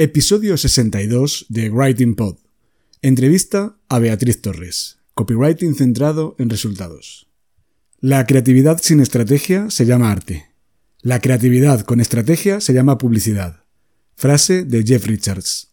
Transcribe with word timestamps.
Episodio 0.00 0.56
62 0.56 1.46
de 1.48 1.70
Writing 1.70 2.14
Pod. 2.14 2.36
Entrevista 3.02 3.80
a 3.88 3.98
Beatriz 3.98 4.40
Torres. 4.40 5.00
Copywriting 5.14 5.74
centrado 5.74 6.36
en 6.38 6.50
resultados. 6.50 7.26
La 7.98 8.24
creatividad 8.24 8.78
sin 8.80 9.00
estrategia 9.00 9.70
se 9.70 9.86
llama 9.86 10.12
arte. 10.12 10.46
La 11.00 11.18
creatividad 11.18 11.80
con 11.80 11.98
estrategia 11.98 12.60
se 12.60 12.74
llama 12.74 12.96
publicidad. 12.96 13.64
Frase 14.14 14.64
de 14.64 14.84
Jeff 14.84 15.04
Richards. 15.04 15.72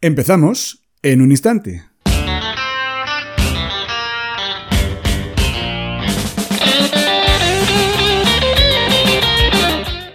Empezamos 0.00 0.84
en 1.02 1.22
un 1.22 1.32
instante. 1.32 1.82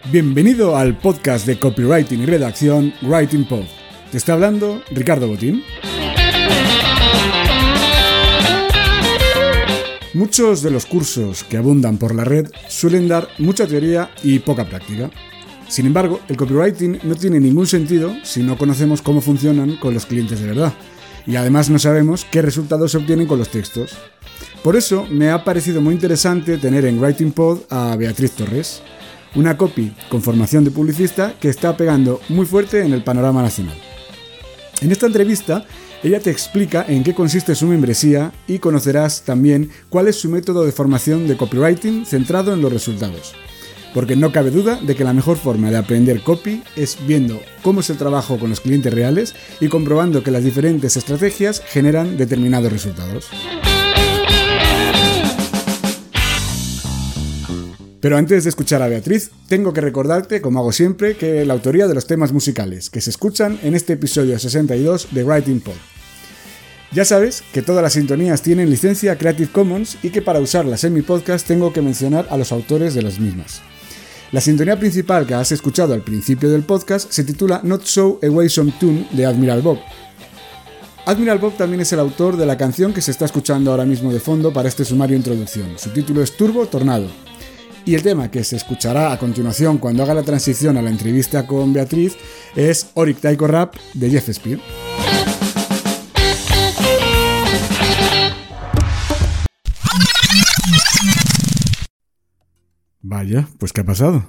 Bienvenido 0.09 0.77
al 0.77 0.97
podcast 0.97 1.45
de 1.45 1.59
copywriting 1.59 2.21
y 2.21 2.25
redacción 2.25 2.93
Writing 3.01 3.45
Pod. 3.45 3.65
Te 4.09 4.19
está 4.19 4.31
hablando 4.31 4.81
Ricardo 4.91 5.27
Botín. 5.27 5.61
Muchos 10.13 10.63
de 10.63 10.71
los 10.71 10.85
cursos 10.85 11.43
que 11.43 11.57
abundan 11.57 11.97
por 11.97 12.15
la 12.15 12.23
red 12.23 12.49
suelen 12.69 13.09
dar 13.09 13.27
mucha 13.37 13.67
teoría 13.67 14.11
y 14.23 14.39
poca 14.39 14.63
práctica. 14.63 15.11
Sin 15.67 15.85
embargo, 15.85 16.19
el 16.27 16.37
copywriting 16.37 16.99
no 17.03 17.15
tiene 17.15 17.39
ningún 17.39 17.67
sentido 17.67 18.13
si 18.23 18.43
no 18.43 18.57
conocemos 18.57 19.01
cómo 19.01 19.21
funcionan 19.21 19.77
con 19.77 19.93
los 19.93 20.05
clientes 20.05 20.39
de 20.39 20.47
verdad. 20.47 20.73
Y 21.25 21.35
además 21.35 21.69
no 21.69 21.79
sabemos 21.79 22.25
qué 22.29 22.41
resultados 22.41 22.91
se 22.91 22.97
obtienen 22.97 23.27
con 23.27 23.39
los 23.39 23.49
textos. 23.49 23.91
Por 24.61 24.75
eso 24.75 25.07
me 25.09 25.29
ha 25.29 25.43
parecido 25.43 25.81
muy 25.81 25.93
interesante 25.93 26.57
tener 26.57 26.85
en 26.85 26.99
Writing 26.99 27.31
Pod 27.31 27.61
a 27.69 27.95
Beatriz 27.95 28.31
Torres, 28.31 28.81
una 29.35 29.57
copy 29.57 29.93
con 30.09 30.21
formación 30.21 30.63
de 30.63 30.71
publicista 30.71 31.33
que 31.39 31.49
está 31.49 31.75
pegando 31.75 32.21
muy 32.29 32.45
fuerte 32.45 32.81
en 32.81 32.93
el 32.93 33.03
panorama 33.03 33.41
nacional. 33.41 33.77
En 34.81 34.91
esta 34.91 35.07
entrevista, 35.07 35.65
ella 36.03 36.19
te 36.19 36.29
explica 36.29 36.85
en 36.87 37.03
qué 37.03 37.15
consiste 37.15 37.55
su 37.55 37.65
membresía 37.65 38.33
y 38.47 38.59
conocerás 38.59 39.23
también 39.23 39.69
cuál 39.89 40.09
es 40.09 40.17
su 40.17 40.29
método 40.29 40.65
de 40.65 40.73
formación 40.73 41.27
de 41.27 41.37
copywriting 41.37 42.05
centrado 42.05 42.53
en 42.53 42.61
los 42.61 42.71
resultados 42.71 43.33
porque 43.93 44.15
no 44.15 44.31
cabe 44.31 44.51
duda 44.51 44.79
de 44.81 44.95
que 44.95 45.03
la 45.03 45.13
mejor 45.13 45.37
forma 45.37 45.69
de 45.69 45.77
aprender 45.77 46.21
copy 46.21 46.63
es 46.75 46.97
viendo 47.05 47.39
cómo 47.61 47.81
es 47.81 47.89
el 47.89 47.97
trabajo 47.97 48.37
con 48.39 48.49
los 48.49 48.59
clientes 48.59 48.93
reales 48.93 49.35
y 49.59 49.67
comprobando 49.67 50.23
que 50.23 50.31
las 50.31 50.43
diferentes 50.43 50.97
estrategias 50.97 51.61
generan 51.65 52.17
determinados 52.17 52.71
resultados. 52.71 53.29
Pero 58.03 58.17
antes 58.17 58.43
de 58.43 58.49
escuchar 58.49 58.81
a 58.81 58.89
Beatriz, 58.89 59.31
tengo 59.47 59.71
que 59.71 59.79
recordarte, 59.79 60.41
como 60.41 60.59
hago 60.59 60.73
siempre, 60.73 61.15
que 61.15 61.45
la 61.45 61.53
autoría 61.53 61.87
de 61.87 61.93
los 61.93 62.05
temas 62.05 62.33
musicales 62.33 62.89
que 62.89 62.99
se 62.99 63.09
escuchan 63.09 63.57
en 63.63 63.75
este 63.75 63.93
episodio 63.93 64.37
62 64.37 65.07
de 65.11 65.23
Writing 65.23 65.61
Pod. 65.61 65.75
Ya 66.91 67.05
sabes 67.05 67.43
que 67.53 67.61
todas 67.61 67.81
las 67.81 67.93
sintonías 67.93 68.41
tienen 68.41 68.69
licencia 68.69 69.17
Creative 69.17 69.49
Commons 69.53 69.97
y 70.03 70.09
que 70.09 70.21
para 70.21 70.41
usarlas 70.41 70.83
en 70.83 70.93
mi 70.93 71.01
podcast 71.01 71.47
tengo 71.47 71.71
que 71.71 71.81
mencionar 71.81 72.27
a 72.29 72.35
los 72.35 72.51
autores 72.51 72.93
de 72.93 73.03
las 73.03 73.19
mismas. 73.19 73.61
La 74.33 74.41
sintonía 74.41 74.79
principal 74.79 75.27
que 75.27 75.35
has 75.35 75.51
escuchado 75.51 75.93
al 75.93 76.01
principio 76.01 76.49
del 76.49 76.63
podcast 76.63 77.11
se 77.11 77.23
titula 77.23 77.61
Not 77.63 77.83
So 77.83 78.19
Away 78.23 78.49
Some 78.49 78.73
Tune 78.79 79.07
de 79.11 79.27
Admiral 79.27 79.61
Bob. 79.61 79.77
Admiral 81.05 81.37
Bob 81.37 81.55
también 81.55 81.81
es 81.81 81.93
el 81.93 81.99
autor 81.99 82.35
de 82.35 82.47
la 82.47 82.57
canción 82.57 82.93
que 82.93 83.01
se 83.01 83.11
está 83.11 83.25
escuchando 83.25 83.69
ahora 83.69 83.85
mismo 83.85 84.11
de 84.11 84.19
fondo 84.19 84.51
para 84.51 84.69
este 84.69 84.85
sumario 84.85 85.15
introducción. 85.15 85.77
Su 85.77 85.91
título 85.91 86.23
es 86.23 86.35
Turbo 86.35 86.65
Tornado. 86.65 87.05
Y 87.85 87.93
el 87.93 88.01
tema 88.01 88.31
que 88.31 88.43
se 88.43 88.55
escuchará 88.55 89.11
a 89.11 89.19
continuación 89.19 89.77
cuando 89.77 90.01
haga 90.01 90.15
la 90.15 90.23
transición 90.23 90.77
a 90.77 90.81
la 90.81 90.89
entrevista 90.89 91.45
con 91.45 91.71
Beatriz 91.71 92.15
es 92.55 92.87
Oric 92.95 93.19
Taiko 93.19 93.45
Rap 93.45 93.75
de 93.93 94.09
Jeff 94.09 94.31
Spear. 94.31 94.59
Vaya, 103.03 103.49
pues 103.59 103.73
¿qué 103.73 103.81
ha 103.81 103.85
pasado? 103.85 104.25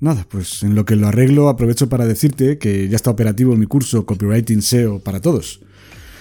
Nada, 0.00 0.26
pues 0.28 0.64
en 0.64 0.74
lo 0.74 0.84
que 0.84 0.96
lo 0.96 1.06
arreglo 1.06 1.48
aprovecho 1.48 1.88
para 1.88 2.04
decirte 2.04 2.58
que 2.58 2.88
ya 2.88 2.96
está 2.96 3.10
operativo 3.10 3.56
mi 3.56 3.66
curso 3.66 4.04
Copywriting 4.04 4.60
SEO 4.60 4.98
para 4.98 5.20
todos. 5.20 5.60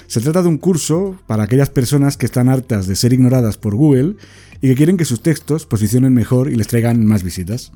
Se 0.06 0.22
trata 0.22 0.44
de 0.44 0.48
un 0.48 0.60
curso 0.60 1.20
para 1.26 1.44
aquellas 1.44 1.72
personas 1.72 2.18
que 2.18 2.28
están 2.28 2.50
hartas 2.50 2.86
de 2.86 2.96
ser 2.96 3.14
ignoradas 3.14 3.58
por 3.58 3.74
Google 3.74 4.16
y 4.62 4.68
que 4.68 4.76
quieren 4.76 4.96
que 4.96 5.06
sus 5.06 5.24
textos 5.24 5.66
posicionen 5.66 6.14
mejor 6.14 6.52
y 6.52 6.56
les 6.56 6.68
traigan 6.68 7.04
más 7.04 7.24
visitas. 7.24 7.72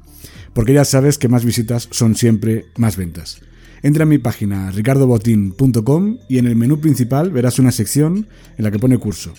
Porque 0.53 0.73
ya 0.73 0.85
sabes 0.85 1.17
que 1.17 1.27
más 1.27 1.43
visitas 1.43 1.89
son 1.89 2.15
siempre 2.15 2.65
más 2.77 2.95
ventas. 2.95 3.41
Entra 3.81 4.03
a 4.03 4.07
mi 4.07 4.19
página 4.19 4.69
ricardobotin.com 4.69 6.17
y 6.29 6.37
en 6.37 6.45
el 6.45 6.55
menú 6.55 6.79
principal 6.79 7.31
verás 7.31 7.57
una 7.57 7.71
sección 7.71 8.27
en 8.55 8.63
la 8.63 8.69
que 8.69 8.79
pone 8.79 8.99
curso. 8.99 9.33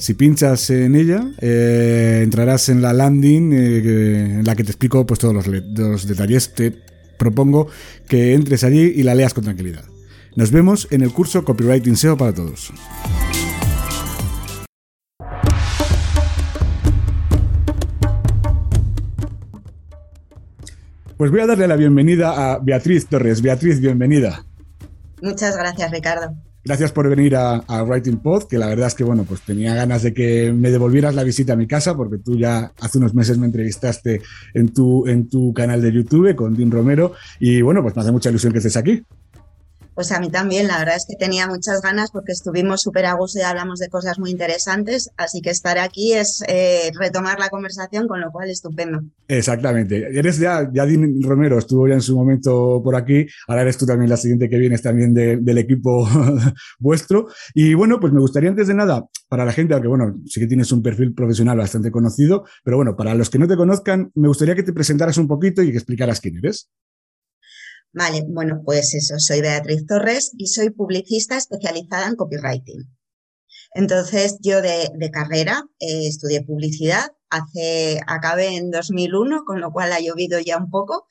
Si 0.00 0.14
pinchas 0.14 0.70
en 0.70 0.96
ella, 0.96 1.30
eh, 1.42 2.22
entrarás 2.24 2.70
en 2.70 2.80
la 2.80 2.94
landing 2.94 3.52
eh, 3.52 4.38
en 4.38 4.44
la 4.46 4.56
que 4.56 4.64
te 4.64 4.70
explico 4.70 5.04
pues, 5.04 5.20
todos 5.20 5.34
los, 5.34 5.46
los 5.46 6.06
detalles. 6.06 6.54
Te 6.54 6.72
propongo 7.18 7.68
que 8.08 8.32
entres 8.32 8.64
allí 8.64 8.80
y 8.96 9.02
la 9.02 9.14
leas 9.14 9.34
con 9.34 9.44
tranquilidad. 9.44 9.84
Nos 10.36 10.52
vemos 10.52 10.88
en 10.90 11.02
el 11.02 11.12
curso 11.12 11.44
Copywriting 11.44 11.96
SEO 11.96 12.16
para 12.16 12.32
todos. 12.32 12.72
Pues 21.18 21.30
voy 21.30 21.40
a 21.40 21.46
darle 21.46 21.68
la 21.68 21.76
bienvenida 21.76 22.54
a 22.54 22.58
Beatriz 22.58 23.06
Torres. 23.06 23.42
Beatriz, 23.42 23.80
bienvenida. 23.80 24.46
Muchas 25.20 25.58
gracias, 25.58 25.90
Ricardo. 25.90 26.34
Gracias 26.62 26.92
por 26.92 27.08
venir 27.08 27.36
a, 27.36 27.62
Writing 27.84 28.18
Pod, 28.18 28.44
que 28.44 28.58
la 28.58 28.66
verdad 28.66 28.88
es 28.88 28.94
que 28.94 29.04
bueno, 29.04 29.24
pues 29.24 29.40
tenía 29.40 29.74
ganas 29.74 30.02
de 30.02 30.12
que 30.12 30.52
me 30.52 30.70
devolvieras 30.70 31.14
la 31.14 31.24
visita 31.24 31.54
a 31.54 31.56
mi 31.56 31.66
casa, 31.66 31.96
porque 31.96 32.18
tú 32.18 32.36
ya 32.36 32.72
hace 32.80 32.98
unos 32.98 33.14
meses 33.14 33.38
me 33.38 33.46
entrevistaste 33.46 34.20
en 34.52 34.68
tu, 34.74 35.06
en 35.06 35.28
tu 35.28 35.54
canal 35.54 35.80
de 35.80 35.90
YouTube 35.90 36.34
con 36.34 36.56
Tim 36.56 36.70
Romero, 36.70 37.14
y 37.38 37.62
bueno, 37.62 37.82
pues 37.82 37.96
me 37.96 38.02
hace 38.02 38.12
mucha 38.12 38.28
ilusión 38.28 38.52
que 38.52 38.58
estés 38.58 38.76
aquí. 38.76 39.02
Pues 40.00 40.12
a 40.12 40.18
mí 40.18 40.30
también, 40.30 40.66
la 40.66 40.78
verdad 40.78 40.96
es 40.96 41.04
que 41.06 41.14
tenía 41.14 41.46
muchas 41.46 41.82
ganas 41.82 42.10
porque 42.10 42.32
estuvimos 42.32 42.80
súper 42.80 43.04
a 43.04 43.12
gusto 43.12 43.38
y 43.38 43.42
hablamos 43.42 43.80
de 43.80 43.90
cosas 43.90 44.18
muy 44.18 44.30
interesantes, 44.30 45.10
así 45.18 45.42
que 45.42 45.50
estar 45.50 45.76
aquí 45.76 46.14
es 46.14 46.42
eh, 46.48 46.90
retomar 46.98 47.38
la 47.38 47.50
conversación, 47.50 48.08
con 48.08 48.18
lo 48.18 48.32
cual 48.32 48.48
estupendo. 48.48 49.02
Exactamente. 49.28 50.18
Eres 50.18 50.38
ya, 50.38 50.70
ya 50.72 50.86
Romero 51.20 51.58
estuvo 51.58 51.86
ya 51.86 51.92
en 51.92 52.00
su 52.00 52.16
momento 52.16 52.80
por 52.82 52.96
aquí, 52.96 53.26
ahora 53.46 53.60
eres 53.60 53.76
tú 53.76 53.84
también 53.84 54.08
la 54.08 54.16
siguiente 54.16 54.48
que 54.48 54.56
vienes 54.56 54.80
también 54.80 55.12
del 55.12 55.58
equipo 55.58 56.08
vuestro. 56.78 57.26
Y 57.52 57.74
bueno, 57.74 58.00
pues 58.00 58.14
me 58.14 58.20
gustaría 58.20 58.48
antes 58.48 58.68
de 58.68 58.74
nada, 58.74 59.04
para 59.28 59.44
la 59.44 59.52
gente, 59.52 59.74
aunque 59.74 59.88
bueno, 59.88 60.14
sí 60.24 60.40
que 60.40 60.46
tienes 60.46 60.72
un 60.72 60.82
perfil 60.82 61.12
profesional 61.12 61.58
bastante 61.58 61.90
conocido, 61.90 62.46
pero 62.64 62.78
bueno, 62.78 62.96
para 62.96 63.14
los 63.14 63.28
que 63.28 63.38
no 63.38 63.46
te 63.46 63.54
conozcan, 63.54 64.10
me 64.14 64.28
gustaría 64.28 64.54
que 64.54 64.62
te 64.62 64.72
presentaras 64.72 65.18
un 65.18 65.28
poquito 65.28 65.62
y 65.62 65.70
que 65.70 65.76
explicaras 65.76 66.22
quién 66.22 66.38
eres. 66.38 66.70
Vale, 67.92 68.24
bueno, 68.28 68.62
pues 68.64 68.94
eso, 68.94 69.18
soy 69.18 69.40
Beatriz 69.40 69.84
Torres 69.86 70.32
y 70.38 70.46
soy 70.46 70.70
publicista 70.70 71.36
especializada 71.36 72.06
en 72.06 72.16
copywriting. 72.16 72.88
Entonces, 73.74 74.38
yo 74.40 74.62
de, 74.62 75.10
carrera 75.12 75.64
eh, 75.80 76.06
estudié 76.06 76.42
publicidad, 76.42 77.08
hace, 77.30 78.00
acabé 78.06 78.56
en 78.56 78.70
2001, 78.70 79.44
con 79.44 79.60
lo 79.60 79.72
cual 79.72 79.92
ha 79.92 80.00
llovido 80.00 80.38
ya 80.40 80.56
un 80.58 80.70
poco. 80.70 81.06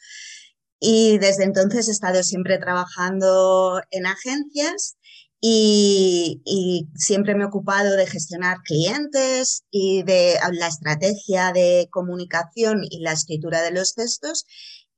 Y 0.79 1.17
desde 1.19 1.43
entonces 1.43 1.89
he 1.89 1.91
estado 1.91 2.23
siempre 2.23 2.57
trabajando 2.57 3.81
en 3.91 4.05
agencias 4.05 4.97
y, 5.41 6.41
y, 6.45 6.89
siempre 6.95 7.35
me 7.35 7.43
he 7.43 7.47
ocupado 7.47 7.95
de 7.95 8.07
gestionar 8.07 8.57
clientes 8.63 9.63
y 9.71 10.03
de 10.03 10.35
la 10.53 10.67
estrategia 10.67 11.51
de 11.53 11.87
comunicación 11.91 12.81
y 12.89 12.99
la 13.01 13.13
escritura 13.13 13.61
de 13.61 13.71
los 13.71 13.95
textos 13.95 14.45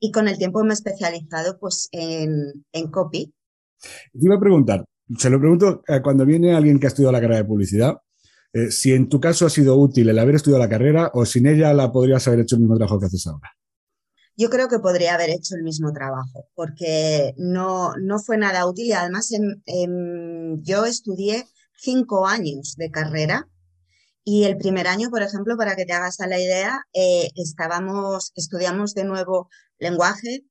y 0.02 0.12
con 0.12 0.28
el 0.28 0.38
tiempo 0.38 0.64
me 0.64 0.72
he 0.72 0.74
especializado 0.74 1.58
pues 1.60 1.88
en, 1.92 2.66
en 2.74 2.92
copy. 2.92 3.34
Te 3.80 4.20
iba 4.20 4.36
a 4.36 4.40
preguntar, 4.40 4.84
se 5.18 5.30
lo 5.30 5.40
pregunto 5.40 5.84
eh, 5.88 6.02
cuando 6.02 6.26
viene 6.26 6.56
alguien 6.56 6.80
que 6.80 6.88
ha 6.88 6.90
estudiado 6.90 7.12
la 7.12 7.22
carrera 7.22 7.38
de 7.38 7.46
publicidad, 7.46 7.98
eh, 8.52 8.72
si 8.72 8.92
en 8.94 9.08
tu 9.08 9.20
caso 9.20 9.46
ha 9.46 9.50
sido 9.50 9.78
útil 9.78 10.10
el 10.10 10.20
haber 10.20 10.36
estudiado 10.36 10.62
la 10.62 10.70
carrera 10.70 11.12
o 11.14 11.26
sin 11.26 11.46
ella 11.46 11.74
la 11.74 11.92
podrías 11.92 12.28
haber 12.28 12.42
hecho 12.42 12.56
el 12.56 12.62
mismo 12.62 12.76
trabajo 12.76 13.00
que 13.00 13.06
haces 13.06 13.28
ahora. 13.28 13.52
Yo 14.36 14.50
creo 14.50 14.68
que 14.68 14.80
podría 14.80 15.14
haber 15.14 15.30
hecho 15.30 15.56
el 15.56 15.64
mismo 15.64 15.94
trabajo 15.94 16.48
porque 16.56 17.36
no, 17.38 17.94
no 18.02 18.18
fue 18.18 18.38
nada 18.38 18.66
útil 18.66 18.88
y 18.88 18.94
además 18.94 19.30
yo 20.64 20.86
estudié 20.86 21.46
cinco 21.76 22.26
años 22.26 22.76
de 22.76 22.90
carrera 22.90 23.48
y 24.24 24.44
el 24.44 24.58
primer 24.58 24.88
año, 24.88 25.10
por 25.10 25.24
ejemplo, 25.24 25.58
para 25.58 25.76
que 25.76 25.86
te 25.86 25.94
hagas 25.94 26.20
a 26.20 26.28
la 26.28 26.40
idea, 26.40 26.82
eh, 26.94 27.30
estábamos, 27.36 28.32
estudiamos 28.36 28.94
de 28.94 29.04
nuevo 29.04 29.50
lenguaje, 29.80 30.42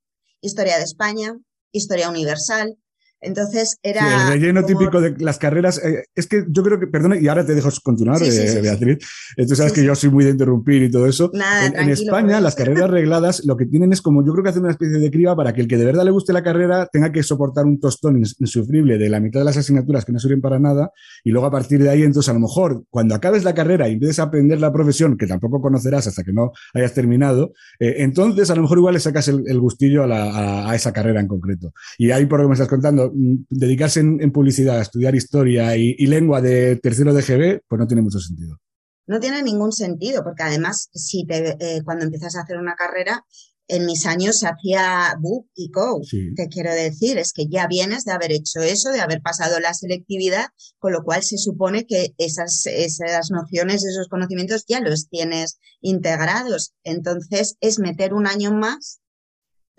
historia 0.40 0.78
de 0.78 0.84
España, 0.84 1.36
historia 1.72 2.08
universal, 2.08 2.76
entonces 3.20 3.78
era. 3.82 4.00
Sí, 4.00 4.32
el 4.32 4.40
relleno 4.40 4.64
típico 4.64 5.00
de 5.00 5.14
las 5.18 5.38
carreras. 5.38 5.82
Eh, 5.84 6.04
es 6.14 6.26
que 6.26 6.44
yo 6.48 6.62
creo 6.62 6.80
que, 6.80 6.86
perdona, 6.86 7.18
y 7.18 7.28
ahora 7.28 7.44
te 7.44 7.54
dejo 7.54 7.68
continuar, 7.82 8.22
eh, 8.22 8.60
Beatriz. 8.62 8.98
Tú 9.36 9.54
sabes 9.54 9.72
que 9.72 9.84
yo 9.84 9.94
soy 9.94 10.10
muy 10.10 10.24
de 10.24 10.30
interrumpir 10.30 10.82
y 10.82 10.90
todo 10.90 11.06
eso. 11.06 11.30
en, 11.32 11.90
España, 11.90 12.40
las 12.40 12.54
carreras 12.54 12.90
regladas 12.90 13.44
lo 13.44 13.56
que 13.56 13.66
tienen 13.66 13.92
es 13.92 14.00
como 14.00 14.24
yo 14.24 14.32
creo 14.32 14.44
que 14.44 14.50
hacen 14.50 14.62
una 14.62 14.72
especie 14.72 14.98
de 14.98 15.10
criba 15.10 15.36
para 15.36 15.52
que 15.52 15.60
el 15.60 15.68
que 15.68 15.76
de 15.76 15.84
verdad 15.84 16.04
le 16.04 16.10
guste 16.10 16.32
la 16.32 16.42
carrera 16.42 16.88
tenga 16.90 17.12
que 17.12 17.22
soportar 17.22 17.64
un 17.64 17.78
tostón 17.78 18.16
insufrible 18.16 18.98
de 18.98 19.08
la 19.08 19.20
mitad 19.20 19.40
de 19.40 19.44
las 19.44 19.56
asignaturas 19.56 20.04
que 20.04 20.12
no 20.12 20.18
sirven 20.18 20.40
para 20.40 20.58
nada. 20.58 20.92
Y 21.24 21.30
luego 21.30 21.46
a 21.46 21.50
partir 21.50 21.82
de 21.82 21.90
ahí, 21.90 22.02
entonces 22.02 22.30
a 22.30 22.34
lo 22.34 22.40
mejor 22.40 22.84
cuando 22.90 23.14
acabes 23.14 23.44
la 23.44 23.54
carrera 23.54 23.88
y 23.88 23.92
empieces 23.92 24.18
a 24.18 24.24
aprender 24.24 24.60
la 24.60 24.72
profesión, 24.72 25.16
que 25.16 25.26
tampoco 25.26 25.60
conocerás 25.60 26.06
hasta 26.06 26.24
que 26.24 26.32
no 26.32 26.52
hayas 26.74 26.94
terminado, 26.94 27.52
eh, 27.78 27.96
entonces 27.98 28.50
a 28.50 28.54
lo 28.54 28.62
mejor 28.62 28.78
igual 28.78 28.94
le 28.94 29.00
sacas 29.00 29.28
el, 29.28 29.60
gustillo 29.60 30.04
a, 30.04 30.70
a 30.70 30.74
esa 30.74 30.92
carrera 30.92 31.20
en 31.20 31.26
concreto. 31.26 31.72
Y 31.98 32.10
ahí 32.12 32.26
por 32.26 32.38
lo 32.38 32.44
que 32.44 32.48
me 32.48 32.54
estás 32.54 32.68
contando, 32.68 33.09
Mm, 33.14 33.44
dedicarse 33.48 34.00
en, 34.00 34.32
publicidad 34.32 34.78
a 34.78 34.82
estudiar 34.82 35.14
historia 35.14 35.76
y, 35.76 36.06
lengua 36.06 36.40
de 36.40 36.76
tercero 36.76 37.12
de 37.12 37.22
GB, 37.22 37.62
pues 37.68 37.78
no 37.78 37.86
tiene 37.86 38.02
mucho 38.02 38.18
sentido. 38.18 38.58
No 39.06 39.18
tiene 39.18 39.42
ningún 39.42 39.72
sentido, 39.72 40.22
porque 40.22 40.42
además, 40.42 40.88
si 40.92 41.26
te, 41.26 41.56
eh, 41.60 41.82
cuando 41.84 42.04
empiezas 42.04 42.36
a 42.36 42.42
hacer 42.42 42.58
una 42.58 42.74
carrera, 42.74 43.24
en 43.70 43.86
mis 43.86 44.04
años 44.06 44.38
se 44.40 44.48
hacía 44.48 45.14
book 45.20 45.48
y 45.54 45.70
co. 45.70 46.00
¿Qué 46.10 46.48
quiero 46.50 46.72
decir? 46.72 47.18
Es 47.18 47.32
que 47.32 47.46
ya 47.48 47.66
vienes 47.68 48.04
de 48.04 48.12
haber 48.12 48.32
hecho 48.32 48.60
eso, 48.60 48.90
de 48.90 49.00
haber 49.00 49.22
pasado 49.22 49.60
la 49.60 49.74
selectividad, 49.74 50.46
con 50.78 50.92
lo 50.92 51.02
cual 51.04 51.22
se 51.22 51.38
supone 51.38 51.86
que 51.86 52.14
esas, 52.18 52.66
esas 52.66 53.30
nociones, 53.30 53.84
esos 53.84 54.08
conocimientos 54.08 54.64
ya 54.68 54.80
los 54.80 55.08
tienes 55.08 55.58
integrados. 55.80 56.74
Entonces 56.82 57.56
es 57.60 57.78
meter 57.78 58.12
un 58.12 58.26
año 58.26 58.52
más 58.52 59.00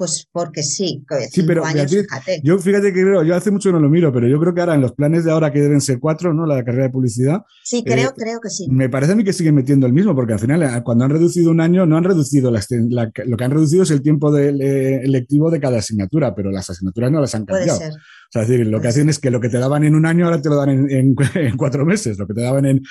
pues 0.01 0.27
porque 0.31 0.63
sí. 0.63 1.06
Sí, 1.30 1.44
pero 1.44 1.62
yo 2.42 2.57
fíjate 2.57 2.92
que 2.92 3.01
creo, 3.03 3.21
yo 3.21 3.36
hace 3.36 3.51
mucho 3.51 3.71
no 3.71 3.80
lo 3.80 3.88
miro, 3.88 4.12
pero 4.12 4.27
yo 4.27 4.39
creo 4.39 4.51
que 4.51 4.62
ahora 4.62 4.74
en 4.74 4.81
los 4.81 4.94
planes 4.94 5.25
de 5.25 5.31
ahora 5.31 5.51
que 5.51 5.62
deben 5.62 5.80
ser 5.80 6.00
cuatro, 6.00 6.33
¿no? 6.33 6.48
La 6.48 6.63
carrera 6.63 6.86
de 6.86 6.89
publicidad. 6.89 7.44
Sí, 7.63 7.83
creo, 7.83 8.09
eh, 8.09 8.13
creo 8.18 8.39
que 8.42 8.50
sí. 8.50 8.68
Me 8.68 8.89
parece 8.89 9.12
a 9.13 9.15
mí 9.15 9.24
que 9.24 9.31
siguen 9.31 9.53
metiendo 9.53 9.86
el 9.86 9.94
mismo, 9.94 10.15
porque 10.15 10.33
al 10.33 10.39
final, 10.39 10.63
eh, 10.63 10.81
cuando 10.83 11.06
han 11.06 11.12
reducido 11.12 11.51
un 11.51 11.62
año, 11.62 11.86
no 11.86 11.98
han 11.98 12.03
reducido 12.03 12.50
la, 12.50 13.12
lo 13.25 13.38
que 13.38 13.44
han 13.44 13.51
reducido 13.51 13.83
es 13.83 13.92
el 13.92 14.01
tiempo 14.01 14.31
de, 14.31 14.50
eh, 14.50 15.07
lectivo 15.07 15.51
de 15.51 15.59
cada 15.59 15.77
asignatura, 15.77 16.33
pero 16.33 16.50
las 16.50 16.68
asignaturas 16.68 17.12
no 17.12 17.21
las 17.21 17.36
han 17.36 17.45
cambiado. 17.45 17.77
Puede 17.77 17.92
ser. 17.92 18.00
O 18.00 18.31
sea, 18.31 18.44
es 18.44 18.48
decir, 18.48 18.65
lo 18.65 18.80
que 18.80 18.88
hacen 18.88 19.09
es 19.09 19.19
que 19.19 19.30
lo 19.30 19.42
que 19.42 19.50
te 19.50 19.57
daban 19.57 19.83
en 19.83 19.94
un 19.94 20.06
año 20.06 20.24
ahora 20.24 20.42
te 20.42 20.48
lo 20.48 20.56
dan 20.56 20.89
en, 20.89 21.15
cuatro 21.57 21.86
meses, 21.86 22.18
lo 22.18 22.25
que 22.25 22.33
te 22.33 22.42
daban 22.42 22.65
en, 22.65 22.81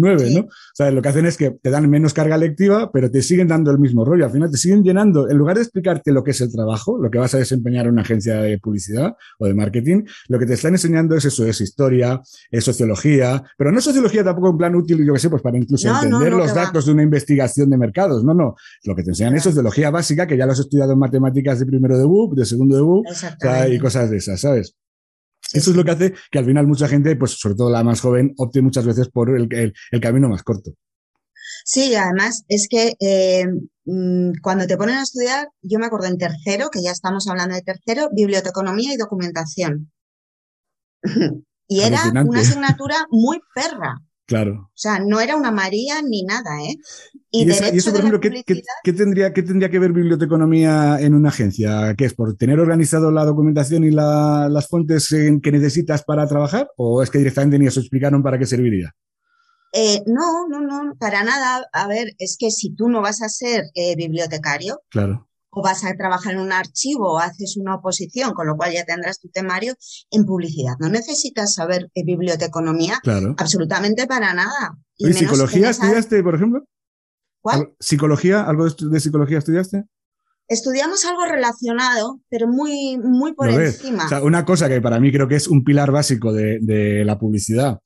nueve, 0.00 0.30
¿no? 0.32 0.42
O 0.42 0.48
sea, 0.72 0.92
lo 0.92 1.02
que 1.02 1.08
hacen 1.08 1.26
es 1.26 1.36
que 1.36 1.50
te 1.50 1.70
dan 1.70 1.90
menos 1.90 2.14
carga 2.14 2.36
lectiva, 2.36 2.92
pero 2.92 3.10
te 3.10 3.20
siguen 3.20 3.48
dando 3.48 3.72
el 3.72 3.80
mismo 3.80 4.04
rollo. 4.04 4.24
Al 4.24 4.30
final 4.30 4.52
te 4.52 4.56
siguen 4.56 4.84
llenando, 4.84 5.28
en 5.28 5.36
lugar 5.36 5.56
de 5.56 5.62
explicarte 5.62 6.12
lo 6.12 6.22
que 6.22 6.32
es 6.38 6.48
el 6.48 6.52
trabajo, 6.52 6.98
lo 6.98 7.10
que 7.10 7.18
vas 7.18 7.34
a 7.34 7.38
desempeñar 7.38 7.86
en 7.86 7.92
una 7.92 8.02
agencia 8.02 8.40
de 8.40 8.58
publicidad 8.58 9.14
o 9.38 9.46
de 9.46 9.54
marketing, 9.54 10.04
lo 10.28 10.38
que 10.38 10.46
te 10.46 10.54
están 10.54 10.72
enseñando 10.72 11.16
es 11.16 11.24
eso, 11.24 11.46
es 11.46 11.60
historia, 11.60 12.20
es 12.50 12.64
sociología, 12.64 13.42
pero 13.56 13.72
no 13.72 13.80
sociología 13.80 14.24
tampoco 14.24 14.50
en 14.50 14.58
plan 14.58 14.74
útil, 14.74 15.04
yo 15.04 15.12
que 15.12 15.18
sé, 15.18 15.30
pues 15.30 15.42
para 15.42 15.58
incluso 15.58 15.88
entender 15.88 16.32
los 16.32 16.54
datos 16.54 16.86
de 16.86 16.92
una 16.92 17.02
investigación 17.02 17.70
de 17.70 17.78
mercados. 17.78 18.24
No, 18.24 18.34
no. 18.34 18.54
Lo 18.84 18.94
que 18.94 19.02
te 19.02 19.10
enseñan 19.10 19.36
es 19.36 19.42
sociología 19.42 19.90
básica, 19.90 20.26
que 20.26 20.36
ya 20.36 20.46
lo 20.46 20.52
has 20.52 20.60
estudiado 20.60 20.92
en 20.92 20.98
matemáticas 20.98 21.58
de 21.58 21.66
primero 21.66 21.98
de 21.98 22.04
BUP, 22.04 22.34
de 22.34 22.44
segundo 22.44 22.76
de 22.76 22.82
BUP, 22.82 23.06
y 23.70 23.78
cosas 23.78 24.10
de 24.10 24.18
esas, 24.18 24.40
¿sabes? 24.40 24.74
Eso 25.52 25.70
es 25.70 25.76
lo 25.76 25.84
que 25.84 25.90
hace 25.92 26.14
que 26.30 26.38
al 26.38 26.44
final 26.44 26.66
mucha 26.66 26.88
gente, 26.88 27.16
pues 27.16 27.32
sobre 27.32 27.56
todo 27.56 27.70
la 27.70 27.82
más 27.82 28.00
joven, 28.00 28.34
opte 28.36 28.60
muchas 28.60 28.84
veces 28.84 29.08
por 29.08 29.34
el, 29.34 29.72
camino 30.00 30.28
más 30.28 30.42
corto. 30.42 30.72
Sí, 31.64 31.94
además 31.94 32.44
es 32.48 32.66
que 32.68 32.94
eh, 33.00 33.46
cuando 34.42 34.66
te 34.66 34.76
ponen 34.76 34.96
a 34.96 35.02
estudiar, 35.02 35.48
yo 35.62 35.78
me 35.78 35.86
acuerdo 35.86 36.08
en 36.08 36.18
tercero, 36.18 36.68
que 36.70 36.82
ya 36.82 36.90
estamos 36.90 37.26
hablando 37.26 37.54
de 37.54 37.62
tercero, 37.62 38.08
biblioteconomía 38.12 38.92
y 38.92 38.96
documentación. 38.96 39.90
y 41.68 41.80
era 41.80 42.02
una 42.24 42.40
asignatura 42.40 42.96
muy 43.10 43.40
perra. 43.54 44.02
Claro. 44.26 44.68
O 44.68 44.70
sea, 44.74 44.98
no 44.98 45.20
era 45.20 45.36
una 45.36 45.50
María 45.50 46.02
ni 46.02 46.22
nada, 46.22 46.62
¿eh? 46.62 46.76
Y, 47.30 47.48
eso, 47.50 47.90
por 47.90 48.00
ejemplo, 48.00 48.20
¿qué, 48.20 48.92
tendría, 48.92 49.32
¿qué 49.32 49.42
tendría 49.42 49.70
que 49.70 49.78
ver 49.78 49.92
biblioteconomía 49.92 50.98
en 51.00 51.14
una 51.14 51.30
agencia? 51.30 51.94
¿Qué 51.96 52.04
es? 52.04 52.14
¿Por 52.14 52.36
tener 52.36 52.60
organizado 52.60 53.10
la 53.10 53.24
documentación 53.24 53.84
y 53.84 53.90
las 53.90 54.68
fuentes 54.68 55.08
que 55.08 55.52
necesitas 55.52 56.04
para 56.04 56.26
trabajar? 56.26 56.68
¿O 56.76 57.02
es 57.02 57.08
que 57.08 57.18
directamente 57.18 57.58
ni 57.58 57.68
os 57.68 57.76
explicaron 57.78 58.22
para 58.22 58.38
qué 58.38 58.44
serviría? 58.44 58.94
Eh, 59.72 60.02
no, 60.06 60.48
no, 60.48 60.60
no, 60.60 60.94
para 60.98 61.24
nada. 61.24 61.66
A 61.72 61.86
ver, 61.86 62.14
es 62.18 62.36
que 62.38 62.50
si 62.50 62.74
tú 62.74 62.88
no 62.88 63.02
vas 63.02 63.22
a 63.22 63.28
ser 63.28 63.64
eh, 63.74 63.96
bibliotecario, 63.96 64.80
claro 64.90 65.28
o 65.50 65.62
vas 65.62 65.84
a 65.84 65.94
trabajar 65.94 66.34
en 66.34 66.40
un 66.40 66.52
archivo 66.52 67.14
o 67.14 67.18
haces 67.18 67.56
una 67.56 67.76
oposición, 67.76 68.32
con 68.32 68.46
lo 68.46 68.56
cual 68.56 68.72
ya 68.72 68.84
tendrás 68.84 69.20
tu 69.20 69.28
temario 69.28 69.74
en 70.10 70.24
publicidad. 70.24 70.74
No 70.78 70.88
necesitas 70.88 71.54
saber 71.54 71.90
biblioteconomía 71.94 73.00
absolutamente 73.36 74.06
para 74.06 74.34
nada. 74.34 74.78
¿Y, 74.96 75.12
psicología 75.12 75.70
estudiaste, 75.70 76.22
por 76.22 76.34
ejemplo? 76.34 76.64
¿Cuál? 77.40 77.74
¿Psicología? 77.80 78.42
¿Algo 78.42 78.68
de, 78.68 79.00
psicología 79.00 79.38
estudiaste? 79.38 79.84
Estudiamos 80.48 81.04
algo 81.04 81.24
relacionado, 81.26 82.20
pero 82.30 82.46
muy, 82.48 82.98
muy 82.98 83.34
por 83.34 83.50
encima. 83.50 84.06
O 84.06 84.08
sea, 84.08 84.22
una 84.22 84.44
cosa 84.44 84.68
que 84.68 84.80
para 84.80 84.98
mí 84.98 85.12
creo 85.12 85.28
que 85.28 85.36
es 85.36 85.46
un 85.46 85.62
pilar 85.62 85.92
básico 85.92 86.32
de, 86.32 87.02
la 87.04 87.18
publicidad, 87.18 87.78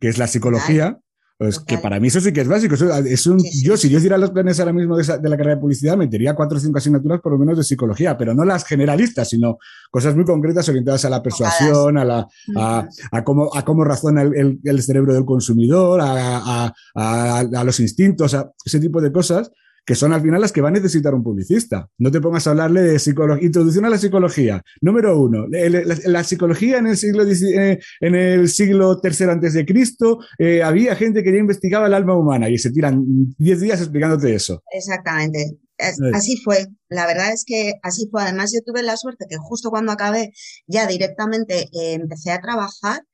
que 0.00 0.08
es 0.08 0.18
la 0.18 0.26
psicología, 0.26 0.98
pues 1.38 1.60
que 1.60 1.78
para 1.78 2.00
mí 2.00 2.08
eso 2.08 2.20
sí 2.20 2.32
que 2.32 2.40
es 2.40 2.48
básico. 2.48 2.74
es 2.74 3.26
un, 3.28 3.38
Yo, 3.62 3.76
si 3.76 3.88
yo 3.88 3.98
hiciera 3.98 4.18
los 4.18 4.32
planes 4.32 4.58
ahora 4.58 4.72
mismo 4.72 4.96
de, 4.96 5.04
la 5.06 5.36
carrera 5.36 5.54
de 5.54 5.60
publicidad, 5.60 5.96
metería 5.96 6.34
cuatro 6.34 6.58
o 6.58 6.60
cinco 6.60 6.78
asignaturas 6.78 7.20
por 7.20 7.30
lo 7.30 7.38
menos 7.38 7.56
de 7.56 7.62
psicología, 7.62 8.18
pero 8.18 8.34
no 8.34 8.44
las 8.44 8.64
generalistas, 8.64 9.28
sino 9.28 9.58
cosas 9.88 10.16
muy 10.16 10.24
concretas 10.24 10.68
orientadas 10.68 11.04
a 11.04 11.10
la 11.10 11.22
persuasión, 11.22 11.96
a, 11.96 12.04
la, 12.04 12.26
a, 12.56 13.24
cómo, 13.24 13.54
a 13.54 13.64
cómo 13.64 13.84
razona 13.84 14.22
el, 14.22 14.58
el, 14.64 14.82
cerebro 14.82 15.14
del 15.14 15.24
consumidor, 15.24 16.00
a, 16.02 16.74
a 16.96 17.64
los 17.64 17.78
instintos, 17.78 18.34
a 18.34 18.50
ese 18.64 18.80
tipo 18.80 19.00
de 19.00 19.12
cosas 19.12 19.52
que 19.88 19.94
son 19.94 20.12
al 20.12 20.20
final 20.20 20.42
las 20.42 20.52
que 20.52 20.60
va 20.60 20.68
a 20.68 20.70
necesitar 20.70 21.14
un 21.14 21.22
publicista. 21.22 21.88
No 21.96 22.10
te 22.10 22.20
pongas 22.20 22.46
a 22.46 22.50
hablarle 22.50 22.82
de 22.82 22.98
psicología. 22.98 23.46
Introducción 23.46 23.86
a 23.86 23.88
la 23.88 23.96
psicología. 23.96 24.62
Número 24.82 25.18
uno, 25.18 25.46
la, 25.48 26.24
psicología 26.24 26.76
en 26.76 26.88
el 26.88 26.98
siglo, 26.98 27.24
eh, 27.26 27.78
en 28.00 28.14
el 28.14 28.50
siglo 28.50 29.00
III 29.02 29.30
antes 29.30 29.54
de 29.54 29.64
Cristo, 29.64 30.18
había 30.62 30.94
gente 30.94 31.22
que 31.22 31.32
ya 31.32 31.38
investigaba 31.38 31.86
el 31.86 31.94
alma 31.94 32.14
humana 32.14 32.50
y 32.50 32.58
se 32.58 32.70
tiran 32.70 33.02
10 33.38 33.60
días 33.60 33.80
explicándote 33.80 34.34
eso. 34.34 34.62
Exactamente. 34.72 35.56
así 36.12 36.36
fue, 36.44 36.66
la 36.90 37.06
verdad 37.06 37.32
es 37.32 37.44
que 37.46 37.72
así 37.82 38.10
fue. 38.10 38.24
Además, 38.24 38.52
yo 38.52 38.60
tuve 38.60 38.82
la 38.82 38.98
suerte 38.98 39.24
que 39.26 39.38
justo 39.38 39.70
cuando 39.70 39.92
acabé 39.92 40.32
ya 40.66 40.86
directamente 40.86 41.62
eh, 41.72 41.94
empecé 41.94 42.30
a 42.30 42.42
trabajar 42.42 43.04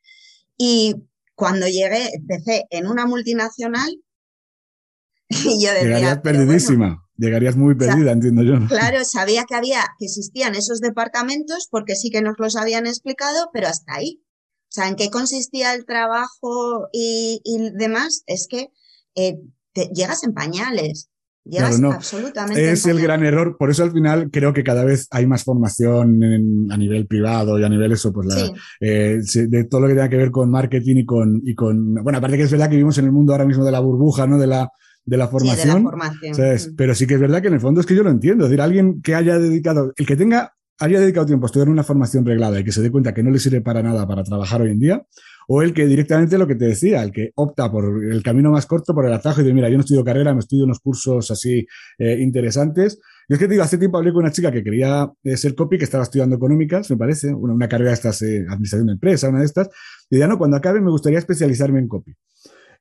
y 0.59 0.97
cuando 1.37 1.69
llegué, 1.69 2.11
empecé 2.14 2.64
en 2.71 2.88
una 2.88 3.07
multinacional 3.07 3.97
y 5.44 5.64
yo 5.64 5.72
decía, 5.72 5.82
Llegarías 5.82 6.18
perdidísima, 6.18 7.04
llegarías 7.16 7.56
muy 7.56 7.74
perdida, 7.74 8.12
entiendo 8.12 8.42
yo. 8.42 8.66
Claro, 8.68 9.04
sabía 9.04 9.44
que 9.44 9.54
había, 9.54 9.82
que 9.98 10.06
existían 10.06 10.54
esos 10.54 10.80
departamentos 10.80 11.68
porque 11.70 11.96
sí 11.96 12.10
que 12.10 12.22
nos 12.22 12.34
los 12.38 12.56
habían 12.56 12.86
explicado, 12.86 13.50
pero 13.52 13.68
hasta 13.68 13.94
ahí. 13.94 14.20
O 14.64 14.74
sea, 14.74 14.88
en 14.88 14.96
qué 14.96 15.08
consistía 15.08 15.72
el 15.72 15.86
trabajo 15.86 16.88
y, 16.92 17.40
demás, 17.74 18.24
es 18.26 18.48
que 18.50 18.70
eh, 19.14 19.38
te, 19.72 19.88
llegas 19.94 20.24
en 20.24 20.34
pañales. 20.34 21.10
Llegas 21.44 21.80
absolutamente. 21.80 22.72
Es 22.72 22.86
el 22.86 23.00
gran 23.00 23.22
error. 23.22 23.56
Por 23.58 23.70
eso 23.70 23.84
al 23.84 23.92
final 23.92 24.30
creo 24.32 24.54
que 24.54 24.64
cada 24.64 24.82
vez 24.82 25.06
hay 25.10 25.26
más 25.26 25.44
formación 25.44 26.18
a 26.72 26.76
nivel 26.76 27.06
privado 27.06 27.58
y 27.58 27.64
a 27.64 27.68
nivel 27.68 27.92
eso, 27.92 28.12
pues 28.12 28.26
la, 28.26 28.50
eh, 28.80 29.20
de 29.46 29.64
todo 29.64 29.82
lo 29.82 29.88
que 29.88 29.94
tenga 29.94 30.08
que 30.08 30.16
ver 30.16 30.30
con 30.30 30.50
marketing 30.50 30.96
y 30.96 31.04
con, 31.04 31.42
y 31.44 31.54
con. 31.54 31.94
Bueno, 32.02 32.18
aparte 32.18 32.38
que 32.38 32.44
es 32.44 32.50
verdad 32.50 32.66
que 32.66 32.76
vivimos 32.76 32.96
en 32.96 33.04
el 33.04 33.12
mundo 33.12 33.32
ahora 33.32 33.44
mismo 33.44 33.62
de 33.62 33.72
la 33.72 33.80
burbuja, 33.80 34.26
¿no? 34.26 34.38
De 34.38 34.46
la, 34.46 34.70
de 35.04 35.16
la 35.16 35.28
formación. 35.28 35.84
Mm. 35.84 36.76
Pero 36.76 36.94
sí 36.94 37.06
que 37.06 37.14
es 37.14 37.20
verdad 37.20 37.42
que 37.42 37.49
en 37.49 37.54
el 37.54 37.61
fondo 37.61 37.80
es 37.80 37.87
que 37.87 37.94
yo 37.94 38.02
lo 38.02 38.11
entiendo. 38.11 38.44
Es 38.44 38.50
decir, 38.50 38.61
alguien 38.61 39.02
que 39.02 39.14
haya 39.14 39.38
dedicado, 39.38 39.92
el 39.96 40.06
que 40.06 40.16
tenga, 40.16 40.54
haya 40.78 41.00
dedicado 41.00 41.26
tiempo 41.26 41.46
a 41.46 41.49
estudiar 41.49 41.68
una 41.68 41.84
formación 41.84 42.25
reglada 42.25 42.58
y 42.61 42.64
que 42.64 42.73
se 42.73 42.82
dé 42.82 42.90
cuenta 42.90 43.14
que 43.14 43.23
no 43.23 43.30
le 43.30 43.38
sirve 43.38 43.61
para 43.61 43.82
nada 43.82 44.06
para 44.06 44.25
trabajar 44.25 44.62
hoy 44.62 44.70
en 44.70 44.78
día, 44.78 45.06
o 45.46 45.62
el 45.62 45.75
que 45.75 45.87
directamente 45.87 46.38
lo 46.38 46.46
que 46.46 46.54
te 46.54 46.66
decía, 46.66 47.02
el 47.02 47.12
que 47.12 47.30
opta 47.34 47.70
por 47.70 48.02
el 48.04 48.23
camino 48.23 48.50
más 48.50 48.66
corto, 48.66 48.94
por 48.94 49.06
el 49.06 49.12
atajo 49.12 49.40
y 49.40 49.44
dice, 49.44 49.54
mira, 49.54 49.68
yo 49.68 49.76
no 49.76 49.82
estudio 49.82 50.04
carrera, 50.04 50.32
me 50.32 50.40
estudio 50.40 50.64
unos 50.64 50.80
cursos 50.80 51.30
así 51.30 51.66
eh, 51.99 52.18
interesantes. 52.20 52.99
Y 53.28 53.34
es 53.34 53.38
que 53.38 53.46
te 53.46 53.52
digo, 53.52 53.62
hace 53.62 53.78
tiempo 53.78 53.99
hablé 53.99 54.12
con 54.12 54.23
una 54.23 54.32
chica 54.32 54.50
que 54.50 54.62
quería 54.62 55.11
eh, 55.23 55.37
ser 55.37 55.54
copy, 55.54 55.78
que 55.78 55.84
estaba 55.84 56.04
estudiando 56.04 56.37
económicas, 56.37 56.90
me 56.90 56.96
parece, 56.96 57.32
una, 57.32 57.54
una 57.54 57.68
carrera 57.68 57.90
de 57.90 57.94
estas, 57.94 58.23
eh, 58.23 58.44
administración 58.49 58.87
de 58.87 58.92
empresa, 58.94 59.28
una 59.28 59.40
de 59.40 59.46
estas, 59.46 59.68
y 60.11 60.16
decía, 60.16 60.28
no, 60.28 60.38
cuando 60.38 60.56
acabe 60.56 60.80
me 60.80 60.90
gustaría 60.90 61.18
especializarme 61.18 61.78
en 61.78 61.88
copy. 61.88 62.14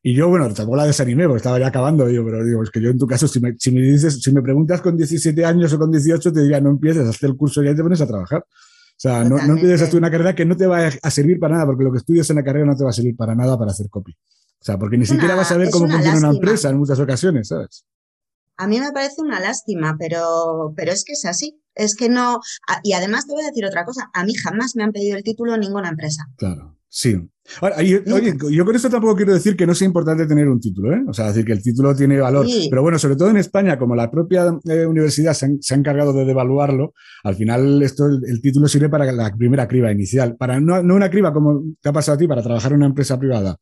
Y 0.05 0.13
yo, 0.13 0.27
bueno, 0.27 0.53
tampoco 0.53 0.75
la 0.75 0.86
desanimé 0.86 1.24
porque 1.27 1.38
estaba 1.38 1.57
ya 1.57 1.67
acabando, 1.67 2.05
digo, 2.05 2.25
pero 2.25 2.43
digo, 2.43 2.62
es 2.62 2.69
que 2.69 2.81
yo 2.81 2.89
en 2.89 2.98
tu 2.98 3.07
caso, 3.07 3.25
si 3.25 3.39
me, 3.39 3.55
si 3.57 3.72
me 3.72 3.79
dices, 3.79 4.22
si 4.22 4.33
me 4.33 4.41
preguntas 4.41 4.81
con 4.81 4.98
17 4.98 5.45
años 5.45 5.72
o 5.72 5.79
con 5.79 5.89
18, 5.89 6.33
te 6.33 6.41
diría, 6.41 6.60
no 6.60 6.72
empieces, 6.72 7.07
hacer 7.07 7.29
el 7.29 7.38
curso 7.38 7.63
y 7.63 7.67
ya 7.67 7.75
te 7.75 7.81
pones 7.81 8.01
a 8.01 8.05
trabajar. 8.07 8.41
O 8.41 9.00
sea, 9.03 9.24
no, 9.24 9.38
no, 9.38 9.53
empieces 9.53 9.81
a 9.81 9.83
estudiar 9.86 10.01
una 10.01 10.12
carrera 10.12 10.36
que 10.36 10.45
no 10.45 10.57
te 10.57 10.67
va 10.67 10.88
a 10.88 11.10
servir 11.10 11.39
para 11.39 11.55
nada, 11.55 11.65
porque 11.65 11.86
lo 11.86 11.91
que 11.93 12.00
estudias 12.00 12.29
en 12.29 12.36
la 12.36 12.43
carrera 12.43 12.65
no 12.65 12.75
te 12.75 12.83
va 12.83 12.89
a 12.89 12.93
servir 12.93 13.15
para 13.15 13.33
nada 13.33 13.57
para 13.57 13.72
hacer 13.72 13.89
copy. 13.89 14.12
O 14.12 14.65
sea, 14.65 14.77
porque 14.77 14.98
ni 14.98 15.05
siquiera 15.05 15.36
vas 15.36 15.51
a 15.53 15.57
ver 15.57 15.69
cómo 15.69 15.89
funciona 15.89 16.17
una 16.17 16.31
empresa 16.31 16.69
en 16.69 16.77
muchas 16.77 17.00
ocasiones, 17.00 17.48
¿sabes? 17.48 17.86
A 18.57 18.67
mí 18.67 18.79
me 18.79 18.91
parece 18.91 19.22
una 19.22 19.39
lástima, 19.39 19.95
pero, 19.98 20.74
pero 20.75 20.91
es 20.91 21.05
que 21.05 21.13
es 21.13 21.25
así. 21.25 21.62
Es 21.75 21.95
que 21.95 22.07
no. 22.07 22.39
Y 22.83 22.93
además 22.93 23.25
te 23.25 23.33
voy 23.33 23.43
a 23.43 23.48
decir 23.48 23.65
otra 23.65 23.83
cosa. 23.83 24.10
A 24.13 24.24
mí 24.25 24.33
jamás 24.36 24.75
me 24.75 24.83
han 24.83 24.91
pedido 24.91 25.17
el 25.17 25.24
título 25.24 25.55
en 25.55 25.62
ninguna 25.62 25.89
empresa. 25.89 26.27
Claro. 26.38 26.77
Sí. 26.96 27.18
oye, 27.60 28.04
yo 28.52 28.66
con 28.66 28.76
esto 28.76 28.88
tampoco 28.88 29.16
quiero 29.16 29.34
decir 29.34 29.58
que 29.58 29.66
no 29.66 29.74
sea 29.74 29.88
importante 29.88 30.28
tener 30.28 30.48
un 30.48 30.60
título, 30.60 30.94
¿eh? 30.94 31.02
O 31.08 31.14
sea, 31.14 31.26
decir 31.30 31.44
que 31.44 31.54
el 31.54 31.64
título 31.64 31.96
tiene 31.96 32.20
valor. 32.20 32.46
Pero 32.70 32.84
bueno, 32.84 33.00
sobre 33.00 33.16
todo 33.16 33.32
en 33.32 33.38
España, 33.38 33.80
como 33.80 33.96
la 33.96 34.12
propia 34.12 34.56
eh, 34.70 34.86
universidad 34.86 35.34
se, 35.34 35.48
ha 35.48 35.76
encargado 35.76 36.14
de 36.14 36.24
devaluarlo, 36.24 36.94
al 37.24 37.34
final 37.34 37.82
esto, 37.82 38.06
el, 38.06 38.42
título 38.44 38.68
sirve 38.68 38.90
para 38.90 39.12
la 39.12 39.36
primera 39.36 39.68
criba 39.68 39.92
inicial. 39.92 40.36
Para 40.38 40.60
no, 40.60 40.84
no, 40.84 40.94
una 40.94 41.10
criba 41.10 41.34
como 41.34 41.64
te 41.82 41.90
ha 41.90 41.94
pasado 41.94 42.14
a 42.14 42.20
ti, 42.20 42.28
para 42.28 42.44
trabajar 42.44 42.74
en 42.74 42.78
una 42.78 42.86
empresa 42.86 43.18
privada 43.18 43.58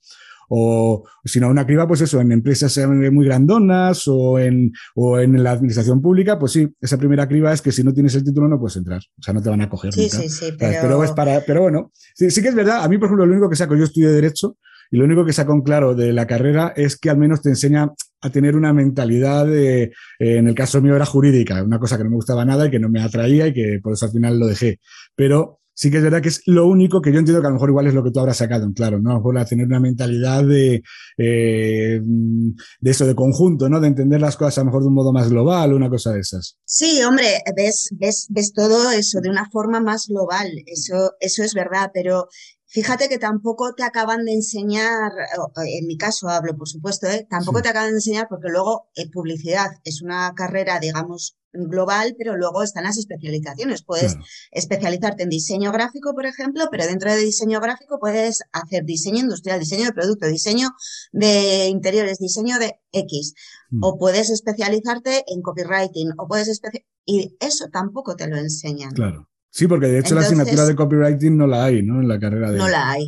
o 0.54 1.08
sino 1.24 1.50
una 1.50 1.66
criba, 1.66 1.88
pues 1.88 2.02
eso, 2.02 2.20
en 2.20 2.34
empresas 2.34 2.78
muy 2.90 3.26
grandonas 3.26 4.06
o 4.08 4.38
en, 4.38 4.74
o 4.96 5.18
en 5.18 5.42
la 5.42 5.52
administración 5.52 6.02
pública, 6.02 6.38
pues 6.38 6.52
sí, 6.52 6.68
esa 6.82 6.98
primera 6.98 7.26
criba 7.26 7.54
es 7.54 7.62
que 7.62 7.72
si 7.72 7.86
no 7.86 7.94
tienes 7.94 8.16
el 8.16 8.26
título 8.26 8.50
no 8.50 8.60
puedes 8.60 8.76
entrar, 8.76 9.00
o 9.18 9.24
sea, 9.24 9.34
no 9.34 9.42
te 9.42 9.50
van 9.50 9.62
a 9.62 9.70
coger. 9.70 9.94
Sí, 9.94 10.10
sí, 10.10 10.28
sí, 10.28 10.52
pero... 10.60 11.02
es 11.06 11.12
para, 11.12 11.40
pero 11.48 11.62
bueno, 11.62 11.92
sí, 11.94 12.30
sí 12.30 12.42
que 12.42 12.50
es 12.50 12.56
verdad, 12.56 12.84
a 12.84 12.90
mí, 12.90 12.98
por 12.98 13.06
ejemplo, 13.06 13.26
lo 13.26 13.32
único 13.32 13.50
que 13.50 13.56
saco, 13.56 13.78
yo 13.78 13.86
estudio 13.86 14.12
Derecho, 14.12 14.58
y 14.92 14.98
lo 14.98 15.06
único 15.06 15.24
que 15.24 15.32
saco 15.32 15.54
en 15.54 15.62
claro 15.62 15.96
de 15.96 16.12
la 16.12 16.28
carrera 16.28 16.74
es 16.76 16.98
que 16.98 17.10
al 17.10 17.18
menos 17.18 17.42
te 17.42 17.48
enseña 17.48 17.90
a 18.20 18.30
tener 18.30 18.58
una 18.58 18.74
mentalidad, 18.74 19.46
de, 19.46 19.84
eh, 19.84 19.92
en 20.20 20.50
el 20.50 20.54
caso 20.54 20.82
mío 20.82 20.98
era 20.98 21.06
jurídica, 21.06 21.64
una 21.64 21.80
cosa 21.80 21.98
que 21.98 22.04
no 22.04 22.10
me 22.10 22.18
gustaba 22.18 22.44
nada 22.44 22.68
y 22.68 22.72
que 22.72 22.80
no 22.80 22.90
me 22.90 23.02
atraía 23.02 23.48
y 23.48 23.54
que 23.54 23.80
por 23.82 23.94
eso 23.94 24.06
al 24.06 24.12
final 24.12 24.38
lo 24.38 24.48
dejé. 24.48 24.80
Pero 25.16 25.61
sí 25.82 25.90
que 25.90 25.98
es 25.98 26.04
verdad 26.04 26.22
que 26.22 26.30
es 26.30 26.44
lo 26.46 26.68
único 26.68 27.02
que 27.02 27.12
yo 27.12 27.18
entiendo 27.18 27.42
que 27.42 27.48
a 27.48 27.50
lo 27.50 27.56
mejor 27.56 27.70
igual 27.70 27.88
es 27.88 27.96
lo 27.96 28.04
que 28.04 28.12
tú 28.12 28.20
habrás 28.20 28.38
sacado 28.38 28.72
claro, 28.72 29.00
¿no? 29.00 29.20
A 29.36 29.46
tener 29.46 29.66
una 29.66 29.80
mentalidad 29.80 30.44
de, 30.44 30.84
eh, 31.18 32.00
de 32.04 32.92
eso, 32.92 33.08
de 33.08 33.16
conjunto, 33.16 33.68
¿no? 33.68 33.80
De 33.80 33.88
entender 33.88 34.22
las 34.22 34.38
cosas 34.38 34.60
a 34.60 34.62
lo 34.62 34.66
mejor 34.66 34.84
de 34.84 34.90
un 34.90 34.94
modo 34.94 35.12
más 35.12 35.32
global, 35.32 35.74
una 35.74 35.90
cosa 35.90 36.12
de 36.12 36.20
esas. 36.20 36.60
Sí, 36.66 37.02
hombre, 37.02 37.42
ves, 37.58 37.90
ves, 37.98 38.28
ves 38.30 38.54
todo 38.54 38.92
eso 38.92 39.22
de 39.22 39.32
una 39.32 39.50
forma 39.50 39.82
más 39.82 40.06
global, 40.08 40.52
eso, 40.68 41.14
eso 41.20 41.44
es 41.44 41.56
verdad, 41.56 41.90
pero 41.92 42.28
Fíjate 42.74 43.10
que 43.10 43.18
tampoco 43.18 43.74
te 43.74 43.84
acaban 43.84 44.24
de 44.24 44.32
enseñar, 44.32 45.12
en 45.58 45.88
mi 45.88 45.98
caso 45.98 46.30
hablo 46.30 46.56
por 46.56 46.70
supuesto, 46.70 47.06
¿eh? 47.08 47.28
tampoco 47.30 47.62
te 47.62 47.68
acaban 47.68 47.90
de 47.90 47.98
enseñar 47.98 48.28
porque 48.30 48.48
luego 48.48 48.90
eh, 48.96 49.12
publicidad 49.12 49.72
es 49.84 50.02
una 50.02 50.34
carrera, 50.38 50.80
digamos, 50.80 51.36
global, 51.52 52.16
pero 52.18 52.38
luego 52.38 52.64
están 52.64 52.86
las 52.86 52.98
especializaciones. 52.98 53.84
Puedes 53.84 54.16
especializarte 54.52 55.24
en 55.24 55.30
diseño 55.30 55.74
gráfico, 55.74 56.14
por 56.14 56.26
ejemplo, 56.26 56.70
pero 56.72 56.86
dentro 56.86 57.12
de 57.12 57.18
diseño 57.18 57.60
gráfico 57.60 58.00
puedes 58.00 58.40
hacer 58.54 58.86
diseño 58.86 59.20
industrial, 59.20 59.60
diseño 59.60 59.88
de 59.88 59.92
producto, 59.92 60.28
diseño 60.28 60.70
de 61.12 61.68
interiores, 61.68 62.20
diseño 62.20 62.58
de 62.58 62.80
X. 62.94 63.34
Mm. 63.70 63.84
O 63.84 63.98
puedes 63.98 64.30
especializarte 64.30 65.26
en 65.28 65.42
copywriting, 65.42 66.12
o 66.18 66.26
puedes 66.26 66.62
y 67.06 67.36
eso 67.42 67.66
tampoco 67.70 68.16
te 68.16 68.28
lo 68.28 68.38
enseñan. 68.38 68.92
Claro. 68.92 69.28
Sí, 69.52 69.68
porque 69.68 69.88
de 69.88 70.00
hecho 70.00 70.16
la 70.16 70.22
asignatura 70.22 70.66
de 70.66 70.76
copywriting 70.76 71.38
no 71.38 71.46
la 71.46 71.66
hay, 71.66 71.84
¿no? 71.84 72.00
En 72.00 72.08
la 72.08 72.20
carrera 72.20 72.52
de... 72.52 72.58
No 72.58 72.70
la 72.70 72.92
hay. 72.92 73.08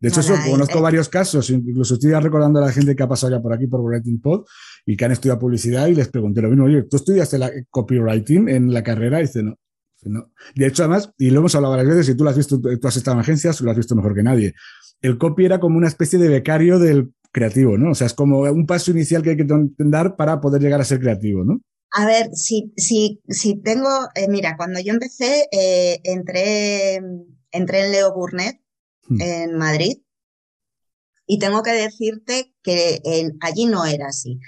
De 0.00 0.08
hecho, 0.10 0.20
conozco 0.48 0.78
eh. 0.78 0.82
varios 0.82 1.08
casos, 1.08 1.50
incluso 1.50 1.94
estoy 1.94 2.12
recordando 2.12 2.60
a 2.60 2.66
la 2.66 2.72
gente 2.72 2.94
que 2.94 3.02
ha 3.02 3.08
pasado 3.08 3.32
ya 3.32 3.42
por 3.42 3.52
aquí 3.52 3.66
por 3.66 3.80
Writing 3.80 4.20
Pod 4.20 4.44
y 4.86 4.96
que 4.96 5.04
han 5.04 5.10
estudiado 5.10 5.40
publicidad 5.40 5.88
y 5.88 5.94
les 5.94 6.08
pregunté 6.08 6.40
lo 6.40 6.50
mismo, 6.50 6.66
oye, 6.66 6.84
¿tú 6.84 6.98
estudiaste 6.98 7.36
la 7.38 7.50
copywriting 7.70 8.48
en 8.48 8.72
la 8.72 8.84
carrera? 8.84 9.18
Y 9.18 9.22
dice, 9.22 9.42
no. 9.42 9.56
no. 10.04 10.30
De 10.54 10.66
hecho, 10.66 10.84
además, 10.84 11.10
y 11.18 11.30
lo 11.30 11.40
hemos 11.40 11.54
hablado 11.56 11.74
varias 11.74 11.96
veces, 11.96 12.14
y 12.14 12.16
tú 12.16 12.22
lo 12.22 12.30
has 12.30 12.36
visto, 12.36 12.60
tú 12.60 12.86
has 12.86 12.96
estado 12.96 13.16
en 13.16 13.22
agencias, 13.22 13.60
lo 13.60 13.70
has 13.72 13.76
visto 13.76 13.96
mejor 13.96 14.14
que 14.14 14.22
nadie. 14.22 14.54
El 15.00 15.18
copy 15.18 15.46
era 15.46 15.58
como 15.58 15.76
una 15.76 15.88
especie 15.88 16.18
de 16.18 16.28
becario 16.28 16.78
del 16.78 17.12
creativo, 17.32 17.76
¿no? 17.76 17.90
O 17.90 17.94
sea, 17.94 18.06
es 18.06 18.14
como 18.14 18.42
un 18.42 18.66
paso 18.66 18.92
inicial 18.92 19.22
que 19.22 19.30
hay 19.30 19.36
que 19.36 19.46
dar 19.78 20.14
para 20.14 20.40
poder 20.40 20.62
llegar 20.62 20.80
a 20.80 20.84
ser 20.84 21.00
creativo, 21.00 21.44
¿no? 21.44 21.60
A 21.90 22.06
ver, 22.06 22.30
si, 22.34 22.72
si, 22.76 23.22
si 23.28 23.56
tengo, 23.56 23.88
eh, 24.14 24.28
mira, 24.28 24.56
cuando 24.56 24.78
yo 24.80 24.92
empecé, 24.92 25.48
eh, 25.52 26.00
entré, 26.04 26.96
entré 27.50 27.84
en 27.84 27.92
Leo 27.92 28.14
Burnett, 28.14 28.60
hmm. 29.08 29.20
en 29.20 29.56
Madrid, 29.56 29.98
y 31.26 31.38
tengo 31.38 31.62
que 31.62 31.72
decirte 31.72 32.54
que 32.62 33.00
allí 33.40 33.66
no 33.66 33.84
era 33.84 34.08
así. 34.08 34.38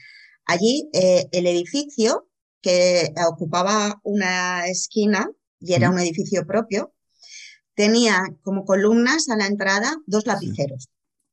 Allí 0.47 0.89
eh, 0.93 1.29
el 1.33 1.47
edificio 1.47 2.29
que 2.63 3.15
ocupaba 3.29 4.01
una 4.03 4.67
esquina 4.67 5.31
y 5.61 5.75
era 5.75 5.91
hmm. 5.91 5.95
un 5.95 5.99
edificio 6.01 6.47
propio, 6.47 6.95
tenía 7.75 8.23
como 8.43 8.65
columnas 8.65 9.29
a 9.31 9.37
la 9.37 9.47
entrada 9.47 9.97
dos 10.07 10.27
lapiceros. 10.27 10.89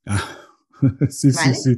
Ah, 0.05 0.39
sí, 1.09 1.31
sí, 1.33 1.53
sí 1.53 1.77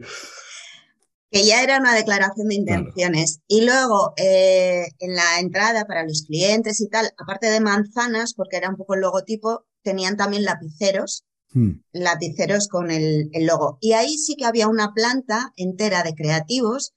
que 1.31 1.45
ya 1.45 1.63
era 1.63 1.79
una 1.79 1.93
declaración 1.93 2.48
de 2.48 2.55
intenciones. 2.55 3.41
Y 3.48 3.65
luego, 3.65 4.13
eh, 4.17 4.88
en 5.00 5.15
la 5.15 5.39
entrada 5.39 5.86
para 5.86 6.03
los 6.03 6.24
clientes 6.24 6.81
y 6.81 6.89
tal, 6.89 7.12
aparte 7.17 7.48
de 7.48 7.59
manzanas, 7.59 8.33
porque 8.33 8.57
era 8.57 8.69
un 8.69 8.77
poco 8.77 8.95
el 8.95 9.01
logotipo, 9.01 9.65
tenían 9.83 10.17
también 10.17 10.43
lapiceros, 10.43 11.25
hmm. 11.51 11.71
lapiceros 11.93 12.67
con 12.67 12.89
el, 12.89 13.29
logo. 13.41 13.77
Y 13.81 13.93
ahí 13.93 14.17
sí 14.17 14.36
que 14.36 14.45
había 14.45 14.67
una 14.67 14.93
planta 14.93 15.53
entera 15.55 16.03
de 16.03 16.15
creativos 16.15 16.93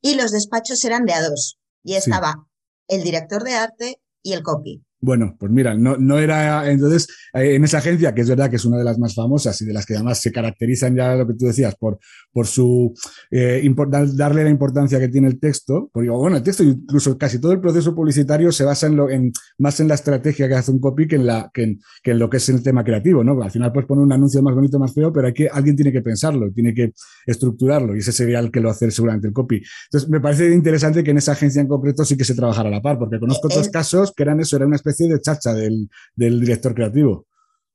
y 0.00 0.14
los 0.14 0.32
despachos 0.32 0.84
eran 0.84 1.04
de 1.04 1.12
a 1.12 1.22
dos. 1.22 1.58
Y 1.82 1.94
estaba 1.94 2.48
el 2.88 3.02
director 3.02 3.44
de 3.44 3.54
arte 3.54 4.00
y 4.22 4.32
el 4.32 4.42
copy. 4.42 4.82
Bueno, 5.04 5.36
pues 5.38 5.52
mira, 5.52 5.74
no, 5.74 5.98
no 5.98 6.18
era 6.18 6.70
entonces 6.70 7.06
eh, 7.34 7.56
en 7.56 7.64
esa 7.64 7.76
agencia, 7.76 8.14
que 8.14 8.22
es 8.22 8.28
verdad 8.28 8.48
que 8.48 8.56
es 8.56 8.64
una 8.64 8.78
de 8.78 8.84
las 8.84 8.98
más 8.98 9.14
famosas 9.14 9.60
y 9.60 9.66
de 9.66 9.74
las 9.74 9.84
que 9.84 9.96
además 9.96 10.18
se 10.18 10.32
caracterizan 10.32 10.96
ya 10.96 11.14
lo 11.14 11.26
que 11.26 11.34
tú 11.34 11.44
decías 11.44 11.74
por, 11.74 11.98
por 12.34 12.46
su 12.46 12.92
eh, 13.30 13.66
darle 14.12 14.44
la 14.44 14.50
importancia 14.50 14.98
que 14.98 15.08
tiene 15.08 15.28
el 15.28 15.40
texto, 15.40 15.88
porque 15.92 16.10
bueno, 16.10 16.36
el 16.36 16.42
texto, 16.42 16.64
incluso 16.64 17.16
casi 17.16 17.40
todo 17.40 17.52
el 17.52 17.60
proceso 17.60 17.94
publicitario 17.94 18.52
se 18.52 18.64
basa 18.64 18.88
en 18.88 18.96
lo, 18.96 19.08
en, 19.08 19.32
más 19.58 19.78
en 19.80 19.88
la 19.88 19.94
estrategia 19.94 20.48
que 20.48 20.54
hace 20.54 20.72
un 20.72 20.80
copy 20.80 21.06
que 21.06 21.16
en, 21.16 21.26
la, 21.26 21.50
que 21.54 21.62
en, 21.62 21.80
que 22.02 22.10
en 22.10 22.18
lo 22.18 22.28
que 22.28 22.38
es 22.38 22.48
el 22.48 22.62
tema 22.62 22.84
creativo, 22.84 23.22
¿no? 23.22 23.40
Al 23.40 23.50
final 23.50 23.72
puedes 23.72 23.86
poner 23.86 24.04
un 24.04 24.12
anuncio 24.12 24.42
más 24.42 24.54
bonito, 24.54 24.78
más 24.78 24.92
feo, 24.92 25.12
pero 25.12 25.28
hay 25.28 25.32
que, 25.32 25.48
alguien 25.48 25.76
tiene 25.76 25.92
que 25.92 26.02
pensarlo, 26.02 26.50
tiene 26.52 26.74
que 26.74 26.92
estructurarlo 27.24 27.94
y 27.94 28.00
ese 28.00 28.12
sería 28.12 28.40
el 28.40 28.50
que 28.50 28.60
lo 28.60 28.70
hace 28.70 28.90
seguramente 28.90 29.28
el 29.28 29.32
copy. 29.32 29.62
Entonces, 29.86 30.10
me 30.10 30.20
parece 30.20 30.52
interesante 30.52 31.04
que 31.04 31.12
en 31.12 31.18
esa 31.18 31.32
agencia 31.32 31.62
en 31.62 31.68
concreto 31.68 32.04
sí 32.04 32.16
que 32.16 32.24
se 32.24 32.34
trabajara 32.34 32.68
a 32.68 32.72
la 32.72 32.82
par, 32.82 32.98
porque 32.98 33.20
conozco 33.20 33.46
otros 33.46 33.68
casos 33.68 34.12
que 34.12 34.24
eran 34.24 34.40
eso, 34.40 34.56
era 34.56 34.66
una 34.66 34.76
especie 34.76 35.08
de 35.08 35.20
chacha 35.20 35.54
del, 35.54 35.88
director 36.16 36.74
creativo. 36.74 37.26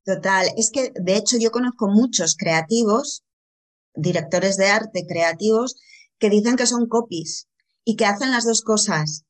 Total, 0.04 0.48
es 0.58 0.72
que 0.74 0.92
de 1.00 1.18
hecho 1.18 1.38
yo 1.40 1.52
conozco 1.52 1.88
muchos 1.88 2.36
creativos, 2.36 3.24
directores 4.02 4.58
de 4.58 4.68
arte 4.68 5.06
creativos, 5.08 5.76
que 6.18 6.30
dicen 6.30 6.56
que 6.56 6.66
son 6.66 6.88
copies 6.88 7.48
y 7.84 7.96
que 7.96 8.06
hacen 8.06 8.32
las 8.32 8.46
dos 8.46 8.62
cosas. 8.62 9.26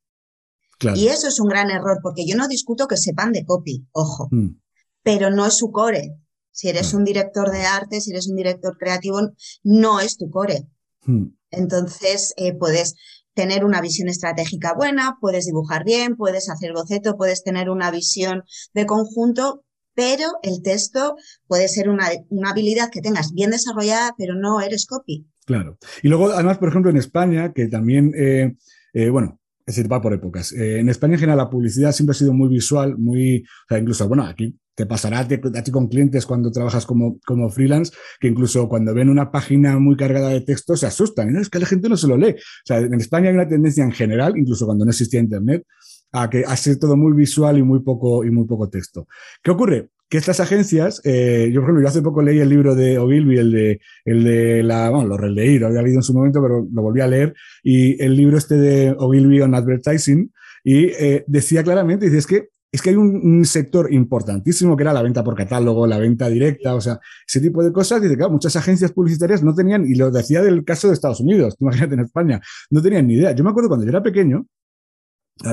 Y 0.95 1.07
eso 1.07 1.27
es 1.27 1.39
un 1.39 1.49
gran 1.49 1.69
error, 1.69 1.99
porque 2.01 2.25
yo 2.25 2.35
no 2.37 2.47
discuto 2.47 2.87
que 2.87 2.95
sepan 2.95 3.33
de 3.33 3.45
copy, 3.45 3.85
ojo, 3.91 4.29
mm. 4.31 4.61
pero 5.03 5.29
no 5.29 5.45
es 5.45 5.57
su 5.57 5.71
core. 5.71 6.15
Si 6.51 6.69
eres 6.69 6.93
un 6.93 7.03
director 7.03 7.51
de 7.51 7.65
arte, 7.65 7.99
si 7.99 8.11
eres 8.11 8.29
un 8.29 8.37
director 8.37 8.77
creativo, 8.77 9.19
no 9.63 9.99
es 9.99 10.17
tu 10.17 10.29
core. 10.29 10.69
Mm. 11.03 11.27
Entonces, 11.51 12.33
eh, 12.37 12.53
puedes 12.53 12.95
tener 13.33 13.65
una 13.65 13.81
visión 13.81 14.07
estratégica 14.07 14.73
buena, 14.73 15.17
puedes 15.19 15.45
dibujar 15.45 15.83
bien, 15.83 16.15
puedes 16.15 16.49
hacer 16.49 16.73
boceto, 16.73 17.17
puedes 17.17 17.43
tener 17.43 17.69
una 17.69 17.91
visión 17.91 18.43
de 18.73 18.85
conjunto, 18.85 19.63
pero 19.99 20.39
el 20.43 20.61
texto 20.63 21.17
puede 21.45 21.67
ser 21.67 21.89
una, 21.89 22.07
habilidad 22.45 22.89
que 22.89 23.01
tengas 23.01 23.33
bien 23.33 23.51
desarrollada, 23.51 24.15
pero 24.17 24.33
no 24.33 24.61
eres 24.61 24.85
copy. 24.85 25.27
Claro. 25.45 25.77
Y 26.01 26.07
luego, 26.07 26.31
además, 26.31 26.57
por 26.57 26.69
ejemplo, 26.69 26.89
en 26.89 26.95
España, 26.95 27.51
que 27.51 27.67
también, 27.67 28.13
eh, 28.15 28.55
eh, 28.93 29.09
bueno, 29.09 29.41
es 29.65 29.75
decir, 29.75 29.91
va 29.91 30.01
por 30.01 30.13
épocas. 30.13 30.53
Eh, 30.53 30.79
en 30.79 30.87
España, 30.87 31.15
en 31.15 31.19
general, 31.19 31.39
la 31.39 31.49
publicidad 31.49 31.91
siempre 31.91 32.11
ha 32.11 32.17
sido 32.17 32.31
muy 32.31 32.47
visual, 32.47 32.97
muy, 32.97 33.39
o 33.39 33.67
sea, 33.67 33.77
incluso, 33.77 34.07
bueno, 34.07 34.23
aquí 34.23 34.57
te 34.73 34.85
pasará 34.85 35.19
a 35.19 35.27
ti, 35.27 35.37
con 35.69 35.89
clientes 35.89 36.25
cuando 36.25 36.49
trabajas 36.49 36.85
como, 36.85 37.19
como 37.25 37.49
freelance, 37.49 37.91
que 38.21 38.29
incluso 38.29 38.69
cuando 38.69 38.93
ven 38.93 39.09
una 39.09 39.29
página 39.29 39.77
muy 39.79 39.97
cargada 39.97 40.29
de 40.29 40.39
texto 40.39 40.77
se 40.77 40.85
asustan. 40.85 41.33
¿no? 41.33 41.41
Es 41.41 41.49
que 41.49 41.59
la 41.59 41.65
gente 41.65 41.89
no 41.89 41.97
se 41.97 42.07
lo 42.07 42.15
lee. 42.15 42.35
O 42.37 42.63
sea, 42.63 42.77
en 42.77 42.93
España 42.93 43.27
hay 43.27 43.35
una 43.35 43.49
tendencia 43.49 43.83
en 43.83 43.91
general, 43.91 44.37
incluso 44.37 44.65
cuando 44.65 44.85
no 44.85 44.91
existía 44.91 45.19
Internet, 45.19 45.65
a 46.11 46.29
que 46.29 46.43
ser 46.57 46.77
todo 46.79 46.97
muy 46.97 47.13
visual 47.13 47.57
y 47.57 47.63
muy 47.63 47.79
poco, 47.81 48.23
y 48.25 48.31
muy 48.31 48.45
poco 48.45 48.69
texto. 48.69 49.07
¿Qué 49.43 49.51
ocurre? 49.51 49.89
que 50.09 50.17
estas 50.17 50.39
agencias, 50.39 51.01
eh, 51.05 51.51
yo 51.53 51.61
por 51.61 51.69
ejemplo, 51.69 51.83
yo 51.83 51.87
hace 51.87 52.01
poco 52.01 52.23
leí 52.23 52.39
el 52.39 52.49
libro 52.49 52.73
de 52.73 52.97
Ogilvy, 52.97 53.37
el 53.37 53.51
de, 53.51 53.79
el 54.05 54.23
de 54.23 54.63
la, 54.63 54.89
bueno, 54.89 55.07
lo 55.07 55.17
releí, 55.17 55.59
lo 55.59 55.67
había 55.67 55.83
leído 55.83 55.99
en 55.99 56.03
su 56.03 56.15
momento, 56.15 56.41
pero 56.41 56.67
lo 56.71 56.81
volví 56.81 57.01
a 57.01 57.07
leer, 57.07 57.35
y 57.61 58.01
el 58.03 58.15
libro 58.15 58.37
este 58.37 58.55
de 58.55 58.95
Ogilvy 58.97 59.41
on 59.41 59.53
Advertising, 59.53 60.33
y 60.63 60.85
eh, 60.85 61.23
decía 61.27 61.63
claramente, 61.63 62.05
dice, 62.05 62.17
es 62.17 62.27
que 62.27 62.49
es 62.71 62.83
que 62.83 62.91
hay 62.91 62.95
un, 62.95 63.43
sector 63.45 63.91
importantísimo 63.91 64.77
que 64.77 64.83
era 64.83 64.93
la 64.93 65.01
venta 65.01 65.23
por 65.23 65.35
catálogo, 65.35 65.87
la 65.87 65.97
venta 65.97 66.29
directa, 66.29 66.75
o 66.75 66.81
sea, 66.81 66.99
ese 67.27 67.41
tipo 67.41 67.63
de 67.63 67.71
cosas. 67.71 67.99
Dice, 67.99 68.15
claro, 68.15 68.31
muchas 68.31 68.55
agencias 68.55 68.91
publicitarias 68.91 69.41
no 69.41 69.55
tenían, 69.55 69.85
y 69.87 69.95
lo 69.95 70.11
decía 70.11 70.43
del 70.43 70.63
caso 70.63 70.87
de 70.87 70.93
Estados 70.93 71.19
Unidos, 71.19 71.55
imagínate 71.59 71.95
en 71.95 72.01
España, 72.01 72.41
no 72.69 72.81
tenían 72.81 73.07
ni 73.07 73.15
idea. 73.15 73.31
Yo 73.31 73.43
me 73.43 73.49
acuerdo 73.49 73.69
cuando 73.69 73.85
yo 73.85 73.89
era 73.89 74.03
pequeño, 74.03 74.45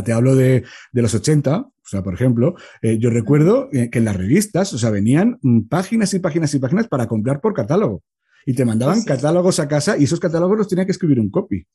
te 0.05 0.12
hablo 0.12 0.35
de, 0.35 0.64
de 0.93 1.02
los 1.02 1.14
80, 1.14 1.59
o 1.59 1.73
sea, 1.85 2.02
por 2.02 2.14
ejemplo, 2.14 2.55
eh, 2.83 2.99
yo 2.99 3.11
recuerdo 3.11 3.69
eh, 3.73 3.90
que 3.90 3.99
en 3.99 4.05
las 4.05 4.16
revistas, 4.16 4.73
o 4.73 4.78
sea, 4.78 4.90
venían 4.90 5.38
mm, 5.43 5.69
páginas 5.69 6.12
y 6.14 6.19
páginas 6.19 6.55
y 6.55 6.59
páginas 6.59 6.88
para 6.88 7.07
comprar 7.07 7.40
por 7.40 7.55
catálogo. 7.55 8.02
Y 8.45 8.55
te 8.55 8.64
mandaban 8.64 9.02
catálogos 9.02 9.59
a 9.59 9.69
casa 9.69 9.97
y 9.97 10.05
esos 10.05 10.21
catálogos 10.21 10.59
los 10.59 10.69
tenía 10.69 10.85
que 10.85 10.93
escribir 10.93 11.19
un 11.19 11.31
copy 11.31 11.66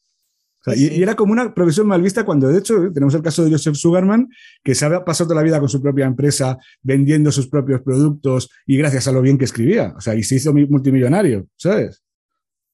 y, 0.76 1.02
era 1.02 1.16
como 1.16 1.32
una 1.34 1.54
profesión 1.54 1.88
mal 1.88 2.02
vista 2.02 2.24
cuando 2.24 2.48
de 2.48 2.60
hecho 2.60 2.76
tenemos 2.94 3.16
el 3.16 3.24
caso 3.24 3.44
de 3.44 3.52
Joseph 3.52 3.76
Sugarman, 3.76 4.30
que 4.64 4.76
se 4.76 4.86
ha 4.86 5.04
pasado 5.04 5.30
toda 5.30 5.42
la 5.42 5.46
vida 5.46 5.60
con 5.60 5.70
su 5.70 5.82
propia 5.82 6.06
empresa 6.06 6.58
vendiendo 6.82 7.32
sus 7.32 7.48
propios 7.48 7.82
productos 7.82 8.50
y 8.66 8.78
gracias 8.78 9.08
a 9.08 9.12
lo 9.12 9.22
bien 9.22 9.38
que 9.38 9.46
escribía. 9.46 9.94
O 9.98 10.02
sea, 10.02 10.14
y 10.16 10.24
se 10.24 10.36
hizo 10.36 10.54
multimillonario, 10.54 11.48
¿sabes? 11.56 12.04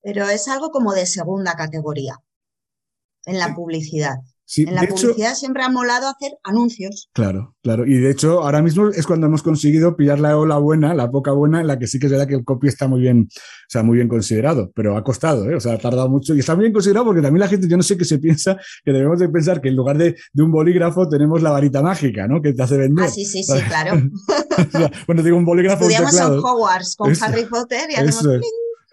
Pero 0.02 0.28
es 0.28 0.48
algo 0.48 0.72
como 0.72 0.94
de 0.94 1.06
segunda 1.06 1.54
categoría 1.56 2.18
en 3.26 3.40
la 3.40 3.56
publicidad 3.56 4.16
en 4.56 4.76
la 4.76 4.84
publicidad 4.84 5.36
siempre 5.36 5.64
ha 5.64 5.70
molado 5.70 6.08
hacer 6.08 6.32
anuncios. 6.44 7.10
Claro, 7.14 7.56
claro. 7.62 7.86
Y 7.86 7.96
de 7.96 8.12
hecho, 8.12 8.44
ahora 8.44 8.62
mismo 8.62 8.90
es 8.90 9.06
cuando 9.06 9.28
hemos 9.28 9.44
conseguido 9.44 9.96
pillar 9.96 10.20
la 10.20 10.38
ola 10.38 10.58
buena, 10.58 10.94
la 10.94 11.12
poca 11.12 11.32
buena, 11.32 11.62
en 11.62 11.68
la 11.68 11.78
que 11.78 11.88
sí 11.88 12.00
que 12.00 12.06
es 12.06 12.12
verdad 12.12 12.28
que 12.28 12.36
el 12.36 12.46
copy 12.46 12.68
está 12.68 12.88
muy 12.88 13.02
bien, 13.02 13.28
o 13.30 13.70
sea, 13.70 13.84
muy 13.84 13.98
bien 13.98 14.08
considerado, 14.08 14.72
pero 14.74 14.96
ha 14.96 15.04
costado, 15.04 15.50
¿eh? 15.50 15.56
o 15.56 15.60
sea, 15.60 15.74
ha 15.74 15.78
tardado 15.78 16.10
mucho. 16.10 16.34
Y 16.34 16.40
está 16.40 16.56
muy 16.56 16.64
bien 16.64 16.74
considerado 16.74 17.06
porque 17.06 17.22
también 17.22 17.42
la 17.42 17.48
gente, 17.48 17.68
yo 17.68 17.78
no 17.78 17.84
sé 17.84 17.98
qué 17.98 18.06
se 18.06 18.20
piensa, 18.20 18.58
que 18.84 18.92
debemos 18.92 19.20
de 19.20 19.30
pensar 19.30 19.60
que 19.60 19.70
en 19.70 19.76
lugar 19.76 19.98
de, 19.98 20.16
un 20.36 20.52
bolígrafo 20.52 21.10
tenemos 21.10 21.42
la 21.42 21.52
varita 21.52 21.82
mágica, 21.82 22.28
¿no? 22.28 22.42
Que 22.42 22.54
te 22.54 22.64
hace 22.64 22.78
vender. 22.78 23.06
Ah, 23.06 23.10
sí, 23.10 23.26
sí, 23.26 23.44
sí, 23.44 23.54
claro. 23.68 24.02
bueno, 25.08 25.24
digo 25.24 25.38
un 25.38 25.46
bolígrafo. 25.46 25.84
Estudiamos 25.84 26.18
en 26.18 26.40
Hogwarts 26.40 26.96
con 26.96 27.14
Harry 27.22 27.46
Potter 27.46 27.90
y 27.92 27.96
hacemos. 27.96 28.42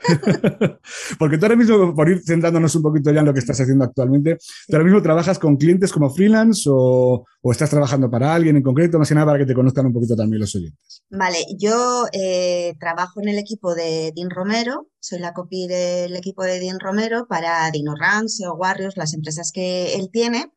Porque 1.19 1.39
tú 1.39 1.45
ahora 1.45 1.57
mismo, 1.57 1.95
por 1.95 2.09
ir 2.09 2.23
centrándonos 2.25 2.75
un 2.75 2.83
poquito 2.83 3.11
ya 3.11 3.21
en 3.21 3.27
lo 3.27 3.33
que 3.33 3.41
estás 3.41 3.61
haciendo 3.61 3.85
actualmente, 3.85 4.39
¿tú 4.67 4.77
ahora 4.77 4.85
mismo 4.85 5.03
trabajas 5.03 5.39
con 5.39 5.57
clientes 5.57 5.93
como 5.93 6.11
freelance 6.11 6.69
o, 6.71 7.25
estás 7.51 7.71
trabajando 7.71 8.11
para 8.11 8.35
alguien 8.35 8.57
en 8.57 8.63
concreto? 8.63 8.99
Más 8.99 9.09
que 9.09 9.15
nada 9.15 9.27
para 9.27 9.39
que 9.39 9.47
te 9.47 9.55
conozcan 9.55 9.87
un 9.87 9.93
poquito 9.93 10.17
también 10.17 10.41
los 10.41 10.55
oyentes. 10.55 11.03
Vale, 11.11 11.39
yo 11.59 12.07
eh, 12.13 12.75
trabajo 12.79 13.21
en 13.23 13.29
el 13.29 13.39
equipo 13.39 13.75
de 13.75 14.13
Dean 14.15 14.31
Romero, 14.31 14.89
soy 15.01 15.21
la 15.21 15.33
copy 15.33 15.67
del 15.67 16.17
equipo 16.17 16.43
de 16.43 16.61
Dean 16.61 16.81
Romero 16.81 17.27
para 17.29 17.71
Dino 17.71 17.95
Ranch 17.95 18.41
o 18.47 18.55
Warriors, 18.55 18.97
las 18.97 19.15
empresas 19.15 19.51
que 19.53 19.95
él 19.95 20.11
tiene. 20.13 20.51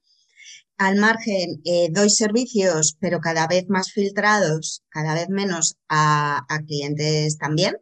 Al 0.78 0.98
margen, 0.98 1.60
eh, 1.66 1.90
doy 1.92 2.10
servicios, 2.10 2.98
pero 3.00 3.20
cada 3.20 3.48
vez 3.48 3.66
más 3.68 3.92
filtrados, 3.92 4.84
cada 4.90 5.16
vez 5.16 5.28
menos 5.28 5.76
a 5.90 6.46
clientes 6.68 7.40
también. 7.40 7.78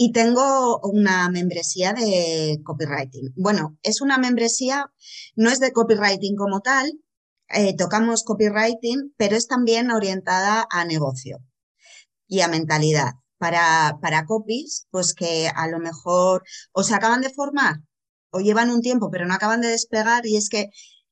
Y 0.00 0.12
tengo 0.12 0.78
una 0.84 1.28
membresía 1.28 1.92
de 1.92 2.60
copywriting. 2.64 3.32
Bueno, 3.36 3.76
es 3.82 4.00
una 4.00 4.16
membresía, 4.16 4.92
no 5.34 5.50
es 5.50 5.58
de 5.58 5.72
copywriting 5.72 6.36
como 6.36 6.60
tal, 6.60 6.92
eh, 7.48 7.74
tocamos 7.76 8.22
copywriting, 8.22 9.12
pero 9.16 9.34
es 9.34 9.48
también 9.48 9.90
orientada 9.90 10.66
a 10.70 10.84
negocio 10.84 11.38
y 12.28 12.42
a 12.42 12.48
mentalidad. 12.48 13.14
Para, 13.38 13.98
para 14.00 14.24
copies, 14.24 14.86
pues 14.90 15.14
que 15.14 15.48
a 15.48 15.66
lo 15.68 15.78
mejor 15.80 16.44
o 16.72 16.82
se 16.84 16.94
acaban 16.94 17.20
de 17.20 17.30
formar 17.30 17.76
o 18.30 18.40
llevan 18.40 18.70
un 18.70 18.82
tiempo, 18.82 19.10
pero 19.10 19.26
no 19.26 19.34
acaban 19.34 19.60
de 19.60 19.68
despegar 19.68 20.26
y 20.26 20.36
es 20.36 20.48
que 20.48 20.70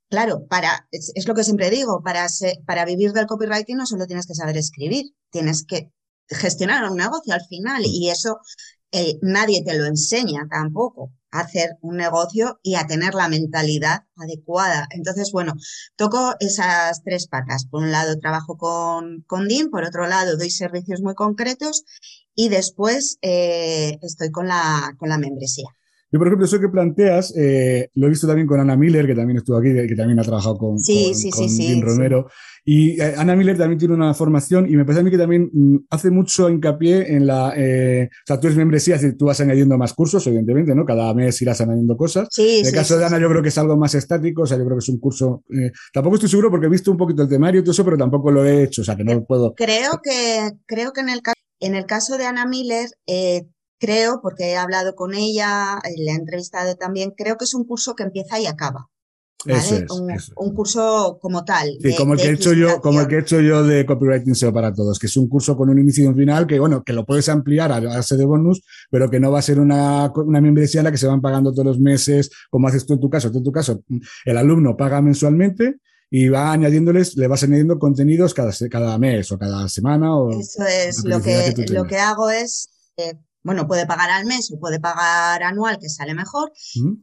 Claro, 0.08 0.46
para, 0.46 0.86
es, 0.92 1.10
es, 1.16 1.26
lo 1.26 1.34
que 1.34 1.42
siempre 1.42 1.68
digo, 1.68 2.00
para, 2.02 2.28
para 2.64 2.84
vivir 2.84 3.12
del 3.12 3.26
copywriting 3.26 3.76
no 3.76 3.86
solo 3.86 4.06
tienes 4.06 4.26
que 4.26 4.34
saber 4.36 4.56
escribir, 4.56 5.06
tienes 5.30 5.64
que 5.66 5.90
gestionar 6.28 6.88
un 6.90 6.96
negocio 6.96 7.34
al 7.34 7.44
final 7.48 7.82
y 7.84 8.10
eso 8.10 8.38
eh, 8.92 9.18
nadie 9.22 9.62
te 9.64 9.76
lo 9.76 9.86
enseña 9.86 10.46
tampoco 10.50 11.12
a 11.30 11.40
hacer 11.40 11.76
un 11.82 11.96
negocio 11.96 12.58
y 12.62 12.76
a 12.76 12.86
tener 12.86 13.14
la 13.14 13.28
mentalidad 13.28 14.04
adecuada. 14.16 14.86
Entonces, 14.90 15.30
bueno, 15.32 15.54
toco 15.96 16.34
esas 16.40 17.02
tres 17.02 17.26
patas. 17.28 17.66
Por 17.66 17.82
un 17.82 17.92
lado, 17.92 18.18
trabajo 18.18 18.56
con, 18.56 19.22
con 19.26 19.48
DIN, 19.48 19.70
por 19.70 19.84
otro 19.84 20.06
lado, 20.06 20.36
doy 20.36 20.50
servicios 20.50 21.02
muy 21.02 21.14
concretos 21.14 21.84
y 22.34 22.48
después 22.48 23.18
eh, 23.22 23.98
estoy 24.02 24.30
con 24.30 24.48
la, 24.48 24.94
con 24.98 25.08
la 25.08 25.18
membresía. 25.18 25.68
Yo, 26.12 26.20
por 26.20 26.28
ejemplo, 26.28 26.46
eso 26.46 26.60
que 26.60 26.68
planteas, 26.68 27.34
eh, 27.36 27.90
lo 27.94 28.06
he 28.06 28.10
visto 28.10 28.28
también 28.28 28.46
con 28.46 28.60
Ana 28.60 28.76
Miller, 28.76 29.06
que 29.06 29.14
también 29.14 29.38
estuvo 29.38 29.56
aquí, 29.56 29.72
que 29.72 29.96
también 29.96 30.20
ha 30.20 30.22
trabajado 30.22 30.56
con, 30.56 30.76
con, 30.76 31.82
Romero. 31.82 32.28
Y 32.64 33.00
eh, 33.00 33.14
Ana 33.16 33.34
Miller 33.34 33.58
también 33.58 33.78
tiene 33.78 33.94
una 33.94 34.14
formación 34.14 34.68
y 34.68 34.76
me 34.76 34.84
parece 34.84 35.00
a 35.00 35.04
mí 35.04 35.10
que 35.10 35.18
también 35.18 35.50
mm, 35.52 35.76
hace 35.90 36.10
mucho 36.10 36.48
hincapié 36.48 37.14
en 37.14 37.26
la... 37.26 37.54
Eh, 37.56 38.08
o 38.10 38.26
sea, 38.26 38.38
tú 38.38 38.46
eres 38.46 38.56
membresía, 38.56 38.98
tú 39.16 39.26
vas 39.26 39.40
añadiendo 39.40 39.76
más 39.78 39.94
cursos, 39.94 40.24
evidentemente, 40.28 40.74
¿no? 40.74 40.84
Cada 40.84 41.12
mes 41.12 41.40
irás 41.42 41.60
añadiendo 41.60 41.96
cosas. 41.96 42.28
en 42.38 42.66
el 42.66 42.72
caso 42.72 42.98
de 42.98 43.04
Ana 43.04 43.18
yo 43.18 43.28
creo 43.28 43.42
que 43.42 43.48
es 43.48 43.58
algo 43.58 43.76
más 43.76 43.94
estático, 43.94 44.42
o 44.42 44.46
sea, 44.46 44.58
yo 44.58 44.64
creo 44.64 44.76
que 44.76 44.82
es 44.82 44.88
un 44.88 44.98
curso... 44.98 45.42
tampoco 45.92 46.16
estoy 46.16 46.28
seguro 46.28 46.50
porque 46.50 46.66
he 46.66 46.70
visto 46.70 46.90
un 46.90 46.96
poquito 46.96 47.22
el 47.22 47.28
temario 47.28 47.60
y 47.60 47.64
todo 47.64 47.72
eso, 47.72 47.84
pero 47.84 47.96
tampoco 47.96 48.30
lo 48.30 48.44
he 48.44 48.64
hecho, 48.64 48.82
o 48.82 48.84
sea, 48.84 48.96
que 48.96 49.04
no 49.04 49.24
puedo... 49.24 49.54
Creo 49.54 50.00
que, 50.02 50.50
creo 50.66 50.92
que 50.92 51.00
en 51.00 51.08
el, 51.08 51.20
en 51.60 51.74
el 51.74 51.86
caso 51.86 52.16
de 52.16 52.26
Ana 52.26 52.46
Miller 52.46 52.88
creo, 53.78 54.20
porque 54.22 54.50
he 54.50 54.56
hablado 54.56 54.94
con 54.94 55.14
ella, 55.14 55.78
eh, 55.84 55.94
le 55.96 56.12
he 56.12 56.14
entrevistado 56.14 56.76
también, 56.76 57.12
creo 57.16 57.36
que 57.36 57.44
es 57.44 57.54
un 57.54 57.64
curso 57.64 57.94
que 57.94 58.04
empieza 58.04 58.38
y 58.38 58.46
acaba. 58.46 58.88
un, 60.36 60.54
curso 60.54 61.18
como 61.20 61.44
tal. 61.44 61.68
Sí, 61.80 61.94
como, 61.96 62.14
el 62.14 62.20
que 62.20 62.28
he 62.28 62.32
hecho 62.32 62.52
yo, 62.52 62.80
como 62.80 63.00
el 63.00 63.06
que 63.06 63.16
he 63.16 63.20
hecho 63.20 63.40
yo 63.40 63.62
de 63.62 63.86
Copywriting 63.86 64.34
SEO 64.34 64.52
para 64.52 64.74
todos, 64.74 64.98
que 64.98 65.06
es 65.06 65.16
un 65.16 65.28
curso 65.28 65.56
con 65.56 65.68
un 65.68 65.78
inicio 65.78 66.04
y 66.04 66.08
un 66.08 66.16
final 66.16 66.46
que, 66.46 66.58
bueno, 66.58 66.82
que 66.82 66.92
lo 66.92 67.04
puedes 67.04 67.28
ampliar 67.28 67.70
a 67.70 67.80
base 67.80 68.16
de 68.16 68.24
bonus, 68.24 68.62
pero 68.90 69.08
que 69.10 69.20
no 69.20 69.30
va 69.30 69.38
a 69.38 69.42
ser 69.42 69.60
una, 69.60 70.10
una 70.14 70.40
membresía 70.40 70.80
en 70.80 70.86
la 70.86 70.90
que 70.90 70.98
se 70.98 71.06
van 71.06 71.20
pagando 71.20 71.52
todos 71.52 71.66
los 71.66 71.78
meses, 71.78 72.30
como 72.50 72.68
haces 72.68 72.86
tú 72.86 72.94
en 72.94 73.00
tu 73.00 73.10
caso. 73.10 73.30
Tú 73.30 73.38
en 73.38 73.44
tu 73.44 73.52
caso, 73.52 73.82
el 74.24 74.36
alumno 74.36 74.76
paga 74.76 75.00
mensualmente 75.00 75.76
y 76.10 76.28
va 76.28 76.52
añadiéndoles, 76.52 77.16
le 77.16 77.26
vas 77.26 77.42
añadiendo 77.42 77.78
contenidos 77.78 78.32
cada, 78.32 78.52
cada 78.70 78.98
mes 78.98 79.30
o 79.32 79.38
cada 79.38 79.68
semana. 79.68 80.16
O 80.16 80.30
Eso 80.30 80.64
es, 80.64 81.04
lo 81.04 81.20
que, 81.20 81.54
lo 81.70 81.84
que 81.84 81.98
hago 81.98 82.30
es 82.30 82.70
eh, 82.96 83.14
bueno, 83.46 83.68
puede 83.68 83.86
pagar 83.86 84.10
al 84.10 84.26
mes 84.26 84.50
o 84.52 84.58
puede 84.58 84.80
pagar 84.80 85.44
anual, 85.44 85.78
que 85.78 85.88
sale 85.88 86.14
mejor, 86.14 86.52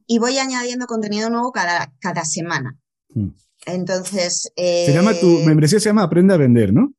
y 0.05 0.19
voy 0.19 0.37
añadiendo 0.37 0.87
contenido 0.87 1.29
nuevo 1.29 1.53
cada, 1.53 1.93
cada 1.99 2.25
semana. 2.25 2.77
Entonces. 3.65 4.51
se 4.53 4.91
llama 4.93 5.13
tu 5.13 5.39
eh, 5.39 5.45
membresía, 5.45 5.79
se 5.79 5.87
llama 5.87 6.03
Aprende 6.03 6.33
a 6.33 6.37
Vender, 6.37 6.73
¿no? 6.73 6.93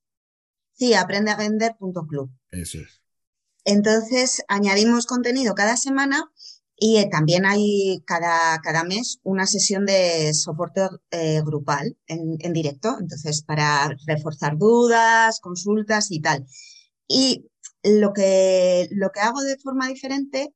Sí, 0.73 0.95
aprendeavender.club. 0.95 2.31
Eso 2.53 2.79
es. 2.79 3.03
Entonces, 3.67 4.43
añadimos 4.49 5.05
contenido 5.05 5.55
cada 5.55 5.77
semana 5.77 6.25
y 6.75 6.97
eh, 6.97 7.09
también 7.13 7.45
hay 7.45 8.03
cada, 8.07 8.59
cada 8.63 8.83
mes 8.83 9.21
una 9.25 9.47
sesión 9.47 9.85
de 9.85 10.33
soporte 10.33 10.89
eh, 11.11 11.43
grupal 11.45 11.99
en, 12.07 12.39
en, 12.41 12.53
directo, 12.55 12.97
entonces 12.99 13.43
para 13.43 13.95
reforzar 14.07 14.57
dudas, 14.57 15.39
consultas 15.41 16.11
y 16.11 16.21
tal. 16.21 16.47
Y 17.07 17.45
lo 17.85 18.13
que, 18.13 18.89
lo 18.91 19.11
que 19.11 19.21
hago 19.21 19.41
de 19.43 19.59
forma 19.59 19.89
diferente, 19.89 20.55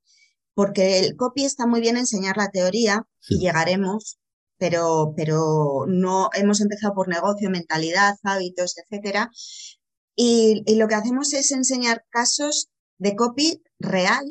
porque 0.54 0.98
el 0.98 1.16
copy 1.16 1.44
está 1.44 1.66
muy 1.66 1.80
bien 1.80 1.96
enseñar 1.96 2.36
la 2.36 2.50
teoría 2.50 3.06
y 3.28 3.38
llegaremos, 3.38 4.18
pero, 4.56 5.12
pero 5.16 5.84
no 5.86 6.30
hemos 6.34 6.60
empezado 6.60 6.94
por 6.94 7.08
negocio, 7.08 7.50
mentalidad, 7.50 8.14
hábitos, 8.24 8.74
etcétera. 8.78 9.30
Y, 10.16 10.64
lo 10.76 10.88
que 10.88 10.96
hacemos 10.96 11.32
es 11.32 11.52
enseñar 11.52 12.04
casos 12.10 12.68
de 12.98 13.14
copy 13.14 13.62
real, 13.78 14.24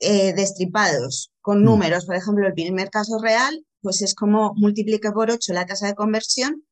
eh, 0.00 0.32
destripados, 0.34 1.30
con 1.42 1.60
mm. 1.60 1.64
números. 1.64 2.06
Por 2.06 2.16
ejemplo, 2.16 2.46
el 2.46 2.54
primer 2.54 2.88
caso 2.88 3.18
real, 3.20 3.66
pues 3.82 4.00
es 4.00 4.14
como 4.14 4.54
multiplica 4.56 5.12
por 5.12 5.30
8 5.30 5.52
la 5.52 5.66
tasa 5.66 5.88
de 5.88 5.94
conversión 5.94 6.64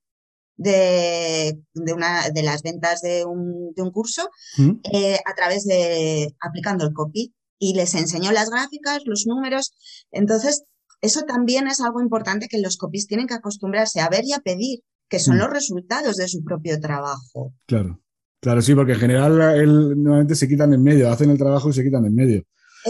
de, 0.60 1.58
de, 1.72 1.92
una, 1.92 2.28
de 2.28 2.42
las 2.42 2.62
ventas 2.62 3.00
de 3.00 3.24
un, 3.24 3.72
de 3.74 3.82
un 3.82 3.90
curso 3.90 4.28
mm. 4.58 4.70
eh, 4.92 5.18
a 5.24 5.34
través 5.34 5.64
de 5.64 6.34
aplicando 6.40 6.84
el 6.84 6.92
copy. 6.92 7.34
Y 7.62 7.74
les 7.74 7.94
enseño 7.94 8.32
las 8.32 8.48
gráficas, 8.48 9.02
los 9.04 9.26
números. 9.26 9.74
Entonces, 10.10 10.64
eso 11.02 11.22
también 11.22 11.66
es 11.66 11.80
algo 11.80 12.00
importante 12.00 12.48
que 12.48 12.58
los 12.58 12.78
copies 12.78 13.06
tienen 13.06 13.26
que 13.26 13.34
acostumbrarse 13.34 14.00
a 14.00 14.08
ver 14.08 14.24
y 14.24 14.32
a 14.32 14.38
pedir, 14.38 14.80
que 15.10 15.18
son 15.18 15.36
mm. 15.36 15.40
los 15.40 15.50
resultados 15.50 16.16
de 16.16 16.28
su 16.28 16.42
propio 16.42 16.80
trabajo. 16.80 17.52
Claro, 17.66 18.00
claro, 18.40 18.62
sí, 18.62 18.74
porque 18.74 18.92
en 18.92 19.00
general 19.00 19.40
él, 19.58 20.02
normalmente 20.02 20.36
se 20.36 20.48
quitan 20.48 20.72
en 20.72 20.82
medio, 20.82 21.10
hacen 21.10 21.30
el 21.30 21.36
trabajo 21.36 21.68
y 21.68 21.74
se 21.74 21.84
quitan 21.84 22.06
en 22.06 22.14
medio. 22.14 22.44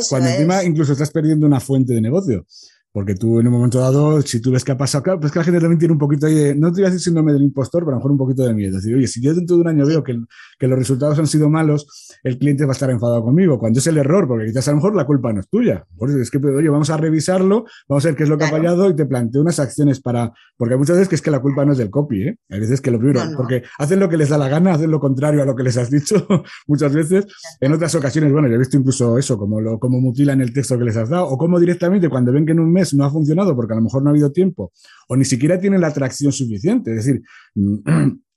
Cuando 0.09 0.29
encima 0.29 0.63
incluso 0.63 0.93
estás 0.93 1.11
perdiendo 1.11 1.47
una 1.49 1.59
fuente 1.59 1.93
de 1.93 2.01
negocio. 2.01 2.47
Porque 2.93 3.15
tú 3.15 3.39
en 3.39 3.47
un 3.47 3.53
momento 3.53 3.79
dado, 3.79 4.21
si 4.23 4.41
tú 4.41 4.51
ves 4.51 4.65
que 4.65 4.73
ha 4.73 4.77
pasado, 4.77 5.05
claro, 5.05 5.21
pues 5.21 5.31
que 5.31 5.39
la 5.39 5.45
gente 5.45 5.61
también 5.61 5.79
tiene 5.79 5.93
un 5.93 5.99
poquito 5.99 6.27
de, 6.27 6.57
no 6.57 6.73
te 6.73 6.81
voy 6.81 6.83
a 6.83 6.91
decir 6.91 7.01
síndrome 7.01 7.33
del 7.33 7.43
impostor, 7.43 7.85
pero 7.85 7.93
a 7.93 7.95
lo 7.95 7.99
mejor 7.99 8.11
un 8.11 8.19
poquito 8.19 8.43
de 8.43 8.53
miedo. 8.53 8.79
Es 8.79 8.83
decir, 8.83 8.97
oye, 8.97 9.07
si 9.07 9.23
yo 9.23 9.33
dentro 9.33 9.57
de 9.57 9.63
un 9.63 9.69
año 9.69 9.87
veo 9.87 10.03
que, 10.03 10.19
que, 10.59 10.67
los 10.67 10.77
resultados 10.77 11.17
han 11.21 11.29
sido 11.29 11.49
malos, 11.49 11.87
el 12.25 12.37
cliente 12.39 12.65
va 12.65 12.73
a 12.73 12.73
estar 12.73 12.91
enfadado 12.91 13.23
conmigo. 13.23 13.61
Cuando 13.61 13.79
es 13.79 13.87
el 13.87 13.97
error, 13.97 14.27
porque 14.27 14.47
quizás 14.47 14.67
a 14.67 14.73
lo 14.73 14.79
mejor 14.79 14.97
la 14.97 15.07
culpa 15.07 15.33
no 15.33 15.39
es 15.39 15.49
tuya. 15.49 15.85
Por 15.97 16.11
es 16.11 16.31
que, 16.33 16.39
oye, 16.39 16.69
vamos 16.69 16.91
a 16.91 16.97
revisarlo, 16.97 17.65
vamos 17.89 18.05
a 18.05 18.09
ver 18.09 18.17
qué 18.17 18.25
es 18.25 18.29
lo 18.29 18.37
que 18.37 18.45
ha 18.45 18.51
fallado 18.51 18.91
y 18.91 18.97
te 18.97 19.07
planteo 19.07 19.41
unas 19.43 19.61
acciones 19.61 20.01
para, 20.01 20.33
porque 20.57 20.77
muchas 20.77 20.97
veces 20.97 21.09
que 21.09 21.15
es 21.15 21.23
que 21.23 21.31
la 21.31 21.41
culpa 21.41 21.65
no 21.65 21.73
es 21.73 21.79
del 21.79 21.91
copy, 21.91 22.25
¿eh? 22.25 22.39
Hay 22.49 22.59
veces 22.59 22.81
que 22.81 22.91
lo 22.91 22.99
primero, 22.99 23.21
porque 23.37 23.63
hacen 23.79 24.01
lo 24.01 24.09
que 24.09 24.17
les 24.17 24.31
da 24.31 24.37
la 24.37 24.49
gana, 24.49 24.75
hacen 24.75 24.91
lo 24.91 24.99
contrario 24.99 25.43
a 25.43 25.45
lo 25.45 25.55
que 25.55 25.63
les 25.63 25.77
has 25.77 25.91
dicho 25.91 26.27
muchas 26.67 26.93
veces. 26.93 27.27
En 27.61 27.73
otras 27.73 27.95
ocasiones, 27.95 28.33
bueno, 28.33 28.49
yo 28.49 28.55
he 28.55 28.59
visto 28.59 28.77
incluso 28.77 29.17
eso, 29.17 29.39
como 29.39 29.61
lo, 29.61 29.79
como 29.79 30.01
mutilan 30.01 30.41
el 30.41 30.53
texto 30.53 30.77
que 30.77 30.85
les 30.85 30.97
has 30.97 31.09
dado, 31.09 31.29
o 31.29 31.39
como 31.39 31.61
directamente 31.61 32.09
cuando 32.09 32.33
ven 32.33 32.45
que 32.45 32.53
en 32.53 32.59
un 32.59 32.73
mes 32.73 32.80
no 32.93 33.05
ha 33.05 33.11
funcionado, 33.11 33.55
porque 33.55 33.73
a 33.73 33.77
lo 33.77 33.83
mejor 33.83 34.03
no 34.03 34.11
ha 34.11 34.13
habido 34.13 34.33
tiempo, 34.33 34.73
o 35.09 35.17
ni 35.17 35.25
siquiera 35.25 35.61
tienen 35.61 35.81
la 35.81 35.89
atracción 35.89 36.33
suficiente. 36.33 36.91
Es 36.97 37.05
decir, 37.05 37.23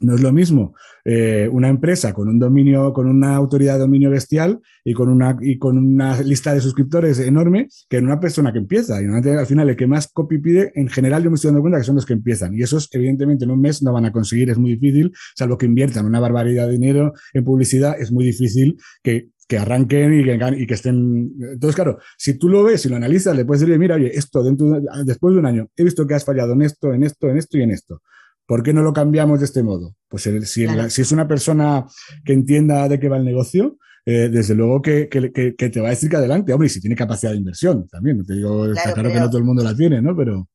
no 0.00 0.14
es 0.14 0.22
lo 0.22 0.32
mismo 0.32 0.74
eh, 1.04 1.48
una 1.52 1.68
empresa 1.68 2.12
con 2.12 2.28
un 2.28 2.38
dominio, 2.38 2.92
con 2.92 3.06
una 3.06 3.36
autoridad 3.36 3.74
de 3.74 3.80
dominio 3.80 4.10
bestial 4.10 4.60
y 4.82 4.94
con 4.94 5.08
una, 5.08 5.36
y 5.40 5.58
con 5.58 5.76
una 5.76 6.20
lista 6.22 6.54
de 6.54 6.60
suscriptores 6.60 7.18
enorme 7.20 7.68
que 7.88 7.98
una 7.98 8.18
persona 8.18 8.52
que 8.52 8.58
empieza. 8.58 9.00
Y 9.02 9.06
al 9.06 9.46
final 9.46 9.68
el 9.68 9.76
que 9.76 9.86
más 9.86 10.08
copy 10.08 10.38
pide, 10.38 10.72
en 10.74 10.88
general 10.88 11.22
yo 11.22 11.30
me 11.30 11.34
estoy 11.34 11.48
dando 11.48 11.60
cuenta 11.60 11.78
que 11.78 11.84
son 11.84 11.96
los 11.96 12.06
que 12.06 12.14
empiezan. 12.14 12.54
Y 12.54 12.62
esos 12.62 12.88
evidentemente 12.92 13.44
en 13.44 13.50
un 13.50 13.60
mes 13.60 13.82
no 13.82 13.92
van 13.92 14.06
a 14.06 14.12
conseguir, 14.12 14.50
es 14.50 14.58
muy 14.58 14.74
difícil, 14.76 15.12
salvo 15.36 15.58
que 15.58 15.66
inviertan 15.66 16.06
una 16.06 16.20
barbaridad 16.20 16.66
de 16.66 16.72
dinero 16.72 17.12
en 17.34 17.44
publicidad, 17.44 18.00
es 18.00 18.10
muy 18.10 18.24
difícil 18.24 18.78
que 19.02 19.28
que 19.50 19.58
arranquen 19.58 20.14
y 20.14 20.24
que, 20.24 20.38
y 20.58 20.66
que, 20.68 20.74
estén. 20.74 21.34
Entonces, 21.40 21.74
claro, 21.74 21.98
si 22.16 22.34
tú 22.34 22.48
lo 22.48 22.62
ves 22.62 22.86
y 22.86 22.88
lo 22.88 22.94
analizas, 22.94 23.34
le 23.34 23.44
puedes 23.44 23.62
decir, 23.62 23.76
mira, 23.80 23.96
oye, 23.96 24.16
esto 24.16 24.44
dentro 24.44 24.80
después 25.04 25.34
de 25.34 25.40
un 25.40 25.46
año, 25.46 25.68
he 25.76 25.82
visto 25.82 26.06
que 26.06 26.14
has 26.14 26.24
fallado 26.24 26.52
en 26.52 26.62
esto, 26.62 26.94
en 26.94 27.02
esto, 27.02 27.28
en 27.28 27.36
esto 27.36 27.58
y 27.58 27.62
en 27.62 27.72
esto. 27.72 28.00
¿Por 28.46 28.62
qué 28.62 28.72
no 28.72 28.82
lo 28.82 28.92
cambiamos 28.92 29.40
de 29.40 29.46
este 29.46 29.64
modo? 29.64 29.96
Pues 30.08 30.22
si, 30.22 30.66
si 30.90 31.02
es 31.02 31.12
una 31.12 31.26
persona 31.26 31.84
que 32.24 32.32
entienda 32.32 32.88
de 32.88 33.00
qué 33.00 33.08
va 33.08 33.16
el 33.16 33.24
negocio, 33.24 33.76
eh, 34.06 34.28
desde 34.30 34.54
luego 34.54 34.80
que, 34.80 35.08
que, 35.08 35.32
que, 35.56 35.68
te 35.68 35.80
va 35.80 35.88
a 35.88 35.90
decir 35.90 36.08
que 36.08 36.16
adelante, 36.16 36.52
hombre, 36.52 36.68
y 36.68 36.70
si 36.70 36.80
tiene 36.80 36.94
capacidad 36.94 37.32
de 37.32 37.38
inversión 37.38 37.88
también. 37.88 38.18
No 38.18 38.24
te 38.24 38.34
digo, 38.34 38.70
está 38.70 38.94
claro 38.94 39.10
que 39.10 39.18
no 39.18 39.28
todo 39.28 39.38
el 39.38 39.44
mundo 39.44 39.64
la 39.64 39.74
tiene, 39.74 40.00
¿no? 40.00 40.16
Pero. 40.16 40.48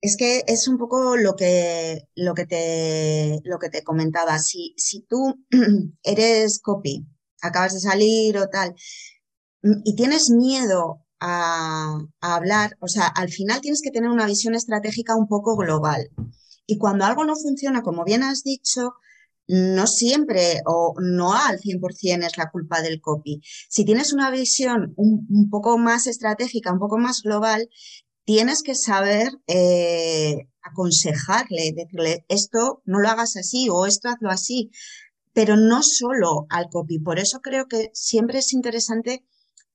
Es 0.00 0.16
que 0.16 0.44
es 0.46 0.68
un 0.68 0.78
poco 0.78 1.16
lo 1.16 1.34
que, 1.34 2.06
lo 2.14 2.34
que, 2.34 2.46
te, 2.46 3.40
lo 3.42 3.58
que 3.58 3.68
te 3.68 3.82
comentaba. 3.82 4.38
Si, 4.38 4.74
si 4.76 5.00
tú 5.08 5.44
eres 6.04 6.60
copy 6.60 7.04
acabas 7.42 7.74
de 7.74 7.80
salir 7.80 8.38
o 8.38 8.48
tal, 8.48 8.74
mm, 9.62 9.82
y 9.84 9.96
tienes 9.96 10.30
miedo 10.30 11.04
a, 11.20 11.98
hablar, 12.20 12.76
o 12.80 12.88
sea, 12.88 13.06
al 13.06 13.30
final 13.30 13.60
tienes 13.60 13.82
que 13.82 13.90
tener 13.90 14.10
una 14.10 14.26
visión 14.26 14.54
estratégica 14.54 15.16
un 15.16 15.28
poco 15.28 15.56
global. 15.56 16.10
Y 16.66 16.78
cuando 16.78 17.04
algo 17.04 17.24
no 17.24 17.36
funciona, 17.36 17.82
como 17.82 18.04
bien 18.04 18.22
has 18.22 18.42
dicho, 18.42 18.94
no 19.48 19.86
siempre 19.86 20.60
o 20.66 20.94
no 21.00 21.34
al 21.34 21.58
100% 21.60 22.26
es 22.26 22.36
la 22.38 22.50
culpa 22.50 22.80
del 22.82 23.00
copy. 23.00 23.40
Si 23.68 23.84
tienes 23.84 24.12
una 24.12 24.30
visión 24.30 24.94
un, 24.96 25.48
poco 25.50 25.78
más 25.78 26.06
estratégica, 26.06 26.72
un 26.72 26.78
poco 26.78 26.98
más 26.98 27.22
global, 27.22 27.68
tienes 28.24 28.62
que 28.62 28.74
saber 28.74 29.32
eh, 29.46 30.48
aconsejarle, 30.62 31.72
decirle, 31.74 32.24
esto 32.28 32.82
no 32.84 33.00
lo 33.00 33.08
hagas 33.08 33.36
así 33.36 33.68
o 33.70 33.86
esto 33.86 34.08
hazlo 34.08 34.30
así 34.30 34.70
pero 35.32 35.56
no 35.56 35.82
solo 35.82 36.46
al 36.50 36.68
copy. 36.70 36.98
Por 36.98 37.18
eso 37.18 37.40
creo 37.40 37.66
que 37.66 37.90
siempre 37.94 38.38
es 38.38 38.52
interesante 38.52 39.24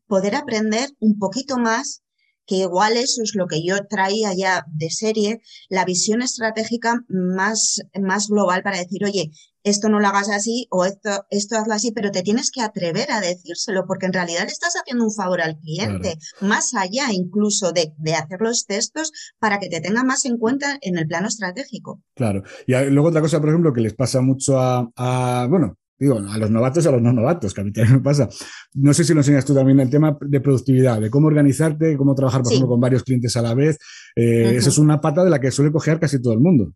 poder 0.08 0.36
aprender 0.36 0.90
un 1.00 1.18
poquito 1.18 1.58
más, 1.58 2.04
que 2.48 2.56
igual 2.56 2.98
eso 2.98 3.22
es 3.22 3.36
lo 3.36 3.46
que 3.46 3.64
yo 3.64 3.86
traía 3.88 4.34
ya 4.34 4.66
de 4.72 4.90
serie, 4.90 5.42
la 5.70 5.86
visión 5.86 6.22
estratégica 6.22 7.04
más, 7.10 7.82
más 8.02 8.30
global 8.30 8.64
para 8.64 8.80
decir, 8.80 9.04
oye, 9.06 9.32
esto 9.64 9.90
no 9.90 10.00
lo 10.00 10.08
hagas 10.08 10.30
así 10.30 10.68
o 10.72 10.86
esto, 10.86 11.26
esto 11.30 11.58
hazlo 11.58 11.74
así, 11.74 11.92
pero 11.92 12.10
te 12.10 12.22
tienes 12.22 12.52
que 12.52 12.62
atrever 12.62 13.12
a 13.12 13.20
decírselo 13.20 13.86
porque 13.86 14.06
en 14.06 14.14
realidad 14.14 14.44
le 14.44 14.52
estás 14.52 14.74
haciendo 14.82 15.04
un 15.04 15.14
favor 15.14 15.42
al 15.42 15.60
cliente, 15.60 16.18
más 16.40 16.74
allá 16.74 17.08
incluso 17.12 17.74
de, 17.74 17.94
de, 17.98 18.14
hacer 18.14 18.40
los 18.40 18.66
textos 18.66 19.12
para 19.40 19.60
que 19.60 19.68
te 19.68 19.82
tenga 19.82 20.04
más 20.04 20.24
en 20.24 20.38
cuenta 20.38 20.78
en 20.82 20.98
el 20.98 21.06
plano 21.06 21.28
estratégico. 21.28 22.02
Claro. 22.16 22.44
Y 22.66 22.74
luego 22.90 23.10
otra 23.10 23.22
cosa, 23.22 23.42
por 23.42 23.50
ejemplo, 23.50 23.74
que 23.74 23.82
les 23.82 23.94
pasa 23.94 24.22
mucho 24.22 24.58
a, 24.58 24.90
a 24.96 25.48
bueno, 25.50 25.78
digo, 26.00 26.20
a 26.20 26.38
los 26.38 26.52
novatos 26.52 26.86
y 26.86 26.88
a 26.88 26.92
los 26.92 27.02
no 27.02 27.12
novatos, 27.14 27.54
que 27.54 27.62
a 27.62 27.64
mí 27.64 27.72
también 27.72 27.98
me 27.98 28.02
pasa. 28.02 28.30
No 28.74 28.94
sé 28.94 29.04
si 29.04 29.14
lo 29.14 29.22
enseñas 29.22 29.46
tú 29.46 29.54
también 29.54 29.80
el 29.80 29.90
tema 29.90 30.18
de 30.22 30.42
productividad, 30.42 31.02
de 31.02 31.10
cómo 31.10 31.28
organizarte, 31.28 31.98
cómo 31.98 32.16
trabajar, 32.16 32.44
por 32.44 32.52
ejemplo, 32.52 32.70
con 32.70 32.80
varios 32.80 33.04
clientes 33.04 33.36
a 33.36 33.42
la 33.42 33.54
vez. 33.54 33.78
Eh, 34.16 34.56
Eso 34.56 34.70
es 34.70 34.78
una 34.78 35.02
pata 35.02 35.24
de 35.24 35.30
la 35.30 35.40
que 35.40 35.52
suele 35.52 35.72
cojear 35.72 36.00
casi 36.00 36.22
todo 36.22 36.34
el 36.34 36.40
mundo. 36.40 36.74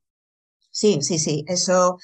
Sí, 0.71 0.99
sí, 1.01 1.19
sí. 1.19 1.43
Eso, 1.47 1.97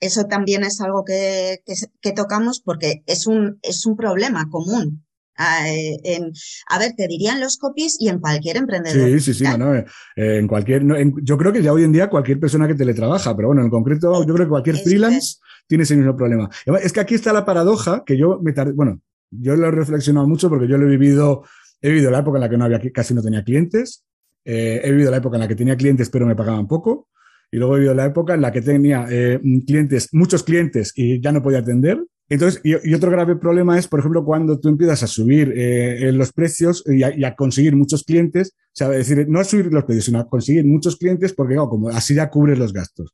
eso 0.00 0.24
también 0.24 0.62
es 0.64 0.80
algo 0.80 1.04
que, 1.04 1.58
que, 2.00 2.12
tocamos 2.12 2.62
porque 2.64 3.02
es 3.06 3.26
un, 3.26 3.58
es 3.62 3.84
un 3.84 3.96
problema 3.96 4.48
común. 4.48 5.04
A, 5.36 5.62
ah, 5.62 5.68
en, 5.68 6.32
a 6.68 6.78
ver, 6.78 6.92
te 6.94 7.08
dirían 7.08 7.40
los 7.40 7.56
copies 7.56 7.96
y 7.98 8.08
en 8.08 8.18
cualquier 8.18 8.58
emprendedor. 8.58 9.08
Sí, 9.18 9.20
sí, 9.20 9.34
sí, 9.34 9.44
no, 9.58 9.74
eh, 9.74 9.84
en 10.14 10.46
cualquier, 10.46 10.82
yo 11.22 11.38
creo 11.38 11.52
que 11.52 11.62
ya 11.62 11.72
hoy 11.72 11.84
en 11.84 11.92
día 11.92 12.10
cualquier 12.10 12.38
persona 12.38 12.68
que 12.68 12.74
teletrabaja, 12.74 13.34
pero 13.34 13.48
bueno, 13.48 13.62
en 13.62 13.70
concreto 13.70 14.24
yo 14.26 14.34
creo 14.34 14.46
que 14.46 14.50
cualquier 14.50 14.76
freelance 14.76 15.38
tiene 15.66 15.84
ese 15.84 15.96
mismo 15.96 16.14
problema. 16.14 16.50
Es 16.82 16.92
que 16.92 17.00
aquí 17.00 17.14
está 17.14 17.32
la 17.32 17.44
paradoja 17.44 18.04
que 18.04 18.18
yo 18.18 18.40
me 18.42 18.52
bueno, 18.74 19.00
yo 19.30 19.56
lo 19.56 19.68
he 19.68 19.70
reflexionado 19.70 20.28
mucho 20.28 20.48
porque 20.48 20.68
yo 20.68 20.76
lo 20.76 20.86
he 20.86 20.90
vivido, 20.90 21.44
he 21.80 21.88
vivido 21.88 22.10
la 22.10 22.18
época 22.18 22.36
en 22.36 22.42
la 22.42 22.50
que 22.50 22.58
no 22.58 22.64
había, 22.64 22.80
casi 22.92 23.14
no 23.14 23.22
tenía 23.22 23.42
clientes, 23.42 24.04
eh, 24.44 24.80
he 24.84 24.90
vivido 24.90 25.10
la 25.10 25.16
época 25.16 25.36
en 25.36 25.40
la 25.40 25.48
que 25.48 25.54
tenía 25.54 25.76
clientes 25.76 26.10
pero 26.10 26.26
me 26.26 26.36
pagaban 26.36 26.66
poco, 26.68 27.08
y 27.52 27.58
luego 27.58 27.76
he 27.76 27.80
vivido 27.80 27.94
la 27.94 28.06
época 28.06 28.34
en 28.34 28.40
la 28.40 28.50
que 28.50 28.62
tenía 28.62 29.06
eh, 29.10 29.38
clientes, 29.66 30.08
muchos 30.12 30.42
clientes 30.42 30.92
y 30.96 31.20
ya 31.20 31.30
no 31.32 31.42
podía 31.42 31.58
atender. 31.58 32.02
Entonces, 32.30 32.62
y, 32.64 32.94
otro 32.94 33.10
grave 33.10 33.36
problema 33.36 33.78
es, 33.78 33.86
por 33.86 34.00
ejemplo, 34.00 34.24
cuando 34.24 34.58
tú 34.58 34.70
empiezas 34.70 35.02
a 35.02 35.06
subir 35.06 35.52
eh, 35.54 36.10
los 36.12 36.32
precios 36.32 36.82
y 36.86 37.02
a, 37.02 37.34
conseguir 37.36 37.76
muchos 37.76 38.04
clientes, 38.04 38.54
o 38.56 38.70
sea, 38.72 38.88
decir, 38.88 39.26
no 39.28 39.38
a 39.38 39.44
subir 39.44 39.66
los 39.66 39.84
precios, 39.84 40.06
sino 40.06 40.18
a 40.18 40.26
conseguir 40.26 40.64
muchos 40.64 40.96
clientes 40.96 41.34
porque, 41.34 41.56
como 41.56 41.90
así 41.90 42.14
ya 42.14 42.30
cubres 42.30 42.58
los 42.58 42.72
gastos. 42.72 43.12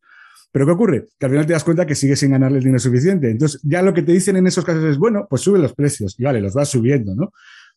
Pero 0.53 0.66
¿qué 0.66 0.72
ocurre? 0.72 1.09
Que 1.18 1.27
al 1.27 1.33
final 1.33 1.46
te 1.46 1.53
das 1.53 1.64
cuenta 1.64 1.85
que 1.85 1.96
sigues 1.96 2.20
sin 2.20 2.31
ganarle 2.31 2.59
el 2.59 2.64
dinero 2.64 2.79
suficiente. 2.79 3.29
Entonces, 3.29 3.61
ya 3.64 3.83
lo 3.83 3.92
que 3.92 4.03
te 4.03 4.12
dicen 4.12 4.37
en 4.37 4.46
esos 4.46 4.64
casos 4.64 4.85
es, 4.85 4.98
bueno, 4.98 5.27
pues 5.29 5.42
sube 5.42 5.59
los 5.59 5.74
precios 5.74 6.14
y 6.16 6.22
vale, 6.22 6.40
los 6.40 6.55
vas 6.55 6.68
subiendo, 6.68 7.12
¿no? 7.16 7.33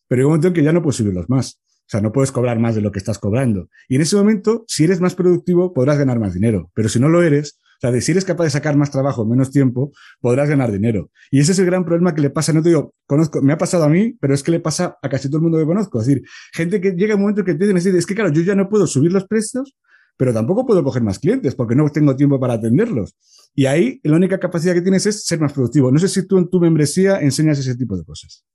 Pero 0.07 0.21
hay 0.21 0.25
un 0.25 0.29
momento 0.29 0.49
en 0.49 0.53
que 0.53 0.63
ya 0.63 0.71
no 0.71 0.83
puedes 0.83 0.97
subirlos 0.97 1.27
más. 1.27 1.59
O 1.81 1.91
sea, 1.91 2.01
no 2.01 2.11
puedes 2.11 2.31
cobrar 2.31 2.59
más 2.59 2.75
de 2.75 2.81
lo 2.81 2.91
que 2.91 2.99
estás 2.99 3.19
cobrando. 3.19 3.69
Y 3.89 3.95
en 3.95 4.01
ese 4.01 4.15
momento, 4.15 4.63
si 4.67 4.85
eres 4.85 5.01
más 5.01 5.15
productivo, 5.15 5.73
podrás 5.73 5.97
ganar 5.97 6.19
más 6.19 6.33
dinero. 6.33 6.71
Pero 6.73 6.87
si 6.87 6.99
no 6.99 7.09
lo 7.09 7.21
eres, 7.21 7.59
o 7.83 7.91
sea, 7.91 7.99
si 7.99 8.11
eres 8.11 8.25
capaz 8.25 8.43
de 8.45 8.49
sacar 8.51 8.77
más 8.77 8.91
trabajo 8.91 9.23
en 9.23 9.29
menos 9.29 9.49
tiempo, 9.49 9.91
podrás 10.19 10.47
ganar 10.47 10.71
dinero. 10.71 11.09
Y 11.31 11.39
ese 11.39 11.53
es 11.53 11.59
el 11.59 11.65
gran 11.65 11.83
problema 11.83 12.13
que 12.13 12.21
le 12.21 12.29
pasa, 12.29 12.53
no 12.53 12.61
te 12.61 12.69
digo, 12.69 12.93
conozco, 13.07 13.41
me 13.41 13.53
ha 13.53 13.57
pasado 13.57 13.83
a 13.85 13.89
mí, 13.89 14.15
pero 14.21 14.33
es 14.35 14.43
que 14.43 14.51
le 14.51 14.59
pasa 14.59 14.97
a 15.01 15.09
casi 15.09 15.27
todo 15.27 15.37
el 15.37 15.43
mundo 15.43 15.57
que 15.57 15.65
conozco. 15.65 15.99
Es 15.99 16.05
decir, 16.05 16.23
gente 16.53 16.79
que 16.79 16.91
llega 16.91 17.15
un 17.15 17.21
momento 17.21 17.43
que 17.43 17.55
te 17.55 17.65
dicen, 17.65 17.95
es 17.95 18.05
que 18.05 18.13
claro, 18.15 18.31
yo 18.31 18.41
ya 18.43 18.53
no 18.53 18.69
puedo 18.69 18.85
subir 18.85 19.11
los 19.11 19.25
precios, 19.25 19.75
pero 20.15 20.31
tampoco 20.31 20.65
puedo 20.67 20.83
coger 20.83 21.01
más 21.01 21.17
clientes 21.17 21.55
porque 21.55 21.73
no 21.73 21.89
tengo 21.89 22.15
tiempo 22.15 22.39
para 22.39 22.53
atenderlos. 22.53 23.15
Y 23.55 23.65
ahí 23.65 23.99
la 24.03 24.15
única 24.15 24.39
capacidad 24.39 24.75
que 24.75 24.81
tienes 24.81 25.07
es 25.07 25.25
ser 25.25 25.39
más 25.39 25.51
productivo. 25.51 25.91
No 25.91 25.97
sé 25.97 26.07
si 26.07 26.27
tú 26.27 26.37
en 26.37 26.49
tu 26.49 26.59
membresía 26.59 27.19
enseñas 27.19 27.57
ese 27.57 27.75
tipo 27.75 27.97
de 27.97 28.05
cosas. 28.05 28.45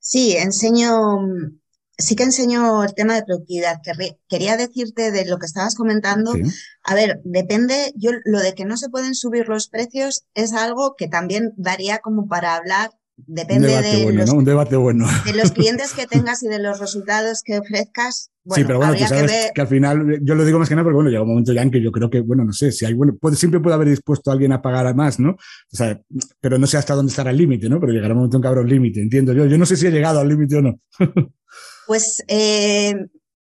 Sí, 0.00 0.34
enseño 0.38 1.28
sí 1.98 2.14
que 2.14 2.22
enseño 2.22 2.82
el 2.84 2.94
tema 2.94 3.14
de 3.14 3.24
productividad. 3.24 3.80
Quería 4.28 4.56
decirte 4.56 5.10
de 5.10 5.26
lo 5.26 5.38
que 5.38 5.46
estabas 5.46 5.74
comentando. 5.74 6.32
A 6.84 6.94
ver, 6.94 7.20
depende, 7.24 7.92
yo 7.96 8.12
lo 8.24 8.38
de 8.38 8.54
que 8.54 8.64
no 8.64 8.76
se 8.76 8.88
pueden 8.88 9.14
subir 9.14 9.48
los 9.48 9.68
precios 9.68 10.24
es 10.34 10.52
algo 10.52 10.94
que 10.96 11.08
también 11.08 11.52
daría 11.56 11.98
como 11.98 12.28
para 12.28 12.54
hablar. 12.54 12.90
Depende 13.26 13.82
de, 13.82 14.12
los, 14.12 14.30
Un 14.30 14.44
debate 14.44 14.76
bueno. 14.76 15.04
de 15.24 15.32
los 15.32 15.50
clientes 15.50 15.92
que 15.92 16.06
tengas 16.10 16.40
y 16.44 16.46
de 16.46 16.60
los 16.60 16.78
resultados 16.78 17.42
que 17.42 17.58
ofrezcas, 17.58 18.30
sí, 18.54 18.62
pero 18.64 18.78
bueno, 18.78 18.94
tú 18.94 19.04
sabes 19.06 19.50
que, 19.52 19.60
al 19.60 19.66
final, 19.66 20.20
yo 20.22 20.36
lo 20.36 20.44
digo 20.44 20.60
más 20.60 20.68
que 20.68 20.76
nada 20.76 20.84
porque 20.84 20.94
bueno, 20.94 21.10
llega 21.10 21.22
un 21.22 21.30
momento 21.30 21.52
ya 21.52 21.62
en 21.62 21.72
que 21.72 21.82
yo 21.82 21.90
creo 21.90 22.08
que, 22.10 22.20
bueno, 22.20 22.44
no 22.44 22.52
sé, 22.52 22.70
si 22.70 22.84
hay, 22.84 22.94
bueno, 22.94 23.18
siempre 23.34 23.58
puede 23.58 23.74
haber 23.74 23.88
dispuesto 23.88 24.30
a 24.30 24.34
alguien 24.34 24.52
a 24.52 24.62
pagar 24.62 24.94
más, 24.94 25.18
¿no? 25.18 25.30
O 25.30 25.76
sea, 25.76 26.00
pero 26.40 26.58
no 26.58 26.68
sé 26.68 26.76
hasta 26.76 26.94
dónde 26.94 27.10
estará 27.10 27.30
el 27.30 27.38
límite, 27.38 27.68
¿no? 27.68 27.80
Pero 27.80 27.92
llegará 27.92 28.14
un 28.14 28.18
momento 28.18 28.36
en 28.36 28.42
que 28.42 28.48
habrá 28.48 28.60
un 28.60 28.68
límite, 28.68 29.02
entiendo 29.02 29.32
yo. 29.32 29.46
Yo 29.46 29.58
no 29.58 29.66
sé 29.66 29.76
si 29.76 29.88
he 29.88 29.90
llegado 29.90 30.20
al 30.20 30.28
límite 30.28 30.54
o 30.54 30.62
no. 30.62 30.80
pues 31.88 32.24
eh, 32.28 32.94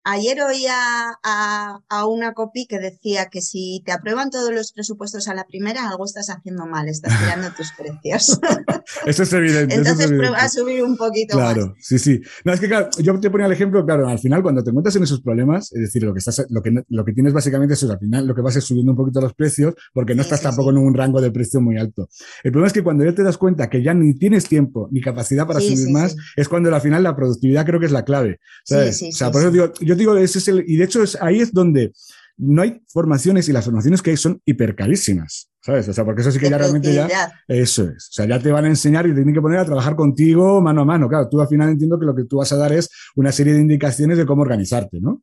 Ayer 0.04 0.40
oía 0.42 0.74
a, 1.22 1.78
a, 1.88 2.06
una 2.06 2.34
copy 2.34 2.66
que 2.66 2.78
decía 2.78 3.26
que 3.26 3.40
si 3.40 3.82
te 3.84 3.92
aprueban 3.92 4.30
todos 4.30 4.52
los 4.52 4.72
presupuestos 4.72 5.28
a 5.28 5.34
la 5.34 5.44
primera, 5.44 5.88
algo 5.88 6.04
estás 6.04 6.28
haciendo 6.28 6.66
mal, 6.66 6.88
estás 6.88 7.16
tirando 7.20 7.50
tus 7.56 7.72
precios. 7.72 8.40
eso 9.06 9.22
es 9.22 9.32
evidente. 9.32 9.76
Entonces 9.76 10.08
prueba 10.08 10.38
a 10.38 10.48
subir 10.48 10.82
un 10.82 10.96
poquito 10.96 11.36
claro, 11.36 11.68
más. 11.68 11.76
sí, 11.80 11.98
sí. 11.98 12.20
No, 12.44 12.52
es 12.52 12.60
que 12.60 12.68
claro, 12.68 12.88
yo 12.98 13.18
te 13.20 13.30
ponía 13.30 13.46
el 13.46 13.52
ejemplo, 13.52 13.84
claro, 13.84 14.08
al 14.08 14.18
final 14.18 14.42
cuando 14.42 14.64
te 14.64 14.70
encuentras 14.70 14.96
en 14.96 15.04
esos 15.04 15.20
problemas, 15.20 15.72
es 15.72 15.82
decir, 15.82 16.02
lo 16.02 16.12
que, 16.12 16.18
estás, 16.18 16.46
lo 16.48 16.62
que, 16.62 16.82
lo 16.88 17.04
que 17.04 17.12
tienes 17.12 17.32
básicamente 17.32 17.74
es 17.74 17.82
al 17.84 17.98
final 17.98 18.26
lo 18.26 18.34
que 18.34 18.42
vas 18.42 18.56
es 18.56 18.64
subiendo 18.64 18.92
un 18.92 18.96
poquito 18.96 19.20
los 19.20 19.34
precios 19.34 19.74
porque 19.92 20.14
no 20.14 20.22
estás 20.22 20.40
tampoco 20.42 20.70
en 20.70 20.78
un 20.78 20.94
rango 20.94 21.20
de 21.20 21.30
precio 21.30 21.60
muy 21.60 21.76
alto. 21.76 22.08
El 22.42 22.50
problema 22.50 22.66
es 22.66 22.72
que 22.72 22.82
cuando 22.82 23.04
ya 23.04 23.14
te 23.14 23.22
das 23.22 23.38
cuenta 23.38 23.70
que 23.70 23.82
ya 23.82 23.94
ni 23.94 24.14
tienes 24.14 24.48
tiempo 24.48 24.88
ni 24.90 25.00
capacidad 25.00 25.46
para 25.46 25.60
subir 25.60 25.90
más, 25.90 26.16
es 26.36 26.48
cuando 26.48 26.74
al 26.74 26.80
final 26.80 27.02
la 27.02 27.14
productividad 27.14 27.64
creo 27.64 27.78
que 27.78 27.86
es 27.86 27.92
la 27.92 28.04
clave. 28.04 28.40
¿sabes? 28.64 29.02
o 29.02 29.12
sea, 29.12 29.30
por 29.30 29.42
eso 29.42 29.50
digo, 29.50 29.72
yo 29.80 29.91
digo, 29.98 30.16
ese 30.16 30.38
es 30.38 30.48
el 30.48 30.64
y 30.66 30.76
de 30.76 30.84
hecho 30.84 31.02
es, 31.02 31.16
ahí 31.20 31.40
es 31.40 31.52
donde 31.52 31.92
no 32.36 32.62
hay 32.62 32.82
formaciones 32.88 33.48
y 33.48 33.52
las 33.52 33.64
formaciones 33.64 34.02
que 34.02 34.10
hay 34.10 34.16
son 34.16 34.40
hipercarísimas. 34.44 35.48
¿Sabes? 35.64 35.88
O 35.88 35.92
sea, 35.92 36.04
porque 36.04 36.22
eso 36.22 36.32
sí 36.32 36.40
que 36.40 36.50
ya 36.50 36.58
realmente 36.58 36.92
ya. 36.92 37.08
Eso 37.46 37.84
es. 37.84 38.08
O 38.08 38.12
sea, 38.12 38.26
ya 38.26 38.40
te 38.40 38.50
van 38.50 38.64
a 38.64 38.68
enseñar 38.68 39.06
y 39.06 39.10
te 39.10 39.16
tienen 39.16 39.32
que 39.32 39.40
poner 39.40 39.60
a 39.60 39.64
trabajar 39.64 39.94
contigo 39.94 40.60
mano 40.60 40.82
a 40.82 40.84
mano. 40.84 41.08
Claro, 41.08 41.28
tú 41.28 41.40
al 41.40 41.46
final 41.46 41.68
entiendo 41.68 42.00
que 42.00 42.06
lo 42.06 42.16
que 42.16 42.24
tú 42.24 42.38
vas 42.38 42.50
a 42.50 42.56
dar 42.56 42.72
es 42.72 42.90
una 43.14 43.30
serie 43.30 43.52
de 43.52 43.60
indicaciones 43.60 44.18
de 44.18 44.26
cómo 44.26 44.42
organizarte, 44.42 45.00
¿no? 45.00 45.22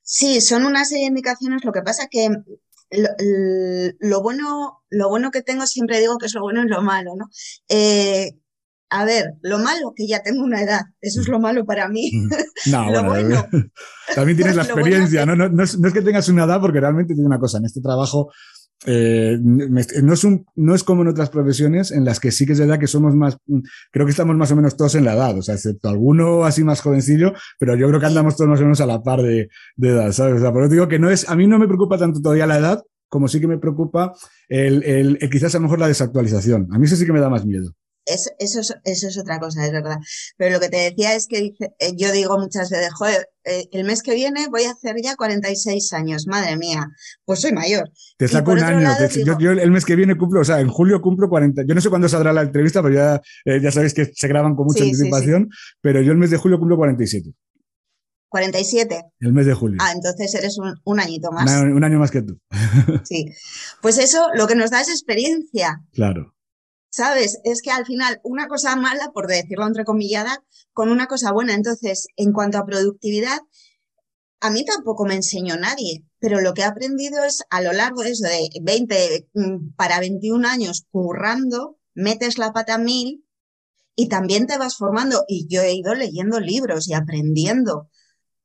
Sí, 0.00 0.40
son 0.40 0.64
una 0.64 0.84
serie 0.84 1.04
de 1.04 1.08
indicaciones. 1.08 1.64
Lo 1.64 1.72
que 1.72 1.82
pasa 1.82 2.06
que 2.08 2.30
lo, 4.00 4.22
bueno, 4.22 4.84
lo 4.90 5.08
bueno 5.08 5.32
que 5.32 5.42
tengo, 5.42 5.66
siempre 5.66 5.98
digo 5.98 6.18
que 6.18 6.26
es 6.26 6.34
lo 6.34 6.42
bueno 6.42 6.62
y 6.62 6.68
lo 6.68 6.80
malo, 6.80 7.16
¿no? 7.16 7.28
Eh, 7.68 8.38
a 8.90 9.04
ver, 9.04 9.34
lo 9.42 9.58
malo 9.58 9.92
que 9.94 10.06
ya 10.06 10.22
tengo 10.22 10.44
una 10.44 10.62
edad, 10.62 10.80
eso 11.00 11.20
es 11.20 11.28
lo 11.28 11.38
malo 11.40 11.64
para 11.64 11.88
mí. 11.88 12.10
No, 12.66 12.90
lo 12.90 13.04
bueno, 13.04 13.46
también 14.14 14.36
tienes 14.36 14.56
la 14.56 14.62
experiencia, 14.64 15.24
¿no? 15.24 15.36
No, 15.36 15.62
es, 15.62 15.76
que 15.76 16.02
tengas 16.02 16.28
una 16.28 16.44
edad, 16.44 16.60
porque 16.60 16.80
realmente 16.80 17.14
tiene 17.14 17.26
una 17.26 17.38
cosa, 17.38 17.58
en 17.58 17.66
este 17.66 17.80
trabajo 17.80 18.30
eh, 18.86 19.36
no, 19.40 20.12
es 20.12 20.24
un, 20.24 20.46
no 20.54 20.74
es 20.74 20.84
como 20.84 21.02
en 21.02 21.08
otras 21.08 21.30
profesiones 21.30 21.90
en 21.90 22.04
las 22.04 22.20
que 22.20 22.30
sí 22.30 22.46
que 22.46 22.52
es 22.52 22.60
verdad 22.60 22.78
que 22.78 22.86
somos 22.86 23.14
más, 23.14 23.36
creo 23.90 24.06
que 24.06 24.10
estamos 24.10 24.36
más 24.36 24.52
o 24.52 24.56
menos 24.56 24.76
todos 24.76 24.94
en 24.94 25.04
la 25.04 25.14
edad, 25.14 25.36
o 25.36 25.42
sea, 25.42 25.56
excepto 25.56 25.88
alguno 25.88 26.44
así 26.44 26.62
más 26.62 26.80
jovencillo, 26.80 27.32
pero 27.58 27.76
yo 27.76 27.88
creo 27.88 28.00
que 28.00 28.06
andamos 28.06 28.36
todos 28.36 28.50
más 28.50 28.60
o 28.60 28.62
menos 28.62 28.80
a 28.80 28.86
la 28.86 29.02
par 29.02 29.22
de, 29.22 29.48
edad, 29.78 30.12
¿sabes? 30.12 30.36
O 30.36 30.40
sea, 30.40 30.52
por 30.52 30.62
eso 30.62 30.72
digo 30.72 30.88
que 30.88 30.98
no 30.98 31.10
es, 31.10 31.28
a 31.28 31.34
mí 31.34 31.46
no 31.46 31.58
me 31.58 31.66
preocupa 31.66 31.98
tanto 31.98 32.20
todavía 32.20 32.46
la 32.46 32.58
edad, 32.58 32.82
como 33.08 33.26
sí 33.26 33.40
que 33.40 33.48
me 33.48 33.58
preocupa 33.58 34.12
el, 34.48 34.82
el, 34.84 35.30
quizás 35.30 35.54
a 35.54 35.58
lo 35.58 35.62
mejor 35.62 35.78
la 35.78 35.88
desactualización. 35.88 36.68
A 36.70 36.78
mí 36.78 36.84
eso 36.84 36.94
sí 36.94 37.06
que 37.06 37.12
me 37.12 37.20
da 37.20 37.30
más 37.30 37.46
miedo 37.46 37.74
eso, 38.08 38.30
es, 38.38 38.74
eso 38.84 39.08
es 39.08 39.18
otra 39.18 39.38
cosa, 39.38 39.64
es 39.64 39.72
verdad. 39.72 39.98
Pero 40.36 40.54
lo 40.54 40.60
que 40.60 40.68
te 40.68 40.76
decía 40.76 41.14
es 41.14 41.26
que 41.26 41.52
eh, 41.60 41.92
yo 41.96 42.12
digo 42.12 42.38
muchas 42.38 42.70
veces, 42.70 42.92
joder, 42.92 43.28
eh, 43.44 43.68
el 43.72 43.84
mes 43.84 44.02
que 44.02 44.14
viene 44.14 44.48
voy 44.48 44.64
a 44.64 44.72
hacer 44.72 44.96
ya 45.02 45.16
46 45.16 45.92
años, 45.92 46.26
madre 46.26 46.56
mía, 46.56 46.86
pues 47.24 47.40
soy 47.40 47.52
mayor. 47.52 47.90
Te 48.16 48.28
saco 48.28 48.52
un 48.52 48.60
año, 48.60 48.88
yo, 49.38 49.52
el 49.52 49.70
mes 49.70 49.84
que 49.84 49.96
viene 49.96 50.16
cumplo, 50.16 50.40
o 50.40 50.44
sea, 50.44 50.60
en 50.60 50.68
julio 50.68 51.00
cumplo 51.00 51.28
40, 51.28 51.62
yo 51.66 51.74
no 51.74 51.80
sé 51.80 51.88
cuándo 51.90 52.08
saldrá 52.08 52.32
la 52.32 52.42
entrevista, 52.42 52.82
pero 52.82 52.94
ya, 52.94 53.20
eh, 53.44 53.60
ya 53.62 53.70
sabéis 53.70 53.94
que 53.94 54.10
se 54.14 54.28
graban 54.28 54.54
con 54.54 54.66
mucha 54.66 54.84
anticipación, 54.84 55.48
pero 55.80 56.00
yo 56.02 56.12
el 56.12 56.18
mes 56.18 56.30
de 56.30 56.36
julio 56.36 56.58
cumplo 56.58 56.76
47. 56.76 57.32
47. 58.28 59.04
El 59.20 59.32
mes 59.32 59.46
de 59.46 59.54
julio. 59.54 59.78
Ah, 59.80 59.92
entonces 59.94 60.34
eres 60.34 60.58
un, 60.58 60.74
un 60.84 61.00
añito 61.00 61.30
más. 61.32 61.50
un 61.62 61.82
año 61.82 61.98
más 61.98 62.10
que 62.10 62.22
tú. 62.22 62.38
sí. 63.04 63.26
Pues 63.80 63.98
eso 63.98 64.26
lo 64.34 64.46
que 64.46 64.54
nos 64.54 64.70
da 64.70 64.82
es 64.82 64.90
experiencia. 64.90 65.82
Claro. 65.92 66.34
¿Sabes? 66.98 67.38
Es 67.44 67.62
que 67.62 67.70
al 67.70 67.86
final 67.86 68.18
una 68.24 68.48
cosa 68.48 68.74
mala, 68.74 69.12
por 69.14 69.28
decirlo 69.28 69.68
entrecomillada, 69.68 70.42
con 70.72 70.90
una 70.90 71.06
cosa 71.06 71.30
buena. 71.30 71.54
Entonces, 71.54 72.08
en 72.16 72.32
cuanto 72.32 72.58
a 72.58 72.66
productividad, 72.66 73.38
a 74.40 74.50
mí 74.50 74.64
tampoco 74.64 75.04
me 75.04 75.14
enseñó 75.14 75.54
nadie, 75.56 76.04
pero 76.18 76.40
lo 76.40 76.54
que 76.54 76.62
he 76.62 76.64
aprendido 76.64 77.22
es 77.22 77.44
a 77.50 77.60
lo 77.60 77.72
largo 77.72 78.02
de 78.02 78.10
eso, 78.10 78.24
de 78.24 78.48
20 78.62 79.28
mm, 79.32 79.74
para 79.76 80.00
21 80.00 80.48
años 80.48 80.86
currando, 80.90 81.78
metes 81.94 82.36
la 82.36 82.52
pata 82.52 82.78
mil 82.78 83.24
y 83.94 84.08
también 84.08 84.48
te 84.48 84.58
vas 84.58 84.76
formando. 84.76 85.24
Y 85.28 85.46
yo 85.48 85.62
he 85.62 85.74
ido 85.74 85.94
leyendo 85.94 86.40
libros 86.40 86.88
y 86.88 86.94
aprendiendo. 86.94 87.90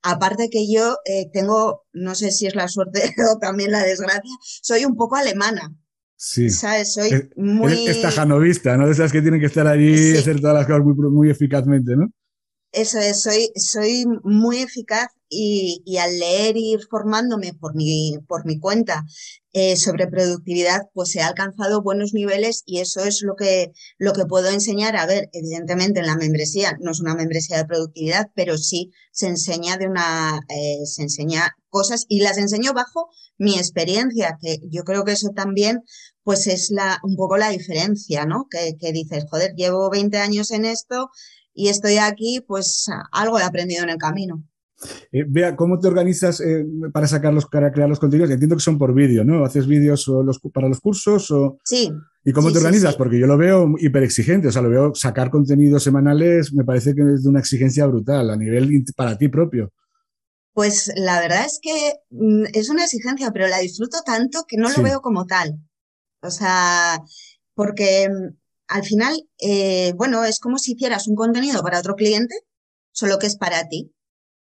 Aparte 0.03 0.51
que 0.51 0.71
yo 0.71 0.97
eh, 1.05 1.27
tengo, 1.33 1.87
no 1.91 2.13
sé 2.13 2.29
si 2.29 2.45
es 2.45 2.53
la 2.53 2.67
suerte 2.67 3.15
o 3.33 3.39
también 3.39 3.71
la 3.71 3.81
desgracia, 3.81 4.37
soy 4.61 4.85
un 4.85 4.95
poco 4.95 5.15
alemana. 5.15 5.75
Sí. 6.25 6.49
¿Sabes? 6.49 6.93
Soy 6.93 7.29
muy. 7.35 7.85
Esta 7.85 8.09
janovista, 8.09 8.77
¿no? 8.77 8.85
De 8.85 8.93
esas 8.93 9.11
que 9.11 9.21
tienen 9.21 9.41
que 9.41 9.47
estar 9.47 9.67
allí 9.67 10.13
y 10.13 10.17
hacer 10.17 10.39
todas 10.39 10.55
las 10.55 10.65
cosas 10.65 10.81
muy, 10.81 10.95
muy 11.11 11.29
eficazmente, 11.29 11.97
¿no? 11.97 12.07
Eso 12.71 12.97
es, 12.97 13.21
soy, 13.21 13.51
soy 13.55 14.05
muy 14.23 14.59
eficaz 14.59 15.09
y, 15.27 15.83
y, 15.85 15.97
al 15.97 16.17
leer 16.17 16.55
y 16.55 16.73
ir 16.73 16.79
formándome 16.89 17.53
por 17.53 17.75
mi, 17.75 18.17
por 18.25 18.45
mi 18.45 18.57
cuenta 18.57 19.03
eh, 19.51 19.75
sobre 19.75 20.07
productividad, 20.07 20.83
pues 20.93 21.13
he 21.15 21.21
alcanzado 21.21 21.83
buenos 21.83 22.13
niveles 22.13 22.63
y 22.65 22.79
eso 22.79 23.03
es 23.03 23.21
lo 23.21 23.35
que, 23.35 23.73
lo 23.97 24.13
que 24.13 24.25
puedo 24.25 24.49
enseñar. 24.49 24.95
A 24.95 25.05
ver, 25.05 25.29
evidentemente 25.33 25.99
en 25.99 26.07
la 26.07 26.15
membresía 26.15 26.77
no 26.79 26.91
es 26.91 27.01
una 27.01 27.15
membresía 27.15 27.57
de 27.57 27.65
productividad, 27.65 28.31
pero 28.33 28.57
sí 28.57 28.91
se 29.11 29.27
enseña 29.27 29.77
de 29.77 29.87
una, 29.87 30.39
eh, 30.47 30.85
se 30.85 31.03
enseña 31.03 31.51
cosas 31.69 32.05
y 32.07 32.21
las 32.21 32.37
enseño 32.37 32.73
bajo 32.73 33.09
mi 33.37 33.57
experiencia, 33.57 34.37
que 34.41 34.59
yo 34.69 34.83
creo 34.83 35.03
que 35.03 35.11
eso 35.11 35.29
también 35.35 35.83
pues 36.23 36.47
es 36.47 36.71
la, 36.71 36.99
un 37.03 37.15
poco 37.15 37.37
la 37.37 37.49
diferencia, 37.49 38.25
¿no? 38.25 38.47
Que, 38.49 38.75
que 38.79 38.91
dices, 38.91 39.25
joder, 39.29 39.53
llevo 39.55 39.89
20 39.89 40.17
años 40.17 40.51
en 40.51 40.65
esto 40.65 41.09
y 41.53 41.69
estoy 41.69 41.97
aquí, 41.97 42.41
pues 42.47 42.87
algo 43.11 43.39
he 43.39 43.43
aprendido 43.43 43.83
en 43.83 43.89
el 43.89 43.97
camino. 43.97 44.43
Eh, 45.11 45.25
vea, 45.27 45.55
¿cómo 45.55 45.79
te 45.79 45.87
organizas 45.87 46.41
eh, 46.41 46.65
para 46.91 47.07
sacarlos, 47.07 47.45
para 47.45 47.71
crear 47.71 47.89
los 47.89 47.99
contenidos? 47.99 48.31
Entiendo 48.31 48.55
que 48.55 48.61
son 48.61 48.77
por 48.77 48.93
vídeo, 48.93 49.23
¿no? 49.23 49.45
¿Haces 49.45 49.67
vídeos 49.67 50.07
los, 50.07 50.39
para 50.53 50.67
los 50.67 50.79
cursos? 50.79 51.29
O... 51.31 51.59
Sí. 51.63 51.91
¿Y 52.25 52.31
cómo 52.31 52.51
te 52.51 52.57
organizas? 52.57 52.95
Porque 52.95 53.19
yo 53.19 53.27
lo 53.27 53.37
veo 53.37 53.73
hiper 53.77 54.03
exigente, 54.03 54.47
o 54.47 54.51
sea, 54.51 54.61
lo 54.61 54.69
veo 54.69 54.95
sacar 54.95 55.29
contenidos 55.29 55.83
semanales, 55.83 56.53
me 56.53 56.63
parece 56.63 56.95
que 56.95 57.01
es 57.01 57.23
de 57.23 57.29
una 57.29 57.39
exigencia 57.39 57.85
brutal 57.85 58.29
a 58.29 58.37
nivel 58.37 58.69
para 58.95 59.17
ti 59.17 59.27
propio. 59.27 59.71
Pues 60.53 60.91
la 60.95 61.19
verdad 61.19 61.45
es 61.45 61.59
que 61.61 61.93
mm, 62.11 62.45
es 62.53 62.69
una 62.69 62.83
exigencia, 62.83 63.31
pero 63.31 63.47
la 63.47 63.59
disfruto 63.59 63.97
tanto 64.05 64.45
que 64.47 64.57
no 64.57 64.69
lo 64.69 64.83
veo 64.83 65.01
como 65.01 65.25
tal. 65.25 65.59
O 66.23 66.31
sea, 66.31 67.03
porque 67.53 68.09
mm, 68.09 68.35
al 68.67 68.83
final, 68.83 69.29
eh, 69.39 69.93
bueno, 69.95 70.23
es 70.23 70.39
como 70.39 70.57
si 70.57 70.73
hicieras 70.73 71.07
un 71.07 71.15
contenido 71.15 71.61
para 71.61 71.79
otro 71.79 71.95
cliente, 71.95 72.35
solo 72.91 73.19
que 73.19 73.27
es 73.27 73.37
para 73.37 73.67
ti. 73.67 73.93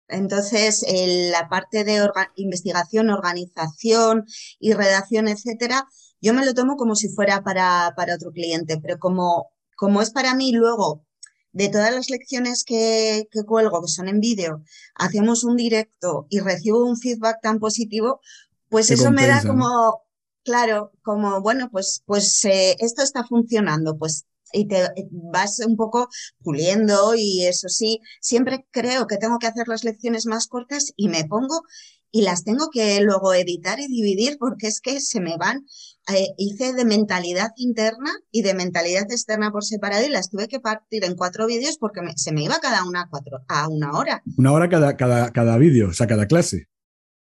Entonces, 0.09 0.85
la 1.31 1.49
parte 1.49 1.85
de 1.85 2.05
investigación, 2.35 3.11
organización 3.11 4.27
y 4.59 4.73
redacción, 4.73 5.29
etcétera, 5.29 5.87
yo 6.21 6.35
me 6.35 6.45
lo 6.45 6.53
tomo 6.53 6.77
como 6.77 6.97
si 6.97 7.09
fuera 7.09 7.43
para, 7.43 7.95
para 7.97 8.17
otro 8.17 8.33
cliente, 8.33 8.79
pero 8.81 8.99
como, 8.99 9.53
como 9.77 10.03
es 10.03 10.11
para 10.11 10.35
mí 10.35 10.53
luego 10.53 11.07
de 11.53 11.69
todas 11.69 11.93
las 11.95 12.11
lecciones 12.11 12.65
que, 12.65 13.29
que, 13.31 13.45
cuelgo, 13.45 13.81
que 13.83 13.89
son 13.89 14.09
en 14.09 14.21
vídeo, 14.21 14.63
hacemos 14.95 15.45
un 15.45 15.57
directo 15.57 16.27
y 16.29 16.41
recibo 16.41 16.85
un 16.85 16.99
feedback 16.99 17.41
tan 17.41 17.59
positivo, 17.59 18.21
pues 18.69 18.91
eso 18.91 19.11
me 19.11 19.27
da 19.27 19.43
como, 19.43 20.03
claro, 20.51 20.91
como, 21.03 21.41
bueno, 21.41 21.69
pues, 21.71 22.03
pues 22.07 22.45
eh, 22.45 22.75
esto 22.81 23.03
está 23.03 23.23
funcionando, 23.25 23.97
pues 23.97 24.27
y 24.53 24.67
te 24.67 24.85
vas 25.13 25.61
un 25.65 25.77
poco 25.77 26.09
puliendo 26.43 27.15
y 27.17 27.47
eso 27.47 27.69
sí, 27.69 28.01
siempre 28.21 28.67
creo 28.73 29.07
que 29.07 29.17
tengo 29.17 29.39
que 29.39 29.47
hacer 29.47 29.69
las 29.69 29.85
lecciones 29.85 30.27
más 30.27 30.49
cortas 30.49 30.93
y 30.97 31.09
me 31.09 31.25
pongo 31.25 31.63
y 32.11 32.23
las 32.23 32.43
tengo 32.43 32.69
que 32.73 33.01
luego 33.01 33.33
editar 33.33 33.79
y 33.79 33.87
dividir 33.87 34.39
porque 34.41 34.67
es 34.67 34.81
que 34.81 34.99
se 34.99 35.21
me 35.21 35.37
van. 35.37 35.67
Eh, 36.13 36.35
hice 36.37 36.73
de 36.73 36.85
mentalidad 36.85 37.51
interna 37.55 38.11
y 38.33 38.43
de 38.43 38.55
mentalidad 38.55 39.05
externa 39.05 39.53
por 39.53 39.65
separado 39.65 40.05
y 40.05 40.09
las 40.09 40.31
tuve 40.31 40.49
que 40.49 40.59
partir 40.59 41.05
en 41.05 41.15
cuatro 41.15 41.47
vídeos 41.47 41.79
porque 41.79 42.01
se 42.17 42.33
me 42.33 42.43
iba 42.43 42.59
cada 42.59 42.85
una 42.85 43.03
a, 43.03 43.09
cuatro, 43.09 43.45
a 43.47 43.69
una 43.69 43.93
hora. 43.93 44.21
Una 44.37 44.51
hora 44.51 44.69
cada, 44.69 44.97
cada, 44.97 45.31
cada 45.31 45.57
vídeo, 45.59 45.91
o 45.91 45.93
sea, 45.93 46.09
cada 46.09 46.27
clase. 46.27 46.67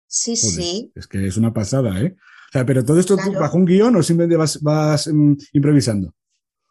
Sí, 0.07 0.35
sí. 0.35 0.91
Es 0.93 1.07
que 1.07 1.25
es 1.25 1.37
una 1.37 1.53
pasada, 1.53 2.01
¿eh? 2.01 2.17
Sea, 2.53 2.65
pero 2.65 2.85
todo 2.85 2.99
esto 2.99 3.17
bajo 3.17 3.57
un 3.57 3.65
guion 3.65 3.95
o 3.95 4.03
simplemente 4.03 4.37
vas, 4.37 4.61
vas 4.61 5.07
mm, 5.07 5.33
improvisando 5.53 6.13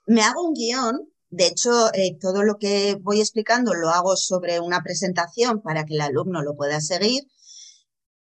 me 0.06 0.22
hago 0.22 0.42
un 0.48 0.54
guion. 0.54 1.08
De 1.30 1.46
hecho, 1.46 1.92
eh, 1.94 2.16
todo 2.20 2.42
lo 2.42 2.58
que 2.58 2.96
voy 3.00 3.20
explicando 3.20 3.72
lo 3.74 3.88
hago 3.90 4.16
sobre 4.16 4.60
una 4.60 4.82
presentación 4.82 5.62
para 5.62 5.84
que 5.84 5.94
el 5.94 6.02
alumno 6.02 6.42
lo 6.42 6.56
pueda 6.56 6.80
seguir. 6.80 7.22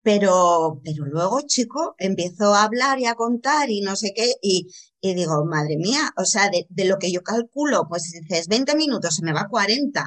Pero, 0.04 0.82
pero 0.84 1.06
luego, 1.06 1.41
chico, 1.41 1.95
empiezo 2.00 2.56
a 2.56 2.63
hablar 2.63 3.00
y 3.00 3.06
a 3.06 3.13
contar 3.15 3.69
y 3.69 3.82
no 3.82 3.95
sé 3.95 4.13
qué, 4.15 4.34
y, 4.41 4.67
y 5.00 5.13
digo, 5.13 5.45
madre 5.45 5.78
mía, 5.78 6.12
o 6.17 6.26
sea, 6.26 6.50
de, 6.50 6.86
lo 6.86 6.97
que 6.97 7.12
yo 7.12 7.21
calculo, 7.21 7.88
pues 7.88 8.12
dices 8.12 8.47
20 8.47 8.76
minutos, 8.76 9.15
se 9.15 9.24
me 9.24 9.34
va 9.34 9.47
40. 9.47 10.04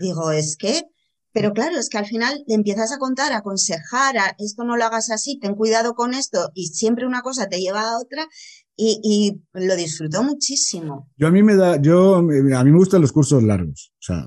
Digo, 0.00 0.32
es 0.32 0.56
que 0.56 0.82
Pero 1.32 1.52
claro, 1.52 1.76
es 1.78 1.88
que 1.88 1.98
al 1.98 2.06
final 2.06 2.42
te 2.46 2.54
empiezas 2.54 2.92
a 2.92 2.98
contar, 2.98 3.32
a 3.32 3.38
aconsejar, 3.38 4.18
a 4.18 4.34
esto 4.38 4.64
no 4.64 4.76
lo 4.76 4.84
hagas 4.84 5.10
así, 5.10 5.38
ten 5.38 5.54
cuidado 5.54 5.94
con 5.94 6.14
esto, 6.14 6.50
y 6.54 6.68
siempre 6.68 7.06
una 7.06 7.22
cosa 7.22 7.48
te 7.48 7.60
lleva 7.60 7.82
a 7.82 7.98
otra, 7.98 8.26
y, 8.80 9.40
lo 9.54 9.74
disfruto 9.74 10.22
muchísimo. 10.22 11.10
Yo 11.16 11.26
a 11.26 11.30
mí 11.32 11.42
me 11.42 11.56
da, 11.56 11.80
yo, 11.82 12.16
a 12.16 12.22
mí 12.22 12.70
me 12.70 12.78
gustan 12.78 13.00
los 13.00 13.10
cursos 13.10 13.42
largos. 13.42 13.92
O 13.94 14.02
sea, 14.02 14.24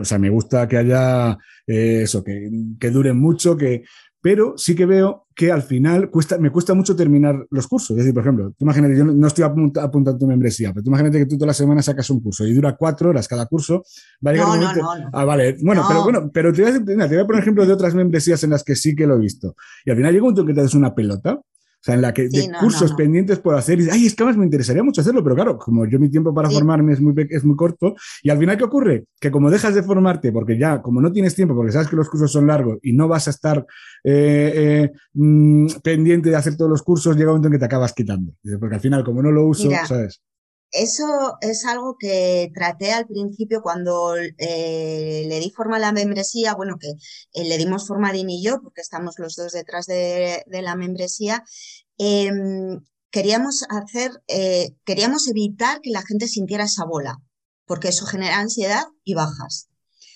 o 0.00 0.04
sea 0.04 0.18
me 0.18 0.30
gusta 0.30 0.66
que 0.66 0.78
haya 0.78 1.36
eh, 1.66 2.02
eso, 2.04 2.24
que, 2.24 2.48
que 2.80 2.90
duren 2.90 3.20
mucho, 3.20 3.58
que, 3.58 3.84
pero 4.22 4.56
sí 4.56 4.74
que 4.74 4.86
veo 4.86 5.27
que 5.38 5.52
al 5.52 5.62
final 5.62 6.10
cuesta, 6.10 6.36
me 6.36 6.50
cuesta 6.50 6.74
mucho 6.74 6.96
terminar 6.96 7.46
los 7.50 7.68
cursos. 7.68 7.90
Es 7.90 7.98
decir, 7.98 8.12
por 8.12 8.24
ejemplo, 8.24 8.50
tú 8.58 8.64
imagínate, 8.64 8.98
yo 8.98 9.04
no 9.04 9.26
estoy 9.28 9.44
apuntando 9.44 10.18
tu 10.18 10.26
membresía, 10.26 10.72
pero 10.72 10.82
tú 10.82 10.90
imagínate 10.90 11.18
que 11.18 11.26
tú 11.26 11.36
toda 11.36 11.46
la 11.46 11.54
semana 11.54 11.80
sacas 11.80 12.10
un 12.10 12.20
curso 12.20 12.44
y 12.44 12.52
dura 12.52 12.74
cuatro 12.76 13.10
horas 13.10 13.28
cada 13.28 13.46
curso. 13.46 13.84
Va 14.26 14.32
a 14.32 14.34
no, 14.34 14.56
no, 14.56 14.74
no, 14.74 15.10
Ah, 15.12 15.24
vale. 15.24 15.56
Bueno, 15.62 15.84
pero 15.86 16.02
bueno, 16.02 16.30
pero 16.34 16.52
te 16.52 16.62
voy, 16.62 16.72
a, 16.72 16.84
te 16.84 17.14
voy 17.14 17.18
a 17.18 17.24
poner 17.24 17.42
ejemplo 17.42 17.64
de 17.64 17.72
otras 17.72 17.94
membresías 17.94 18.42
en 18.42 18.50
las 18.50 18.64
que 18.64 18.74
sí 18.74 18.96
que 18.96 19.06
lo 19.06 19.14
he 19.14 19.20
visto. 19.20 19.54
Y 19.84 19.92
al 19.92 19.96
final 19.96 20.12
llega 20.12 20.24
un 20.24 20.30
momento 20.32 20.44
que 20.44 20.54
te 20.54 20.60
das 20.60 20.74
una 20.74 20.92
pelota 20.92 21.40
o 21.80 21.84
sea, 21.84 21.94
en 21.94 22.02
la 22.02 22.12
que 22.12 22.28
de 22.28 22.50
cursos 22.58 22.92
pendientes 22.94 23.38
por 23.38 23.54
hacer, 23.54 23.80
y 23.80 23.88
ay, 23.88 24.06
es 24.06 24.14
que 24.16 24.24
además 24.24 24.38
me 24.38 24.44
interesaría 24.44 24.82
mucho 24.82 25.00
hacerlo, 25.00 25.22
pero 25.22 25.36
claro, 25.36 25.58
como 25.58 25.86
yo 25.86 26.00
mi 26.00 26.10
tiempo 26.10 26.34
para 26.34 26.50
formarme 26.50 26.92
es 26.92 27.00
muy, 27.00 27.14
es 27.30 27.44
muy 27.44 27.54
corto, 27.54 27.94
y 28.22 28.30
al 28.30 28.38
final, 28.38 28.58
¿qué 28.58 28.64
ocurre? 28.64 29.04
Que 29.20 29.30
como 29.30 29.48
dejas 29.48 29.74
de 29.74 29.84
formarte, 29.84 30.32
porque 30.32 30.58
ya, 30.58 30.82
como 30.82 31.00
no 31.00 31.12
tienes 31.12 31.36
tiempo, 31.36 31.54
porque 31.54 31.70
sabes 31.70 31.88
que 31.88 31.96
los 31.96 32.08
cursos 32.08 32.32
son 32.32 32.48
largos 32.48 32.78
y 32.82 32.92
no 32.92 33.06
vas 33.06 33.28
a 33.28 33.30
estar 33.30 33.64
eh, 34.02 34.52
eh, 34.54 34.92
mm, 35.14 35.66
pendiente 35.82 36.30
de 36.30 36.36
hacer 36.36 36.56
todos 36.56 36.70
los 36.70 36.82
cursos, 36.82 37.16
llega 37.16 37.30
un 37.30 37.36
momento 37.36 37.48
en 37.48 37.52
que 37.52 37.58
te 37.60 37.64
acabas 37.64 37.92
quitando. 37.92 38.32
Porque 38.58 38.74
al 38.74 38.80
final, 38.80 39.04
como 39.04 39.22
no 39.22 39.30
lo 39.30 39.46
uso, 39.46 39.70
¿sabes? 39.86 40.20
Eso 40.70 41.38
es 41.40 41.64
algo 41.64 41.96
que 41.98 42.50
traté 42.54 42.92
al 42.92 43.06
principio 43.06 43.62
cuando 43.62 44.16
eh, 44.16 45.24
le 45.26 45.40
di 45.40 45.50
forma 45.50 45.76
a 45.76 45.80
la 45.80 45.92
membresía, 45.92 46.54
bueno, 46.54 46.76
que 46.78 46.88
eh, 46.88 47.48
le 47.48 47.56
dimos 47.56 47.86
forma 47.86 48.10
a 48.10 48.12
Dean 48.12 48.28
y 48.28 48.42
yo, 48.42 48.60
porque 48.62 48.82
estamos 48.82 49.14
los 49.18 49.36
dos 49.36 49.52
detrás 49.52 49.86
de, 49.86 50.44
la 50.50 50.76
membresía. 50.76 51.42
Em, 51.96 52.80
queríamos 53.10 53.64
hacer, 53.70 54.10
eh, 54.28 54.74
queríamos 54.84 55.26
evitar 55.28 55.80
que 55.80 55.90
la 55.90 56.02
gente 56.02 56.28
sintiera 56.28 56.64
esa 56.64 56.84
bola, 56.84 57.16
porque 57.64 57.88
eso 57.88 58.04
genera 58.04 58.38
ansiedad 58.38 58.84
y 59.04 59.14
bajas. 59.14 59.68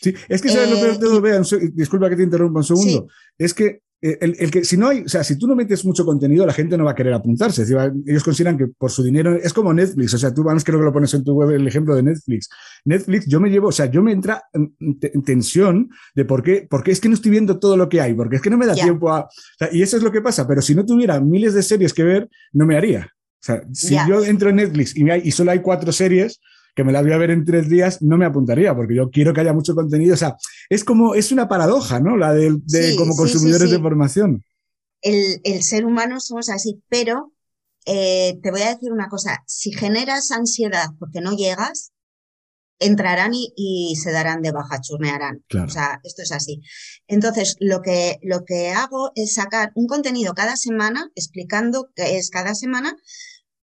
Sí, 0.02 0.14
es 0.28 0.42
que 0.42 0.50
sabes 0.50 0.68
lo 0.68 0.76
que 0.76 1.72
disculpa 1.72 2.10
que 2.10 2.16
te 2.16 2.24
interrumpa 2.24 2.60
un 2.60 2.64
segundo, 2.64 3.06
es 3.38 3.54
que 3.54 3.82
eh, 4.04 4.18
el, 4.20 4.50
que 4.50 4.64
si 4.64 4.76
no 4.76 4.88
hay, 4.88 5.02
o 5.02 5.08
sea, 5.08 5.22
si 5.22 5.38
tú 5.38 5.46
no 5.46 5.54
metes 5.54 5.84
mucho 5.84 6.04
contenido, 6.04 6.44
la 6.44 6.52
gente 6.52 6.76
no 6.76 6.84
va 6.84 6.90
a 6.90 6.94
querer 6.94 7.14
apuntarse. 7.14 7.62
ellos 8.04 8.24
consideran 8.24 8.58
que 8.58 8.66
por 8.66 8.90
su 8.90 9.04
dinero 9.04 9.36
es 9.36 9.52
como 9.52 9.72
Netflix. 9.72 10.14
O 10.14 10.18
sea, 10.18 10.34
tú 10.34 10.42
vamos, 10.42 10.64
creo 10.64 10.80
que 10.80 10.84
lo 10.84 10.92
pones 10.92 11.14
en 11.14 11.22
tu 11.22 11.34
web 11.34 11.50
el 11.50 11.68
ejemplo 11.68 11.94
de 11.94 12.02
Netflix. 12.02 12.48
Netflix, 12.84 13.26
yo 13.26 13.38
me 13.38 13.48
llevo, 13.48 13.68
o 13.68 13.72
sea, 13.72 13.86
yo 13.86 14.02
me 14.02 14.10
entra 14.10 14.42
en, 14.52 14.74
tensión 15.22 15.88
de 16.16 16.24
por 16.24 16.42
qué, 16.42 16.66
porque 16.68 16.90
es 16.90 17.00
que 17.00 17.08
no 17.08 17.14
estoy 17.14 17.30
viendo 17.30 17.60
todo 17.60 17.76
lo 17.76 17.88
que 17.88 18.00
hay, 18.00 18.12
porque 18.12 18.36
es 18.36 18.42
que 18.42 18.50
no 18.50 18.58
me 18.58 18.66
da 18.66 18.74
tiempo 18.74 19.12
a. 19.12 19.28
y 19.70 19.82
eso 19.82 19.96
es 19.96 20.02
lo 20.02 20.10
que 20.10 20.20
pasa. 20.20 20.48
Pero 20.48 20.62
si 20.62 20.74
no 20.74 20.84
tuviera 20.84 21.20
miles 21.20 21.54
de 21.54 21.62
series 21.62 21.94
que 21.94 22.02
ver, 22.02 22.28
no 22.52 22.66
me 22.66 22.76
haría. 22.76 23.06
O 23.06 23.44
sea, 23.44 23.62
si 23.72 23.94
yo 24.08 24.24
entro 24.24 24.50
en 24.50 24.56
Netflix 24.56 24.96
y, 24.96 25.08
y 25.10 25.30
solo 25.30 25.52
hay 25.52 25.60
cuatro 25.60 25.92
series, 25.92 26.40
que 26.74 26.84
me 26.84 26.92
las 26.92 27.02
voy 27.02 27.12
a 27.12 27.18
ver 27.18 27.30
en 27.30 27.44
tres 27.44 27.68
días, 27.68 28.00
no 28.02 28.16
me 28.16 28.24
apuntaría, 28.24 28.74
porque 28.74 28.94
yo 28.94 29.10
quiero 29.10 29.34
que 29.34 29.40
haya 29.40 29.52
mucho 29.52 29.74
contenido. 29.74 30.14
O 30.14 30.16
sea, 30.16 30.36
es 30.68 30.84
como, 30.84 31.14
es 31.14 31.32
una 31.32 31.48
paradoja, 31.48 32.00
¿no? 32.00 32.16
La 32.16 32.32
de, 32.32 32.48
como 32.96 33.14
consumidores 33.14 33.70
de 33.70 33.76
información. 33.76 34.44
El, 35.02 35.62
ser 35.62 35.84
humano 35.84 36.20
somos 36.20 36.48
así, 36.48 36.82
pero 36.88 37.32
eh, 37.86 38.38
te 38.42 38.50
voy 38.50 38.62
a 38.62 38.74
decir 38.74 38.92
una 38.92 39.08
cosa, 39.08 39.42
si 39.46 39.72
generas 39.72 40.30
ansiedad 40.30 40.86
porque 40.98 41.20
no 41.20 41.32
llegas, 41.32 41.92
entrarán 42.78 43.32
y, 43.34 43.94
se 44.02 44.10
darán 44.10 44.42
de 44.42 44.52
baja, 44.52 44.80
churnearán. 44.80 45.44
O 45.64 45.68
sea, 45.68 46.00
esto 46.02 46.22
es 46.22 46.32
así. 46.32 46.62
Entonces, 47.06 47.56
lo 47.60 47.80
que, 47.80 48.18
lo 48.22 48.44
que 48.44 48.70
hago 48.70 49.12
es 49.14 49.34
sacar 49.34 49.72
un 49.74 49.86
contenido 49.86 50.34
cada 50.34 50.56
semana 50.56 51.10
explicando 51.14 51.90
qué 51.94 52.16
es 52.18 52.30
cada 52.30 52.54
semana 52.54 52.96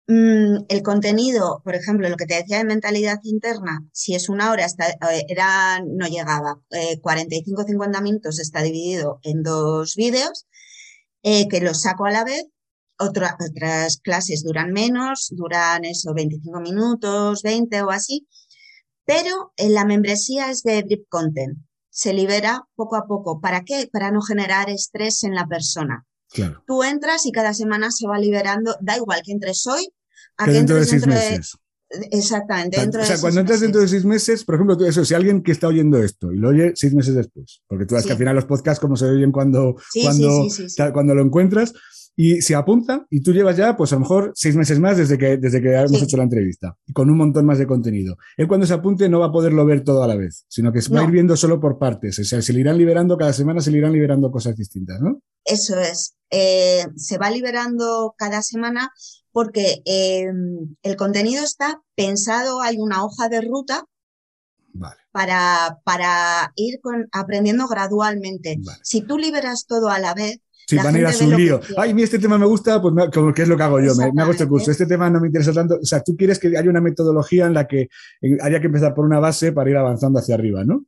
el 0.08 0.82
contenido, 0.84 1.60
por 1.64 1.74
ejemplo, 1.74 2.08
lo 2.08 2.16
que 2.16 2.26
te 2.26 2.36
decía 2.36 2.58
de 2.58 2.64
mentalidad 2.64 3.18
interna, 3.24 3.84
si 3.92 4.14
es 4.14 4.28
una 4.28 4.52
hora, 4.52 4.66
eh, 4.66 5.24
era, 5.28 5.80
no 5.84 6.06
llegaba, 6.06 6.60
45-50 6.70 7.98
eh, 7.98 8.02
minutos 8.02 8.38
está 8.38 8.62
dividido 8.62 9.18
en 9.22 9.42
dos 9.42 9.96
vídeos, 9.96 10.46
eh, 11.22 11.48
que 11.48 11.60
los 11.60 11.82
saco 11.82 12.06
a 12.06 12.12
la 12.12 12.24
vez. 12.24 12.44
otras 12.98 13.98
clases 14.02 14.42
duran 14.42 14.72
menos, 14.72 15.28
duran 15.32 15.84
eso, 15.84 16.14
25 16.14 16.60
minutos, 16.60 17.42
20 17.42 17.82
o 17.82 17.90
así, 17.90 18.26
pero 19.04 19.52
en 19.56 19.74
la 19.74 19.84
membresía 19.84 20.50
es 20.50 20.62
de 20.62 20.82
drip 20.82 21.06
content. 21.08 21.58
Se 21.90 22.12
libera 22.12 22.66
poco 22.74 22.96
a 22.96 23.06
poco. 23.06 23.40
¿Para 23.40 23.62
qué? 23.64 23.88
Para 23.92 24.10
no 24.10 24.20
generar 24.22 24.70
estrés 24.70 25.24
en 25.24 25.34
la 25.34 25.46
persona. 25.46 26.06
Tú 26.66 26.82
entras 26.82 27.24
y 27.26 27.32
cada 27.32 27.54
semana 27.54 27.90
se 27.90 28.06
va 28.06 28.18
liberando, 28.18 28.76
da 28.80 28.96
igual 28.96 29.22
que 29.24 29.32
entres 29.32 29.66
hoy, 29.66 29.88
que 30.44 30.50
dentro 30.50 30.76
de 30.76 30.84
seis 30.84 31.06
meses. 31.06 31.56
Exactamente. 32.10 32.80
o 32.80 33.04
sea, 33.04 33.20
cuando 33.20 33.40
entras 33.40 33.60
dentro 33.60 33.80
de 33.80 33.88
seis 33.88 34.04
meses, 34.04 34.44
por 34.44 34.56
ejemplo, 34.56 34.76
eso, 34.84 35.04
si 35.04 35.14
alguien 35.14 35.42
que 35.42 35.52
está 35.52 35.68
oyendo 35.68 36.02
esto 36.02 36.32
y 36.32 36.38
lo 36.38 36.48
oye 36.48 36.72
seis 36.74 36.92
meses 36.92 37.14
después, 37.14 37.62
porque 37.68 37.86
tú 37.86 37.94
sabes 37.94 38.06
que 38.06 38.12
al 38.12 38.18
final 38.18 38.34
los 38.34 38.44
podcasts 38.44 38.80
como 38.80 38.96
se 38.96 39.06
oyen 39.06 39.30
cuando, 39.30 39.76
cuando, 40.02 40.48
cuando 40.92 41.14
lo 41.14 41.22
encuentras, 41.22 41.72
y 42.16 42.40
se 42.40 42.54
apunta 42.54 43.06
y 43.10 43.20
tú 43.20 43.32
llevas 43.32 43.58
ya, 43.58 43.76
pues 43.76 43.92
a 43.92 43.96
lo 43.96 44.00
mejor 44.00 44.32
seis 44.34 44.56
meses 44.56 44.80
más 44.80 44.96
desde 44.96 45.18
que, 45.18 45.36
desde 45.36 45.60
que 45.60 45.74
hemos 45.74 46.02
hecho 46.02 46.16
la 46.16 46.22
entrevista, 46.22 46.76
y 46.86 46.92
con 46.94 47.10
un 47.10 47.18
montón 47.18 47.44
más 47.44 47.58
de 47.58 47.66
contenido. 47.66 48.16
Él 48.38 48.48
cuando 48.48 48.66
se 48.66 48.72
apunte 48.72 49.08
no 49.08 49.20
va 49.20 49.26
a 49.26 49.32
poderlo 49.32 49.66
ver 49.66 49.84
todo 49.84 50.02
a 50.02 50.08
la 50.08 50.16
vez, 50.16 50.46
sino 50.48 50.72
que 50.72 50.80
se 50.80 50.92
va 50.92 51.00
a 51.00 51.04
ir 51.04 51.10
viendo 51.10 51.36
solo 51.36 51.60
por 51.60 51.78
partes. 51.78 52.18
O 52.18 52.24
sea, 52.24 52.40
se 52.40 52.52
le 52.54 52.60
irán 52.60 52.78
liberando, 52.78 53.18
cada 53.18 53.34
semana 53.34 53.60
se 53.60 53.70
le 53.70 53.78
irán 53.78 53.92
liberando 53.92 54.30
cosas 54.30 54.56
distintas, 54.56 55.00
¿no? 55.00 55.20
Eso 55.44 55.78
es. 55.78 56.16
Eh, 56.30 56.86
se 56.96 57.18
va 57.18 57.30
liberando 57.30 58.14
cada 58.16 58.42
semana 58.42 58.90
porque 59.30 59.82
em, 59.84 60.74
el 60.82 60.96
contenido 60.96 61.44
está 61.44 61.82
pensado, 61.94 62.62
hay 62.62 62.78
una 62.78 63.04
hoja 63.04 63.28
de 63.28 63.42
ruta 63.42 63.84
para, 65.12 65.78
para 65.84 66.52
ir 66.56 66.80
aprendiendo 67.12 67.66
gradualmente. 67.68 68.58
Si 68.82 69.02
tú 69.02 69.18
liberas 69.18 69.66
todo 69.66 69.90
a 69.90 69.98
la 69.98 70.14
vez, 70.14 70.40
Sí, 70.66 70.76
van 70.76 70.96
a 70.96 70.98
ir 70.98 71.06
a 71.06 71.12
su 71.12 71.30
lío. 71.30 71.60
Ay, 71.76 71.94
mí 71.94 72.02
este 72.02 72.18
tema 72.18 72.38
me 72.38 72.46
gusta, 72.46 72.82
pues 72.82 72.92
como 73.14 73.32
que 73.32 73.42
es 73.42 73.48
lo 73.48 73.56
que 73.56 73.62
hago 73.62 73.80
yo, 73.80 73.94
me, 73.94 74.20
hago 74.20 74.32
este 74.32 74.48
curso. 74.48 74.70
Este 74.70 74.86
tema 74.86 75.08
no 75.08 75.20
me 75.20 75.28
interesa 75.28 75.52
tanto. 75.52 75.78
O 75.80 75.84
sea, 75.84 76.02
tú 76.02 76.16
quieres 76.16 76.40
que 76.40 76.48
haya 76.48 76.68
una 76.68 76.80
metodología 76.80 77.46
en 77.46 77.54
la 77.54 77.68
que 77.68 77.88
haya 78.40 78.60
que 78.60 78.66
empezar 78.66 78.92
por 78.92 79.04
una 79.04 79.20
base 79.20 79.52
para 79.52 79.70
ir 79.70 79.76
avanzando 79.76 80.18
hacia 80.18 80.34
arriba, 80.34 80.64
¿no? 80.64 80.84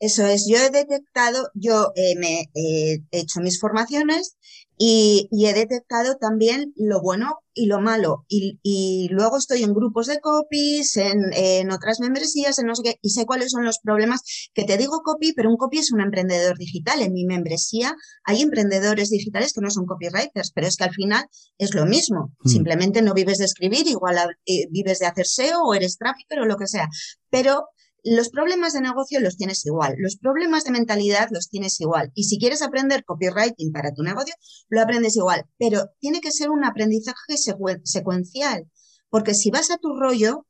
Eso 0.00 0.24
es, 0.24 0.46
yo 0.48 0.58
he 0.58 0.70
detectado, 0.70 1.50
yo 1.54 1.92
eh, 1.96 2.14
me 2.16 2.48
he 2.54 3.02
hecho 3.10 3.40
mis 3.40 3.58
formaciones 3.58 4.36
y, 4.78 5.28
he 5.32 5.52
detectado 5.52 6.16
también 6.20 6.72
lo 6.76 7.00
bueno 7.02 7.40
y 7.52 7.66
lo 7.66 7.80
malo. 7.80 8.24
Y, 8.28 9.08
luego 9.10 9.36
estoy 9.36 9.64
en 9.64 9.74
grupos 9.74 10.06
de 10.06 10.20
copies, 10.20 10.96
en, 10.96 11.70
otras 11.72 11.98
membresías, 12.00 12.58
en 12.58 12.66
no 12.66 12.76
sé 12.76 12.82
qué, 12.84 12.94
y 13.02 13.10
sé 13.10 13.26
cuáles 13.26 13.50
son 13.50 13.64
los 13.64 13.80
problemas. 13.82 14.22
Que 14.54 14.64
te 14.64 14.76
digo 14.76 15.00
copy, 15.02 15.32
pero 15.32 15.50
un 15.50 15.56
copy 15.56 15.78
es 15.78 15.90
un 15.90 16.00
emprendedor 16.00 16.56
digital. 16.56 17.02
En 17.02 17.12
mi 17.12 17.24
membresía 17.24 17.96
hay 18.24 18.42
emprendedores 18.42 19.10
digitales 19.10 19.52
que 19.52 19.60
no 19.60 19.70
son 19.70 19.86
copywriters, 19.86 20.52
pero 20.54 20.68
es 20.68 20.76
que 20.76 20.84
al 20.84 20.94
final 20.94 21.26
es 21.58 21.74
lo 21.74 21.84
mismo. 21.84 22.32
Hmm. 22.44 22.48
Simplemente 22.48 23.02
no 23.02 23.14
vives 23.14 23.38
de 23.38 23.46
escribir, 23.46 23.88
igual 23.88 24.16
eh, 24.46 24.68
vives 24.70 25.00
de 25.00 25.06
hacer 25.06 25.26
SEO 25.26 25.62
o 25.62 25.74
eres 25.74 25.98
trafficker 25.98 26.38
o 26.40 26.46
lo 26.46 26.56
que 26.56 26.68
sea. 26.68 26.88
Pero 27.30 27.64
los 28.04 28.30
problemas 28.30 28.72
de 28.72 28.80
negocio 28.80 29.20
los 29.20 29.36
tienes 29.36 29.64
igual, 29.66 29.94
los 29.98 30.16
problemas 30.16 30.64
de 30.64 30.70
mentalidad 30.70 31.28
los 31.30 31.48
tienes 31.48 31.80
igual. 31.80 32.10
Y 32.14 32.24
si 32.24 32.38
quieres 32.38 32.62
aprender 32.62 33.04
copywriting 33.04 33.72
para 33.72 33.92
tu 33.92 34.02
negocio, 34.02 34.34
lo 34.68 34.80
aprendes 34.80 35.16
igual. 35.16 35.44
Pero 35.58 35.90
tiene 35.98 36.20
que 36.20 36.32
ser 36.32 36.50
un 36.50 36.64
aprendizaje 36.64 37.36
secuencial, 37.84 38.70
porque 39.10 39.34
si 39.34 39.50
vas 39.50 39.70
a 39.70 39.78
tu 39.78 39.96
rollo, 39.96 40.46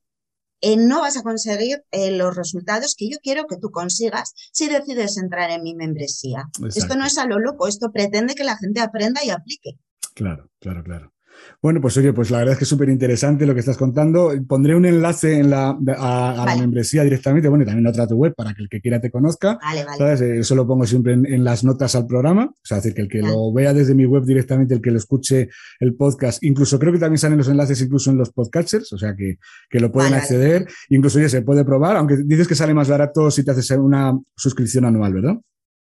eh, 0.61 0.77
no 0.77 1.01
vas 1.01 1.17
a 1.17 1.23
conseguir 1.23 1.85
eh, 1.93 2.11
los 2.11 2.35
resultados 2.35 2.97
que 2.97 3.09
yo 3.09 3.19
quiero 3.23 3.47
que 3.47 3.59
tú 3.59 3.71
consigas 3.71 4.35
si 4.53 4.69
decides 4.69 5.17
entrar 5.17 5.51
en 5.51 5.63
mi 5.63 5.75
membresía. 5.75 6.49
Esto 6.75 6.97
no 6.97 7.07
es 7.07 7.17
a 7.17 7.27
lo 7.27 7.39
loco, 7.39 7.69
esto 7.69 7.93
pretende 7.93 8.35
que 8.35 8.45
la 8.45 8.57
gente 8.57 8.81
aprenda 8.81 9.25
y 9.25 9.31
aplique. 9.31 9.79
Claro, 10.15 10.51
claro, 10.59 10.83
claro. 10.83 11.13
Bueno, 11.61 11.81
pues 11.81 11.97
oye, 11.97 12.13
pues 12.13 12.31
la 12.31 12.39
verdad 12.39 12.53
es 12.53 12.59
que 12.59 12.65
es 12.65 12.69
súper 12.69 12.89
interesante 12.89 13.47
lo 13.47 13.55
que 13.55 13.61
estás 13.61 13.77
contando. 13.77 14.33
Pondré 14.47 14.75
un 14.75 14.87
enlace 14.87 15.39
en 15.39 15.51
la, 15.51 15.71
a, 15.71 16.45
la 16.47 16.57
membresía 16.57 17.03
directamente, 17.03 17.49
bueno, 17.49 17.65
y 17.65 17.67
también 17.67 17.87
otra 17.87 18.07
tu 18.07 18.17
web 18.17 18.35
para 18.37 18.55
que 18.55 18.63
el 18.63 18.69
que 18.69 18.81
quiera 18.81 19.01
te 19.01 19.11
conozca. 19.11 19.59
Vale, 19.63 19.85
vale. 19.85 20.39
Eso 20.39 20.55
lo 20.55 20.67
pongo 20.67 20.87
siempre 20.87 21.15
en, 21.15 21.45
las 21.45 21.65
notas 21.65 21.95
al 21.95 22.07
programa. 22.07 22.47
O 22.47 22.65
sea, 22.65 22.79
decir, 22.79 22.95
que 22.95 23.03
el 23.03 23.09
que 23.09 23.23
lo 23.23 23.53
vea 23.53 23.75
desde 23.75 23.95
mi 23.95 24.07
web 24.07 24.25
directamente, 24.25 24.75
el 24.75 24.81
que 24.81 24.91
lo 24.91 24.99
escuche 24.99 25.49
el 25.81 25.95
podcast, 25.95 26.43
incluso 26.45 26.79
creo 26.79 26.93
que 26.93 26.99
también 26.99 27.19
salen 27.19 27.39
los 27.39 27.49
enlaces 27.49 27.81
incluso 27.81 28.11
en 28.11 28.19
los 28.19 28.31
podcasters, 28.31 28.93
o 28.93 28.99
sea, 28.99 29.15
que, 29.17 29.39
que 29.69 29.81
lo 29.81 29.91
pueden 29.91 30.15
acceder. 30.15 30.67
Incluso 30.91 31.21
ya 31.21 31.29
se 31.29 31.43
puede 31.43 31.65
probar, 31.65 31.97
aunque 31.97 32.17
dices 32.25 32.47
que 32.47 32.55
sale 32.55 32.75
más 32.75 32.89
barato 32.89 33.31
si 33.31 33.45
te 33.45 33.51
haces 33.51 33.71
una 33.73 34.19
suscripción 34.37 34.85
anual, 34.85 35.13
¿verdad? 35.13 35.35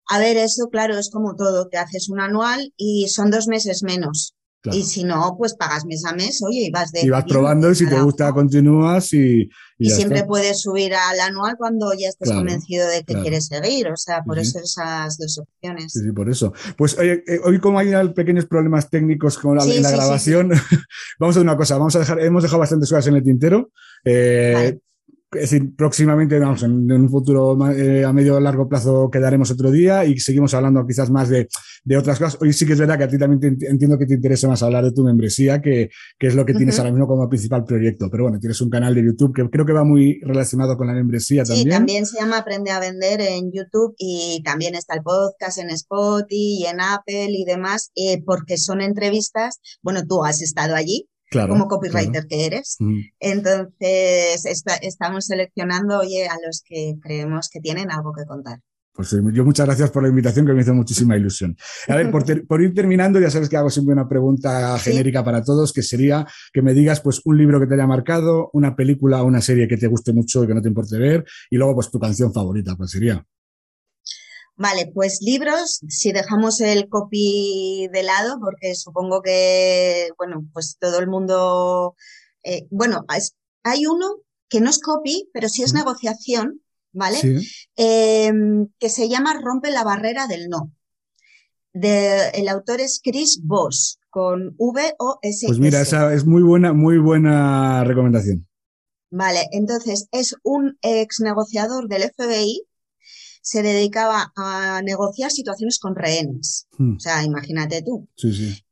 A 0.08 0.20
ver, 0.20 0.38
eso 0.38 0.70
claro, 0.70 0.97
es 0.97 1.10
como 1.10 1.36
todo, 1.36 1.68
te 1.68 1.78
haces 1.78 2.10
un 2.10 2.20
anual 2.20 2.72
y 2.78 3.08
son 3.10 3.32
dos 3.32 3.47
meses 3.47 3.82
menos. 3.84 4.35
Y 4.72 4.84
si 4.84 5.03
no, 5.03 5.36
pues 5.38 5.55
pagas 5.55 5.86
mes 5.86 6.05
a 6.05 6.13
mes, 6.13 6.41
oye, 6.43 6.66
y 6.66 6.72
vas 6.72 6.91
de. 6.91 7.01
Y 7.01 7.09
vas 7.09 7.26
probando 7.26 7.72
y 7.72 7.76
si 7.76 7.88
te 7.88 7.99
gusta, 7.99 8.32
continúas 8.34 9.13
y. 9.13 9.49
Y, 9.78 9.89
siempre 9.89 10.24
puedes 10.24 10.61
subir 10.61 10.93
al 10.95 11.20
anual 11.20 11.55
cuando 11.57 11.91
ya 11.93 12.07
estés 12.07 12.32
convencido 12.32 12.88
de 12.88 13.03
que 13.03 13.13
quieres 13.16 13.47
seguir. 13.47 13.89
O 13.89 13.97
sea, 13.97 14.24
por 14.24 14.39
eso 14.39 14.59
esas 14.59 15.18
dos 15.18 15.38
opciones. 15.38 15.91
Sí, 15.91 15.99
sí, 16.01 16.11
por 16.13 16.30
eso. 16.30 16.53
Pues 16.78 16.95
eh, 16.99 17.24
hoy, 17.43 17.59
como 17.59 17.80
hay 17.80 17.91
pequeños 18.13 18.45
problemas 18.45 18.89
técnicos 18.89 19.38
con 19.38 19.57
la, 19.57 19.66
la 19.66 19.91
grabación, 19.91 20.49
vamos 21.20 21.36
a 21.36 21.39
hacer 21.39 21.41
una 21.41 21.57
cosa. 21.57 21.78
Vamos 21.78 21.95
a 21.95 21.99
dejar, 21.99 22.22
hemos 22.22 22.43
dejado 22.43 22.59
bastantes 22.59 22.89
cosas 22.89 23.07
en 23.07 23.16
el 23.16 23.24
tintero. 23.24 23.72
Eh, 24.05 24.80
es 25.36 25.52
decir, 25.52 25.76
próximamente, 25.76 26.40
vamos, 26.40 26.64
en, 26.64 26.92
un 26.92 27.10
futuro 27.10 27.58
eh, 27.72 28.04
a 28.04 28.14
medio 28.14 28.36
o 28.36 28.40
largo 28.40 28.68
plazo 28.68 29.10
quedaremos 29.12 29.52
otro 29.52 29.72
día 29.72 30.06
y 30.06 30.20
seguimos 30.20 30.54
hablando 30.54 30.86
quizás 30.86 31.10
más 31.10 31.30
de, 31.30 31.48
otras 31.98 32.20
cosas. 32.20 32.42
Hoy 32.42 32.52
sí 32.54 32.66
que 32.66 32.74
es 32.74 32.80
verdad 32.80 32.98
que 32.98 33.04
a 33.04 33.08
ti 33.08 33.18
también 33.18 33.58
entiendo 33.62 33.98
que 33.98 34.06
te 34.06 34.16
interesa 34.16 34.48
más 34.48 34.64
hablar 34.64 34.84
de 34.84 34.92
tu 34.92 35.04
membresía, 35.04 35.62
que, 35.62 35.90
es 36.20 36.36
lo 36.36 36.46
que 36.46 36.54
tienes 36.54 36.78
ahora 36.80 36.92
mismo 36.92 37.08
como 37.08 37.30
principal 37.30 37.64
proyecto. 37.64 38.10
Pero 38.10 38.24
bueno, 38.24 38.40
tienes 38.40 38.60
un 38.62 38.70
canal 38.70 38.96
de 38.96 39.04
YouTube 39.04 39.34
que 39.34 39.50
creo 39.50 39.66
que 39.66 39.74
va 39.74 39.84
muy 39.84 40.20
relacionado 40.22 40.78
con 40.78 40.88
la 40.88 40.94
membresía 40.94 41.44
también. 41.44 41.66
Sí, 41.66 41.70
también 41.70 42.06
se 42.06 42.20
llama 42.20 42.40
Aprende 42.40 42.72
a 42.72 42.80
Vender 42.80 43.22
en 43.22 43.52
YouTube 43.52 43.94
y 43.98 44.42
también 44.44 44.76
está 44.76 44.96
el 44.96 45.04
podcast 45.04 45.60
en 45.60 45.70
Spotify 45.70 46.26
y 46.30 46.66
en 46.66 46.82
Apple 46.82 47.30
y 47.30 47.46
demás, 47.46 47.92
eh, 47.96 48.22
porque 48.26 48.58
son 48.58 48.82
entrevistas. 48.82 49.60
Bueno, 49.82 50.06
tú 50.08 50.24
has 50.24 50.42
estado 50.42 50.76
allí 50.76 51.08
como 51.32 51.68
copywriter 51.68 52.28
que 52.28 52.46
eres. 52.46 52.78
Entonces, 53.20 54.46
estamos 54.82 55.26
seleccionando, 55.26 56.00
oye, 56.00 56.28
a 56.28 56.36
los 56.46 56.64
que 56.66 56.96
creemos 57.02 57.50
que 57.50 57.60
tienen 57.60 57.92
algo 57.92 58.14
que 58.14 58.26
contar. 58.26 58.60
Pues 58.96 59.12
eh, 59.12 59.22
yo 59.34 59.44
muchas 59.44 59.66
gracias 59.66 59.92
por 59.92 60.04
la 60.04 60.10
invitación, 60.10 60.46
que 60.46 60.54
me 60.54 60.62
hizo 60.62 60.74
muchísima 60.74 61.18
ilusión. 61.18 61.58
A 61.90 61.96
ver, 61.96 62.10
por, 62.10 62.62
ir 62.62 62.74
terminando, 62.74 63.20
ya 63.20 63.30
sabes 63.30 63.50
que 63.50 63.58
hago 63.58 63.70
siempre 63.70 63.94
una 63.94 64.08
pregunta 64.08 64.80
genérica 64.80 65.24
para 65.24 65.44
todos, 65.44 65.74
que 65.74 65.84
sería 65.84 66.26
que 66.54 66.62
me 66.62 66.74
digas 66.74 67.02
pues 67.02 67.22
un 67.26 67.38
libro 67.38 67.60
que 67.60 67.68
te 67.68 67.74
haya 67.74 67.88
marcado, 67.88 68.50
una 68.54 68.76
película 68.76 69.22
o 69.22 69.26
una 69.26 69.42
serie 69.42 69.68
que 69.68 69.78
te 69.78 69.88
guste 69.88 70.14
mucho 70.14 70.44
y 70.44 70.48
que 70.48 70.54
no 70.54 70.62
te 70.62 70.70
importe 70.70 70.98
ver, 70.98 71.26
y 71.50 71.58
luego 71.58 71.76
pues 71.76 71.92
tu 71.92 72.00
canción 72.00 72.34
favorita, 72.34 72.76
pues 72.78 72.92
sería. 72.92 73.26
Vale, 74.58 74.89
pues 74.93 75.20
libros, 75.22 75.82
si 75.89 76.14
dejamos 76.14 76.62
el 76.62 76.88
copy 76.88 77.89
de 77.91 78.03
lado, 78.03 78.39
porque 78.39 78.74
supongo 78.76 79.22
que, 79.22 80.10
bueno, 80.18 80.45
pues 80.53 80.78
todo 80.80 80.99
el 80.99 81.08
mundo, 81.08 81.95
eh, 82.43 82.66
bueno, 82.70 83.06
hay 83.64 83.86
uno 83.86 84.16
que 84.47 84.62
no 84.62 84.70
es 84.70 84.80
copy, 84.80 85.30
pero 85.34 85.49
sí 85.49 85.64
es 85.64 85.74
negociación, 85.74 86.62
¿vale? 86.93 87.20
Em, 87.76 88.70
que 88.80 88.89
se 88.89 89.10
llama 89.10 89.39
Rompe 89.41 89.72
la 89.72 89.84
barrera 89.84 90.28
del 90.28 90.47
no. 90.47 90.72
De, 91.74 92.30
el 92.30 92.47
autor 92.47 92.80
es 92.80 93.01
Chris 93.03 93.41
Voss, 93.43 93.99
con 94.10 94.56
V 94.58 94.95
O 94.99 95.20
S. 95.22 95.45
Pues 95.47 95.60
mira, 95.60 95.82
esa 95.82 96.14
es 96.14 96.26
muy 96.26 96.41
buena, 96.41 96.72
muy 96.72 96.97
buena 96.97 97.84
recomendación. 97.84 98.47
Vale, 99.12 99.47
entonces 99.51 100.08
es 100.12 100.36
un 100.43 100.78
ex 100.82 101.20
negociador 101.20 101.89
del 101.89 102.03
FBI 102.03 102.66
se 103.46 103.62
dedicaba 103.62 104.34
a 104.36 104.82
negociar 104.84 105.30
situaciones 105.30 105.78
con 105.78 105.96
rehenes. 105.96 106.68
Hmm. 106.80 106.96
O 106.96 107.00
sea, 107.00 107.24
imagínate 107.24 107.84
tú. 107.84 108.10
Sí, 108.16 108.34
sí. 108.34 108.66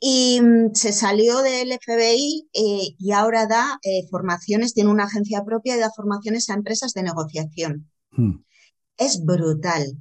Y 0.00 0.40
mm, 0.40 0.74
se 0.74 0.94
salió 0.94 1.42
del 1.42 1.72
FBI 1.72 2.48
eh, 2.54 2.94
y 2.98 3.12
ahora 3.12 3.46
da 3.46 3.78
eh, 3.82 4.08
formaciones, 4.10 4.72
tiene 4.72 4.90
una 4.90 5.04
agencia 5.04 5.44
propia 5.44 5.76
y 5.76 5.78
da 5.78 5.90
formaciones 5.94 6.48
a 6.48 6.54
empresas 6.54 6.94
de 6.94 7.02
negociación. 7.02 7.90
Hmm. 8.12 8.36
Es 8.96 9.22
brutal. 9.22 9.94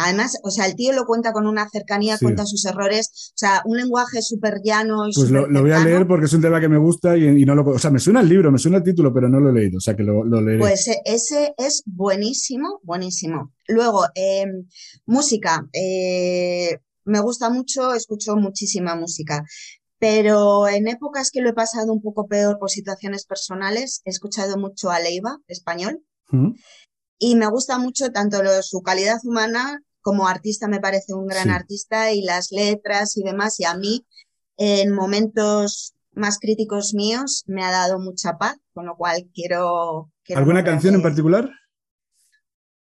Además, 0.00 0.38
o 0.44 0.50
sea, 0.50 0.66
el 0.66 0.76
tío 0.76 0.92
lo 0.92 1.06
cuenta 1.06 1.32
con 1.32 1.46
una 1.48 1.68
cercanía, 1.68 2.18
cuenta 2.18 2.46
sus 2.46 2.64
errores, 2.66 3.32
o 3.34 3.38
sea, 3.38 3.62
un 3.64 3.78
lenguaje 3.78 4.22
súper 4.22 4.60
llano 4.62 5.08
y 5.08 5.12
Pues 5.12 5.30
lo, 5.30 5.48
voy 5.48 5.72
a 5.72 5.80
leer 5.80 6.06
porque 6.06 6.26
es 6.26 6.32
un 6.32 6.40
tema 6.40 6.60
que 6.60 6.68
me 6.68 6.78
gusta 6.78 7.16
y, 7.16 7.44
no 7.44 7.56
lo... 7.56 7.64
O 7.64 7.78
sea, 7.80 7.90
me 7.90 7.98
suena 7.98 8.20
el 8.20 8.28
libro, 8.28 8.52
me 8.52 8.58
suena 8.58 8.78
el 8.78 8.84
título, 8.84 9.12
pero 9.12 9.28
no 9.28 9.40
lo 9.40 9.50
he 9.50 9.52
leído, 9.52 9.78
o 9.78 9.80
sea, 9.80 9.96
que 9.96 10.04
lo, 10.04 10.24
lo 10.24 10.40
leeré. 10.40 10.60
Pues 10.60 10.86
e, 10.86 11.02
ese 11.04 11.52
es 11.58 11.82
buenísimo, 11.84 12.78
buenísimo. 12.84 13.52
Luego, 13.66 14.04
em, 14.14 14.68
música. 15.04 15.66
Eh, 15.72 16.78
me 17.04 17.20
gusta 17.20 17.50
mucho, 17.50 17.92
escucho 17.92 18.36
muchísima 18.36 18.94
música. 18.94 19.42
Pero 19.98 20.68
en 20.68 20.86
épocas 20.86 21.30
que 21.32 21.40
lo 21.40 21.50
he 21.50 21.54
pasado 21.54 21.92
un 21.92 22.00
poco 22.00 22.28
peor 22.28 22.58
por 22.60 22.70
situaciones 22.70 23.26
personales, 23.26 24.00
he 24.04 24.10
escuchado 24.10 24.56
mucho 24.56 24.90
a 24.90 25.00
Leiva, 25.00 25.38
español. 25.48 26.04
Mm. 26.30 26.52
Y 27.18 27.34
me 27.34 27.48
gusta 27.50 27.78
mucho 27.78 28.12
tanto 28.12 28.38
su 28.62 28.80
calidad 28.82 29.18
humana 29.24 29.82
como 30.00 30.28
artista 30.28 30.68
me 30.68 30.80
parece 30.80 31.14
un 31.14 31.26
gran 31.26 31.50
artista 31.50 32.12
y 32.12 32.22
las 32.22 32.50
letras 32.50 33.16
y 33.16 33.22
demás. 33.22 33.58
Y 33.60 33.64
a 33.64 33.74
mí, 33.74 34.06
en 34.56 34.94
momentos 34.94 35.94
más 36.12 36.38
críticos 36.38 36.94
míos, 36.94 37.44
me 37.46 37.64
ha 37.64 37.70
dado 37.70 37.98
mucha 37.98 38.38
paz, 38.38 38.56
con 38.72 38.86
lo 38.86 38.96
cual 38.96 39.28
quiero... 39.32 40.10
¿Alguna 40.34 40.64
canción 40.64 40.94
en 40.94 41.02
particular? 41.02 41.50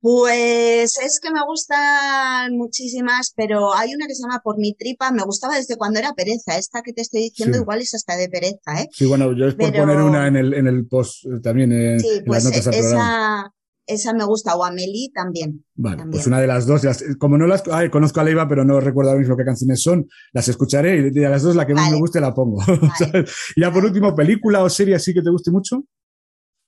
Pues 0.01 0.99
es 0.99 1.19
que 1.21 1.33
me 1.33 1.45
gustan 1.45 2.57
muchísimas, 2.57 3.33
pero 3.35 3.75
hay 3.75 3.93
una 3.93 4.07
que 4.07 4.15
se 4.15 4.23
llama 4.23 4.41
Por 4.45 4.57
mi 4.57 4.73
tripa, 4.73 5.11
me 5.11 5.25
gustaba 5.25 5.57
desde 5.57 5.77
cuando 5.77 5.99
era 5.99 6.13
pereza, 6.13 6.57
esta 6.57 6.83
que 6.83 6.93
te 6.93 7.03
estoy 7.03 7.23
diciendo 7.23 7.59
igual 7.59 7.81
es 7.81 7.93
hasta 7.93 8.17
de 8.17 8.29
pereza, 8.29 8.83
¿eh? 8.83 8.89
Sí, 8.93 9.07
bueno, 9.07 9.33
yo 9.33 9.49
es 9.49 9.55
por 9.57 9.73
poner 9.75 9.97
una 9.97 10.29
en 10.29 10.37
el, 10.37 10.55
en 10.55 10.69
el 10.69 10.87
post 10.87 11.25
eh, 11.25 11.41
también, 11.43 11.73
en, 11.73 11.99
sí, 11.99 12.23
pues 12.25 12.45
las 12.45 12.55
notas 12.55 12.77
esa, 12.77 13.53
esa 13.87 14.12
me 14.12 14.24
gusta, 14.24 14.57
o 14.57 14.64
Amelie 14.64 15.11
también. 15.14 15.64
Vale, 15.74 16.05
pues 16.11 16.26
una 16.26 16.41
de 16.41 16.47
las 16.47 16.66
dos, 16.66 16.82
como 17.18 17.39
no 17.39 17.47
las 17.47 17.62
conozco 17.91 18.20
a 18.20 18.24
Leiva, 18.24 18.49
pero 18.49 18.64
no 18.64 18.80
recuerdo 18.80 19.11
ahora 19.11 19.20
mismo 19.20 19.37
qué 19.37 19.45
canciones 19.45 19.82
son, 19.82 20.09
las 20.32 20.49
escucharé 20.49 20.97
y 20.97 21.11
de 21.11 21.28
las 21.28 21.43
dos 21.43 21.57
la 21.57 21.66
que 21.66 21.74
más 21.74 21.91
me 21.91 21.99
guste 21.99 22.20
la 22.20 22.34
pongo. 22.34 22.62
y 23.57 23.61
ya 23.61 23.72
por 23.72 23.84
último, 23.84 24.14
película 24.14 24.62
o 24.62 24.68
serie 24.68 24.95
así 24.95 25.14
que 25.14 25.22
te 25.22 25.30
guste 25.30 25.51
mucho. 25.51 25.84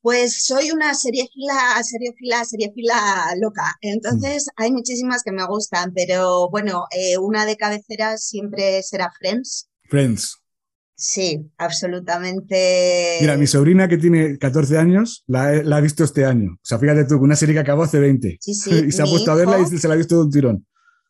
Pues 0.00 0.44
soy 0.44 0.70
una 0.70 0.94
seriefila, 0.94 1.82
seriefila, 1.82 2.44
seriefila 2.44 3.34
loca. 3.40 3.76
Entonces 3.80 4.46
mm. 4.46 4.62
hay 4.62 4.72
muchísimas 4.72 5.22
que 5.24 5.32
me 5.32 5.44
gustan, 5.46 5.92
pero 5.94 6.48
bueno, 6.50 6.84
eh, 6.92 7.18
una 7.18 7.44
de 7.44 7.56
cabecera 7.56 8.16
siempre 8.16 8.82
será 8.82 9.10
Friends. 9.18 9.68
Friends. 9.88 10.38
Sí, 11.00 11.48
absolutamente. 11.58 13.18
Mira, 13.20 13.36
mi 13.36 13.46
sobrina 13.46 13.86
que 13.86 13.98
tiene 13.98 14.36
14 14.36 14.78
años 14.78 15.22
la, 15.28 15.50
ha 15.50 15.80
visto 15.80 16.02
este 16.02 16.24
año. 16.24 16.54
O 16.54 16.64
sea, 16.64 16.80
fíjate 16.80 17.04
tú, 17.04 17.18
una 17.18 17.36
serie 17.36 17.54
que 17.54 17.60
acabó 17.60 17.84
hace 17.84 18.00
20. 18.00 18.38
Sí, 18.40 18.54
sí. 18.54 18.70
y 18.88 18.90
se 18.90 19.02
ha 19.02 19.06
puesto 19.06 19.30
a 19.30 19.36
verla 19.36 19.60
y 19.60 19.78
se 19.78 19.86
la 19.86 19.94
ha 19.94 19.96
visto 19.96 20.16
de 20.16 20.22
un 20.22 20.30
tirón. 20.32 20.66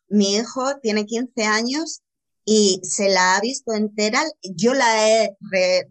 Mi 0.07 0.35
hijo 0.35 0.77
tiene 0.83 1.07
15 1.07 1.43
años 1.43 2.01
y 2.45 2.79
se 2.83 3.09
la 3.09 3.35
ha 3.35 3.41
visto 3.41 3.73
entera. 3.73 4.21
Yo 4.43 4.75
la 4.75 5.09
he 5.09 5.35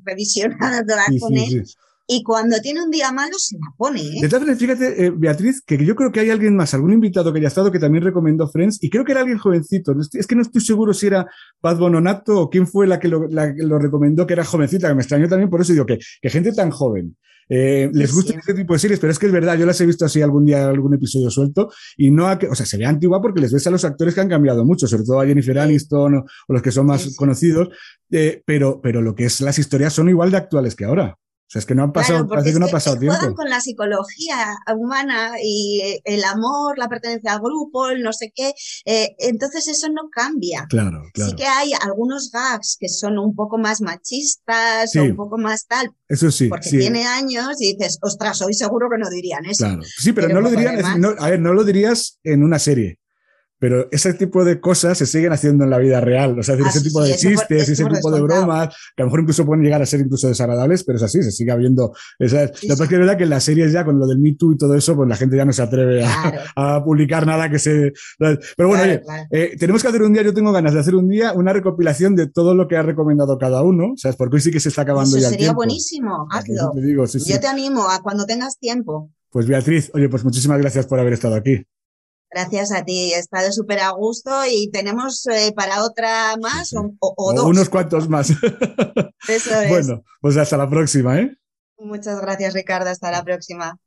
revisionado 0.04 0.86
toda 0.86 1.04
con 1.18 1.36
él. 1.36 1.64
Y 2.10 2.22
cuando 2.22 2.58
tiene 2.62 2.82
un 2.82 2.90
día 2.90 3.12
malo 3.12 3.34
se 3.36 3.56
la 3.56 3.66
pone. 3.76 4.00
¿eh? 4.00 4.22
De 4.22 4.28
todas 4.30 4.58
fíjate, 4.58 5.04
eh, 5.04 5.12
Beatriz, 5.14 5.60
que 5.60 5.84
yo 5.84 5.94
creo 5.94 6.10
que 6.10 6.20
hay 6.20 6.30
alguien 6.30 6.56
más, 6.56 6.72
algún 6.72 6.94
invitado 6.94 7.30
que 7.34 7.38
haya 7.38 7.48
estado 7.48 7.70
que 7.70 7.78
también 7.78 8.02
recomendó 8.02 8.48
Friends, 8.48 8.82
y 8.82 8.88
creo 8.88 9.04
que 9.04 9.12
era 9.12 9.20
alguien 9.20 9.36
jovencito. 9.36 9.94
Es 10.14 10.26
que 10.26 10.34
no 10.34 10.40
estoy 10.40 10.62
seguro 10.62 10.94
si 10.94 11.08
era 11.08 11.26
Paz 11.60 11.78
Bononato 11.78 12.40
o 12.40 12.48
quién 12.48 12.66
fue 12.66 12.86
la 12.86 12.98
que 12.98 13.08
lo, 13.08 13.28
recomendó, 13.78 14.26
que 14.26 14.32
era 14.32 14.42
jovencita, 14.42 14.88
que 14.88 14.94
me 14.94 15.02
extrañó 15.02 15.28
también, 15.28 15.50
por 15.50 15.60
eso 15.60 15.74
digo 15.74 15.84
que, 15.84 15.98
que 16.22 16.30
gente 16.30 16.52
tan 16.52 16.70
joven. 16.70 17.14
Eh, 17.50 17.90
les 17.92 18.12
gusta 18.12 18.34
este 18.38 18.54
tipo 18.54 18.72
de 18.72 18.78
series, 18.78 19.00
pero 19.00 19.10
es 19.10 19.18
que 19.18 19.26
es 19.26 19.32
verdad, 19.32 19.58
yo 19.58 19.66
las 19.66 19.78
he 19.82 19.86
visto 19.86 20.06
así 20.06 20.22
algún 20.22 20.46
día, 20.46 20.66
algún 20.66 20.94
episodio 20.94 21.30
suelto, 21.30 21.70
y 21.98 22.10
no, 22.10 22.26
o 22.26 22.54
sea, 22.54 22.64
se 22.64 22.78
ve 22.78 22.86
antigua 22.86 23.20
porque 23.20 23.42
les 23.42 23.52
ves 23.52 23.66
a 23.66 23.70
los 23.70 23.84
actores 23.84 24.14
que 24.14 24.22
han 24.22 24.28
cambiado 24.30 24.64
mucho, 24.64 24.86
sobre 24.86 25.04
todo 25.04 25.20
a 25.20 25.26
Jennifer 25.26 25.58
Aniston 25.58 26.14
o, 26.16 26.24
los 26.48 26.62
que 26.62 26.72
son 26.72 26.86
más 26.86 27.14
conocidos, 27.16 27.68
pero, 28.08 28.80
pero 28.80 29.02
lo 29.02 29.14
que 29.14 29.26
es 29.26 29.42
las 29.42 29.58
historias 29.58 29.92
son 29.92 30.08
igual 30.08 30.30
de 30.30 30.38
actuales 30.38 30.74
que 30.74 30.86
ahora. 30.86 31.18
O 31.48 31.50
sea, 31.50 31.60
es 31.60 31.66
que 31.66 31.74
no 31.74 31.84
ha 31.84 31.92
pasado, 31.94 32.28
parece 32.28 32.52
que 32.52 32.58
no 32.58 32.66
ha 32.66 32.70
pasado 32.70 32.98
tiempo. 32.98 33.16
Juegan 33.16 33.34
con 33.34 33.48
la 33.48 33.58
psicología 33.62 34.54
humana 34.76 35.32
y 35.42 35.80
eh, 35.82 36.02
el 36.04 36.22
amor, 36.24 36.76
la 36.76 36.90
pertenencia 36.90 37.32
al 37.32 37.40
grupo, 37.40 37.88
el 37.88 38.02
no 38.02 38.12
sé 38.12 38.30
qué. 38.34 38.52
Eh, 38.84 39.16
entonces 39.18 39.66
eso 39.66 39.88
no 39.88 40.10
cambia. 40.12 40.66
Claro, 40.68 41.02
claro. 41.14 41.30
Sí 41.30 41.36
que 41.36 41.46
hay 41.46 41.72
algunos 41.80 42.30
gags 42.30 42.76
que 42.78 42.90
son 42.90 43.18
un 43.18 43.34
poco 43.34 43.56
más 43.56 43.80
machistas 43.80 44.94
o 44.94 45.02
un 45.02 45.16
poco 45.16 45.38
más 45.38 45.66
tal. 45.66 45.88
Eso 46.06 46.30
sí. 46.30 46.48
Porque 46.48 46.68
tiene 46.68 47.06
años 47.06 47.56
y 47.60 47.74
dices, 47.74 47.98
ostras, 48.02 48.42
hoy 48.42 48.52
seguro 48.52 48.88
que 48.90 48.98
no 48.98 49.08
dirían 49.08 49.46
eso. 49.46 49.64
Claro. 49.64 49.82
Sí, 49.82 50.12
pero, 50.12 50.28
no 50.28 50.42
lo 50.42 50.50
dirían, 50.50 50.84
a 50.84 51.30
ver, 51.30 51.40
no 51.40 51.54
lo 51.54 51.64
dirías 51.64 52.18
en 52.24 52.42
una 52.42 52.58
serie. 52.58 52.98
Pero 53.58 53.88
ese 53.90 54.14
tipo 54.14 54.44
de 54.44 54.60
cosas 54.60 54.98
se 54.98 55.06
siguen 55.06 55.32
haciendo 55.32 55.64
en 55.64 55.70
la 55.70 55.78
vida 55.78 56.00
real. 56.00 56.38
O 56.38 56.42
sea, 56.42 56.54
ese 56.54 56.80
tipo 56.80 57.02
de 57.02 57.16
chistes, 57.16 57.68
ese 57.68 57.84
tipo 57.84 58.10
de 58.10 58.20
bromas, 58.20 58.68
que 58.96 59.02
a 59.02 59.04
lo 59.04 59.06
mejor 59.06 59.20
incluso 59.20 59.44
pueden 59.44 59.64
llegar 59.64 59.82
a 59.82 59.86
ser 59.86 60.00
incluso 60.00 60.28
desagradables, 60.28 60.84
pero 60.84 60.96
es 60.96 61.02
así, 61.02 61.22
se 61.22 61.32
sigue 61.32 61.50
habiendo. 61.50 61.92
Esa, 62.18 62.44
lo 62.44 62.52
que 62.52 62.68
pasa 62.68 62.82
es 62.84 62.88
que 62.88 62.94
es 62.94 63.00
verdad 63.00 63.16
que 63.16 63.24
en 63.24 63.30
las 63.30 63.44
series 63.44 63.72
ya, 63.72 63.84
con 63.84 63.98
lo 63.98 64.06
del 64.06 64.18
Me 64.18 64.34
Too 64.34 64.52
y 64.52 64.56
todo 64.56 64.74
eso, 64.74 64.94
pues 64.96 65.08
la 65.08 65.16
gente 65.16 65.36
ya 65.36 65.44
no 65.44 65.52
se 65.52 65.62
atreve 65.62 66.04
a, 66.56 66.82
publicar 66.84 67.26
nada 67.26 67.50
que 67.50 67.58
se. 67.58 67.92
Pero 68.18 68.68
bueno, 68.68 68.84
oye, 68.84 69.02
eh, 69.30 69.56
tenemos 69.58 69.82
que 69.82 69.88
hacer 69.88 70.02
un 70.02 70.12
día, 70.12 70.22
yo 70.22 70.32
tengo 70.32 70.52
ganas 70.52 70.74
de 70.74 70.80
hacer 70.80 70.94
un 70.94 71.08
día 71.08 71.32
una 71.32 71.52
recopilación 71.52 72.14
de 72.14 72.28
todo 72.28 72.54
lo 72.54 72.68
que 72.68 72.76
ha 72.76 72.82
recomendado 72.82 73.38
cada 73.38 73.62
uno, 73.62 73.94
¿sabes? 73.96 74.16
Porque 74.16 74.36
hoy 74.36 74.40
sí 74.40 74.50
que 74.50 74.60
se 74.60 74.68
está 74.68 74.82
acabando 74.82 75.16
eso 75.16 75.24
ya. 75.24 75.30
Sería 75.30 75.52
buenísimo, 75.52 76.26
hazlo. 76.30 76.72
yo 76.74 77.40
te 77.40 77.46
animo 77.46 77.88
a 77.88 78.02
cuando 78.02 78.24
tengas 78.24 78.58
tiempo. 78.58 79.10
Pues 79.30 79.46
Beatriz, 79.46 79.90
oye, 79.94 80.08
pues 80.08 80.24
muchísimas 80.24 80.58
gracias 80.58 80.86
por 80.86 80.98
haber 80.98 81.12
estado 81.12 81.34
aquí. 81.34 81.64
Gracias 82.30 82.72
a 82.72 82.84
ti, 82.84 83.12
he 83.14 83.18
estado 83.18 83.50
súper 83.52 83.80
a 83.80 83.90
gusto 83.90 84.30
y 84.46 84.70
tenemos 84.70 85.26
eh, 85.28 85.52
para 85.56 85.82
otra 85.82 86.36
más 86.40 86.74
O, 86.74 86.94
o, 87.00 87.32
dos. 87.32 87.44
unos 87.46 87.68
cuantos 87.70 88.08
más. 88.08 88.30
Eso 89.28 89.60
es. 89.60 89.68
Bueno, 89.68 90.02
pues 90.20 90.36
hasta 90.36 90.56
la 90.58 90.68
próxima, 90.68 91.18
¿eh? 91.18 91.34
Muchas 91.78 92.20
gracias, 92.20 92.52
Ricardo. 92.54 92.90
Hasta 92.90 93.10
la 93.10 93.22
próxima. 93.24 93.78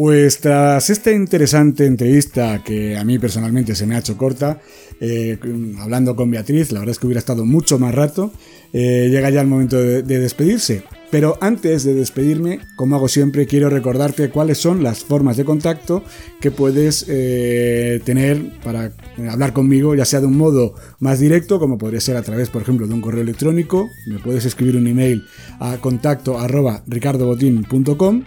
Pues 0.00 0.40
tras 0.40 0.88
esta 0.88 1.12
interesante 1.12 1.84
entrevista 1.84 2.64
que 2.64 2.96
a 2.96 3.04
mí 3.04 3.18
personalmente 3.18 3.74
se 3.74 3.86
me 3.86 3.94
ha 3.94 3.98
hecho 3.98 4.16
corta, 4.16 4.58
eh, 4.98 5.38
hablando 5.78 6.16
con 6.16 6.30
Beatriz, 6.30 6.72
la 6.72 6.78
verdad 6.78 6.92
es 6.92 6.98
que 6.98 7.06
hubiera 7.06 7.18
estado 7.18 7.44
mucho 7.44 7.78
más 7.78 7.94
rato, 7.94 8.32
eh, 8.72 9.08
llega 9.10 9.28
ya 9.28 9.42
el 9.42 9.46
momento 9.46 9.76
de, 9.76 10.02
despedirse. 10.02 10.84
Pero 11.10 11.36
antes 11.42 11.84
de 11.84 11.92
despedirme, 11.92 12.60
como 12.76 12.96
hago 12.96 13.08
siempre, 13.08 13.44
quiero 13.44 13.68
recordarte 13.68 14.30
cuáles 14.30 14.56
son 14.56 14.82
las 14.82 15.00
formas 15.00 15.36
de 15.36 15.44
contacto 15.44 16.02
que 16.40 16.50
puedes 16.50 17.04
eh, 17.06 18.00
tener 18.02 18.58
para 18.64 18.92
hablar 19.30 19.52
conmigo, 19.52 19.94
ya 19.94 20.06
sea 20.06 20.20
de 20.20 20.28
un 20.28 20.38
modo 20.38 20.76
más 20.98 21.20
directo, 21.20 21.58
como 21.58 21.76
podría 21.76 22.00
ser 22.00 22.16
a 22.16 22.22
través, 22.22 22.48
por 22.48 22.62
ejemplo, 22.62 22.86
de 22.86 22.94
un 22.94 23.02
correo 23.02 23.20
electrónico. 23.20 23.86
Me 24.06 24.18
puedes 24.18 24.46
escribir 24.46 24.78
un 24.78 24.86
email 24.86 25.26
a 25.58 25.76
contacto 25.76 26.38
arroba 26.38 26.84
ricardobotin.com 26.86 28.24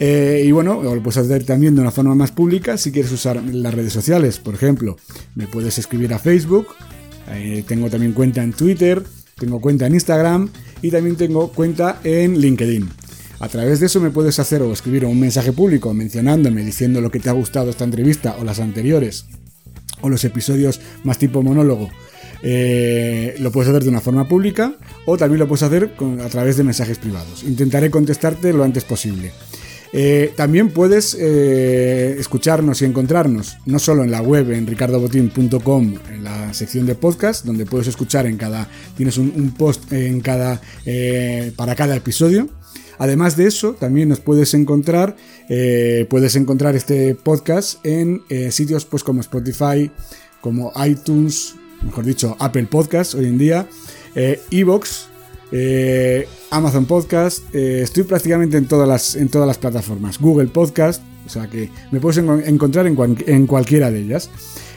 eh, 0.00 0.42
y 0.44 0.50
bueno, 0.52 0.82
lo 0.82 1.02
puedes 1.02 1.18
hacer 1.18 1.44
también 1.44 1.74
de 1.74 1.80
una 1.80 1.90
forma 1.90 2.14
más 2.14 2.32
pública 2.32 2.76
si 2.76 2.90
quieres 2.90 3.12
usar 3.12 3.42
las 3.42 3.74
redes 3.74 3.92
sociales. 3.92 4.38
Por 4.38 4.54
ejemplo, 4.54 4.96
me 5.34 5.46
puedes 5.46 5.78
escribir 5.78 6.12
a 6.14 6.18
Facebook, 6.18 6.68
eh, 7.30 7.64
tengo 7.66 7.88
también 7.88 8.12
cuenta 8.12 8.42
en 8.42 8.52
Twitter, 8.52 9.02
tengo 9.38 9.60
cuenta 9.60 9.86
en 9.86 9.94
Instagram 9.94 10.50
y 10.82 10.90
también 10.90 11.16
tengo 11.16 11.48
cuenta 11.48 12.00
en 12.04 12.38
LinkedIn. 12.38 12.88
A 13.40 13.48
través 13.48 13.80
de 13.80 13.86
eso 13.86 14.00
me 14.00 14.10
puedes 14.10 14.38
hacer 14.38 14.62
o 14.62 14.72
escribir 14.72 15.04
un 15.04 15.20
mensaje 15.20 15.52
público 15.52 15.92
mencionándome, 15.92 16.64
diciendo 16.64 17.00
lo 17.00 17.10
que 17.10 17.20
te 17.20 17.28
ha 17.28 17.32
gustado 17.32 17.70
esta 17.70 17.84
entrevista 17.84 18.36
o 18.38 18.44
las 18.44 18.60
anteriores, 18.60 19.26
o 20.00 20.08
los 20.08 20.24
episodios 20.24 20.80
más 21.02 21.18
tipo 21.18 21.42
monólogo. 21.42 21.90
Eh, 22.42 23.36
lo 23.38 23.50
puedes 23.50 23.70
hacer 23.70 23.82
de 23.82 23.88
una 23.88 24.02
forma 24.02 24.28
pública 24.28 24.74
o 25.06 25.16
también 25.16 25.38
lo 25.38 25.48
puedes 25.48 25.62
hacer 25.62 25.94
a 26.22 26.28
través 26.28 26.56
de 26.56 26.64
mensajes 26.64 26.98
privados. 26.98 27.42
Intentaré 27.42 27.90
contestarte 27.90 28.52
lo 28.52 28.64
antes 28.64 28.84
posible. 28.84 29.32
Eh, 29.96 30.32
también 30.34 30.70
puedes 30.70 31.16
eh, 31.20 32.16
escucharnos 32.18 32.82
y 32.82 32.84
encontrarnos, 32.84 33.58
no 33.64 33.78
solo 33.78 34.02
en 34.02 34.10
la 34.10 34.22
web, 34.22 34.50
en 34.50 34.66
ricardobotín.com, 34.66 35.94
en 36.10 36.24
la 36.24 36.52
sección 36.52 36.84
de 36.84 36.96
podcast, 36.96 37.44
donde 37.44 37.64
puedes 37.64 37.86
escuchar 37.86 38.26
en 38.26 38.36
cada, 38.36 38.68
tienes 38.96 39.18
un, 39.18 39.54
post 39.56 39.92
en 39.92 40.20
cada, 40.20 40.60
eh, 40.84 41.52
para 41.54 41.76
cada 41.76 41.94
episodio. 41.94 42.48
Además 42.98 43.36
de 43.36 43.46
eso, 43.46 43.74
también 43.74 44.08
nos 44.08 44.18
puedes 44.18 44.52
encontrar, 44.54 45.14
puedes 46.08 46.36
encontrar 46.36 46.76
este 46.76 47.14
podcast 47.16 47.84
en 47.84 48.22
sitios 48.50 48.84
pues 48.84 49.02
como 49.02 49.20
Spotify, 49.20 49.90
como 50.40 50.72
iTunes, 50.84 51.54
mejor 51.82 52.04
dicho, 52.04 52.36
Apple 52.38 52.68
Podcast 52.70 53.14
hoy 53.14 53.26
en 53.26 53.38
día, 53.38 53.68
Evox, 54.52 55.08
eh, 55.52 56.26
Amazon 56.50 56.86
Podcast, 56.86 57.54
eh, 57.54 57.82
estoy 57.82 58.04
prácticamente 58.04 58.56
en 58.56 58.66
todas, 58.66 58.88
las, 58.88 59.16
en 59.16 59.28
todas 59.28 59.46
las 59.46 59.58
plataformas. 59.58 60.18
Google 60.18 60.48
Podcast, 60.48 61.02
o 61.26 61.28
sea 61.28 61.48
que 61.48 61.70
me 61.90 62.00
puedes 62.00 62.18
encontrar 62.18 62.86
en, 62.86 63.46
cualquiera 63.46 63.90
de 63.90 64.00
ellas. 64.00 64.30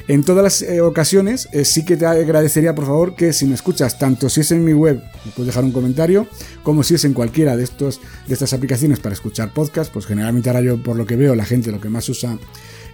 En 0.08 0.24
todas 0.24 0.44
las 0.44 0.62
eh, 0.62 0.80
ocasiones 0.80 1.50
sí 1.64 1.84
que 1.84 1.98
te 1.98 2.06
agradecería 2.06 2.74
por 2.74 2.86
favor 2.86 3.16
que 3.16 3.34
si 3.34 3.46
me 3.46 3.56
escuchas, 3.56 4.00
tanto 4.00 4.30
si 4.30 4.40
es 4.40 4.52
en 4.52 4.64
mi 4.64 4.72
web, 4.72 5.02
me 5.26 5.32
puedes 5.32 5.48
dejar 5.48 5.66
un 5.66 5.72
comentario, 5.72 6.28
como 6.64 6.84
si 6.84 6.96
es 6.96 7.04
en 7.04 7.14
cualquiera 7.14 7.58
de, 7.58 7.64
estos, 7.64 8.00
de 8.26 8.34
estas 8.34 8.54
aplicaciones 8.54 9.00
para 9.00 9.14
escuchar 9.14 9.54
podcast, 9.54 9.92
pues 9.92 10.06
generalmente 10.06 10.50
ahora 10.50 10.62
yo 10.62 10.82
por 10.82 10.96
lo 10.96 11.06
que 11.06 11.18
veo 11.18 11.36
la 11.36 11.44
gente 11.44 11.72
lo 11.72 11.82
que 11.82 11.90
más 11.90 12.08
usa 12.08 12.38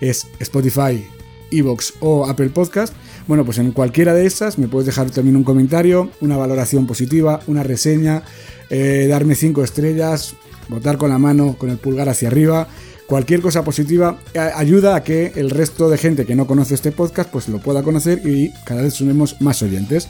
es 0.01 0.27
Spotify, 0.39 1.05
Evox 1.53 1.93
o 1.99 2.25
Apple 2.25 2.49
Podcast, 2.49 2.93
bueno, 3.27 3.45
pues 3.45 3.57
en 3.57 3.71
cualquiera 3.71 4.13
de 4.13 4.25
esas 4.25 4.57
me 4.57 4.67
puedes 4.67 4.85
dejar 4.85 5.09
también 5.09 5.37
un 5.37 5.43
comentario, 5.43 6.09
una 6.19 6.35
valoración 6.35 6.85
positiva, 6.85 7.39
una 7.47 7.63
reseña, 7.63 8.23
eh, 8.69 9.07
darme 9.09 9.35
5 9.35 9.63
estrellas, 9.63 10.35
votar 10.67 10.97
con 10.97 11.09
la 11.09 11.17
mano, 11.17 11.55
con 11.57 11.69
el 11.69 11.77
pulgar 11.77 12.09
hacia 12.09 12.27
arriba. 12.27 12.67
Cualquier 13.07 13.41
cosa 13.41 13.63
positiva 13.63 14.19
eh, 14.33 14.39
ayuda 14.39 14.95
a 14.95 15.03
que 15.03 15.33
el 15.35 15.49
resto 15.49 15.89
de 15.89 15.97
gente 15.97 16.25
que 16.25 16.35
no 16.35 16.47
conoce 16.47 16.73
este 16.73 16.91
podcast 16.91 17.29
pues 17.29 17.47
lo 17.47 17.59
pueda 17.59 17.81
conocer 17.81 18.21
y 18.25 18.51
cada 18.65 18.81
vez 18.81 18.95
sumemos 18.95 19.39
más 19.41 19.61
oyentes. 19.61 20.09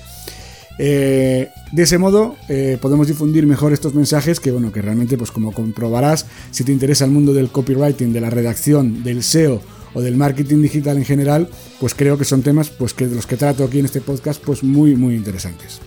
Eh, 0.80 1.50
de 1.72 1.84
ese 1.84 2.00
modo 2.00 2.36
podemos 2.82 3.08
difundir 3.08 3.46
mejor 3.46 3.74
estos 3.74 3.94
mensajes 3.94 4.40
que 4.40 4.50
bueno 4.50 4.72
que 4.72 4.82
realmente 4.82 5.20
pues 5.20 5.30
como 5.30 5.52
comprobarás 5.52 6.26
si 6.50 6.64
te 6.64 6.72
interesa 6.72 7.06
el 7.06 7.12
mundo 7.12 7.32
del 7.32 7.50
copywriting, 7.50 8.12
de 8.12 8.22
la 8.22 8.32
redacción, 8.32 9.04
del 9.04 9.22
SEO 9.22 9.62
o 9.94 10.02
del 10.02 10.16
marketing 10.16 10.62
digital 10.62 10.98
en 10.98 11.06
general, 11.06 11.50
pues 11.80 11.94
creo 11.94 12.18
que 12.18 12.26
son 12.26 12.42
temas 12.42 12.70
pues 12.70 12.94
que 12.94 13.08
de 13.08 13.16
los 13.16 13.28
que 13.28 13.38
trato 13.38 13.64
aquí 13.64 13.80
en 13.80 13.86
este 13.86 14.02
podcast 14.02 14.44
pues 14.44 14.64
muy 14.64 14.96
muy 14.96 15.16
interesantes. 15.16 15.80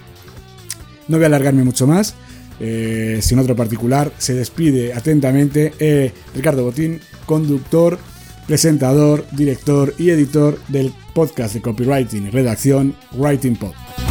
No 1.08 1.16
voy 1.16 1.24
a 1.24 1.26
alargarme 1.26 1.64
mucho 1.64 1.86
más. 1.86 2.14
Eh, 2.58 3.18
sin 3.20 3.38
otro 3.38 3.54
particular, 3.54 4.12
se 4.16 4.34
despide 4.34 4.94
atentamente 4.94 5.74
eh, 5.78 6.12
Ricardo 6.34 6.64
Botín, 6.64 7.00
conductor, 7.26 7.98
presentador, 8.46 9.26
director 9.32 9.94
y 9.98 10.10
editor 10.10 10.58
del 10.68 10.92
podcast 11.14 11.54
de 11.54 11.60
copywriting 11.60 12.26
y 12.26 12.30
redacción 12.30 12.94
Writing 13.12 13.56
Pod. 13.56 14.05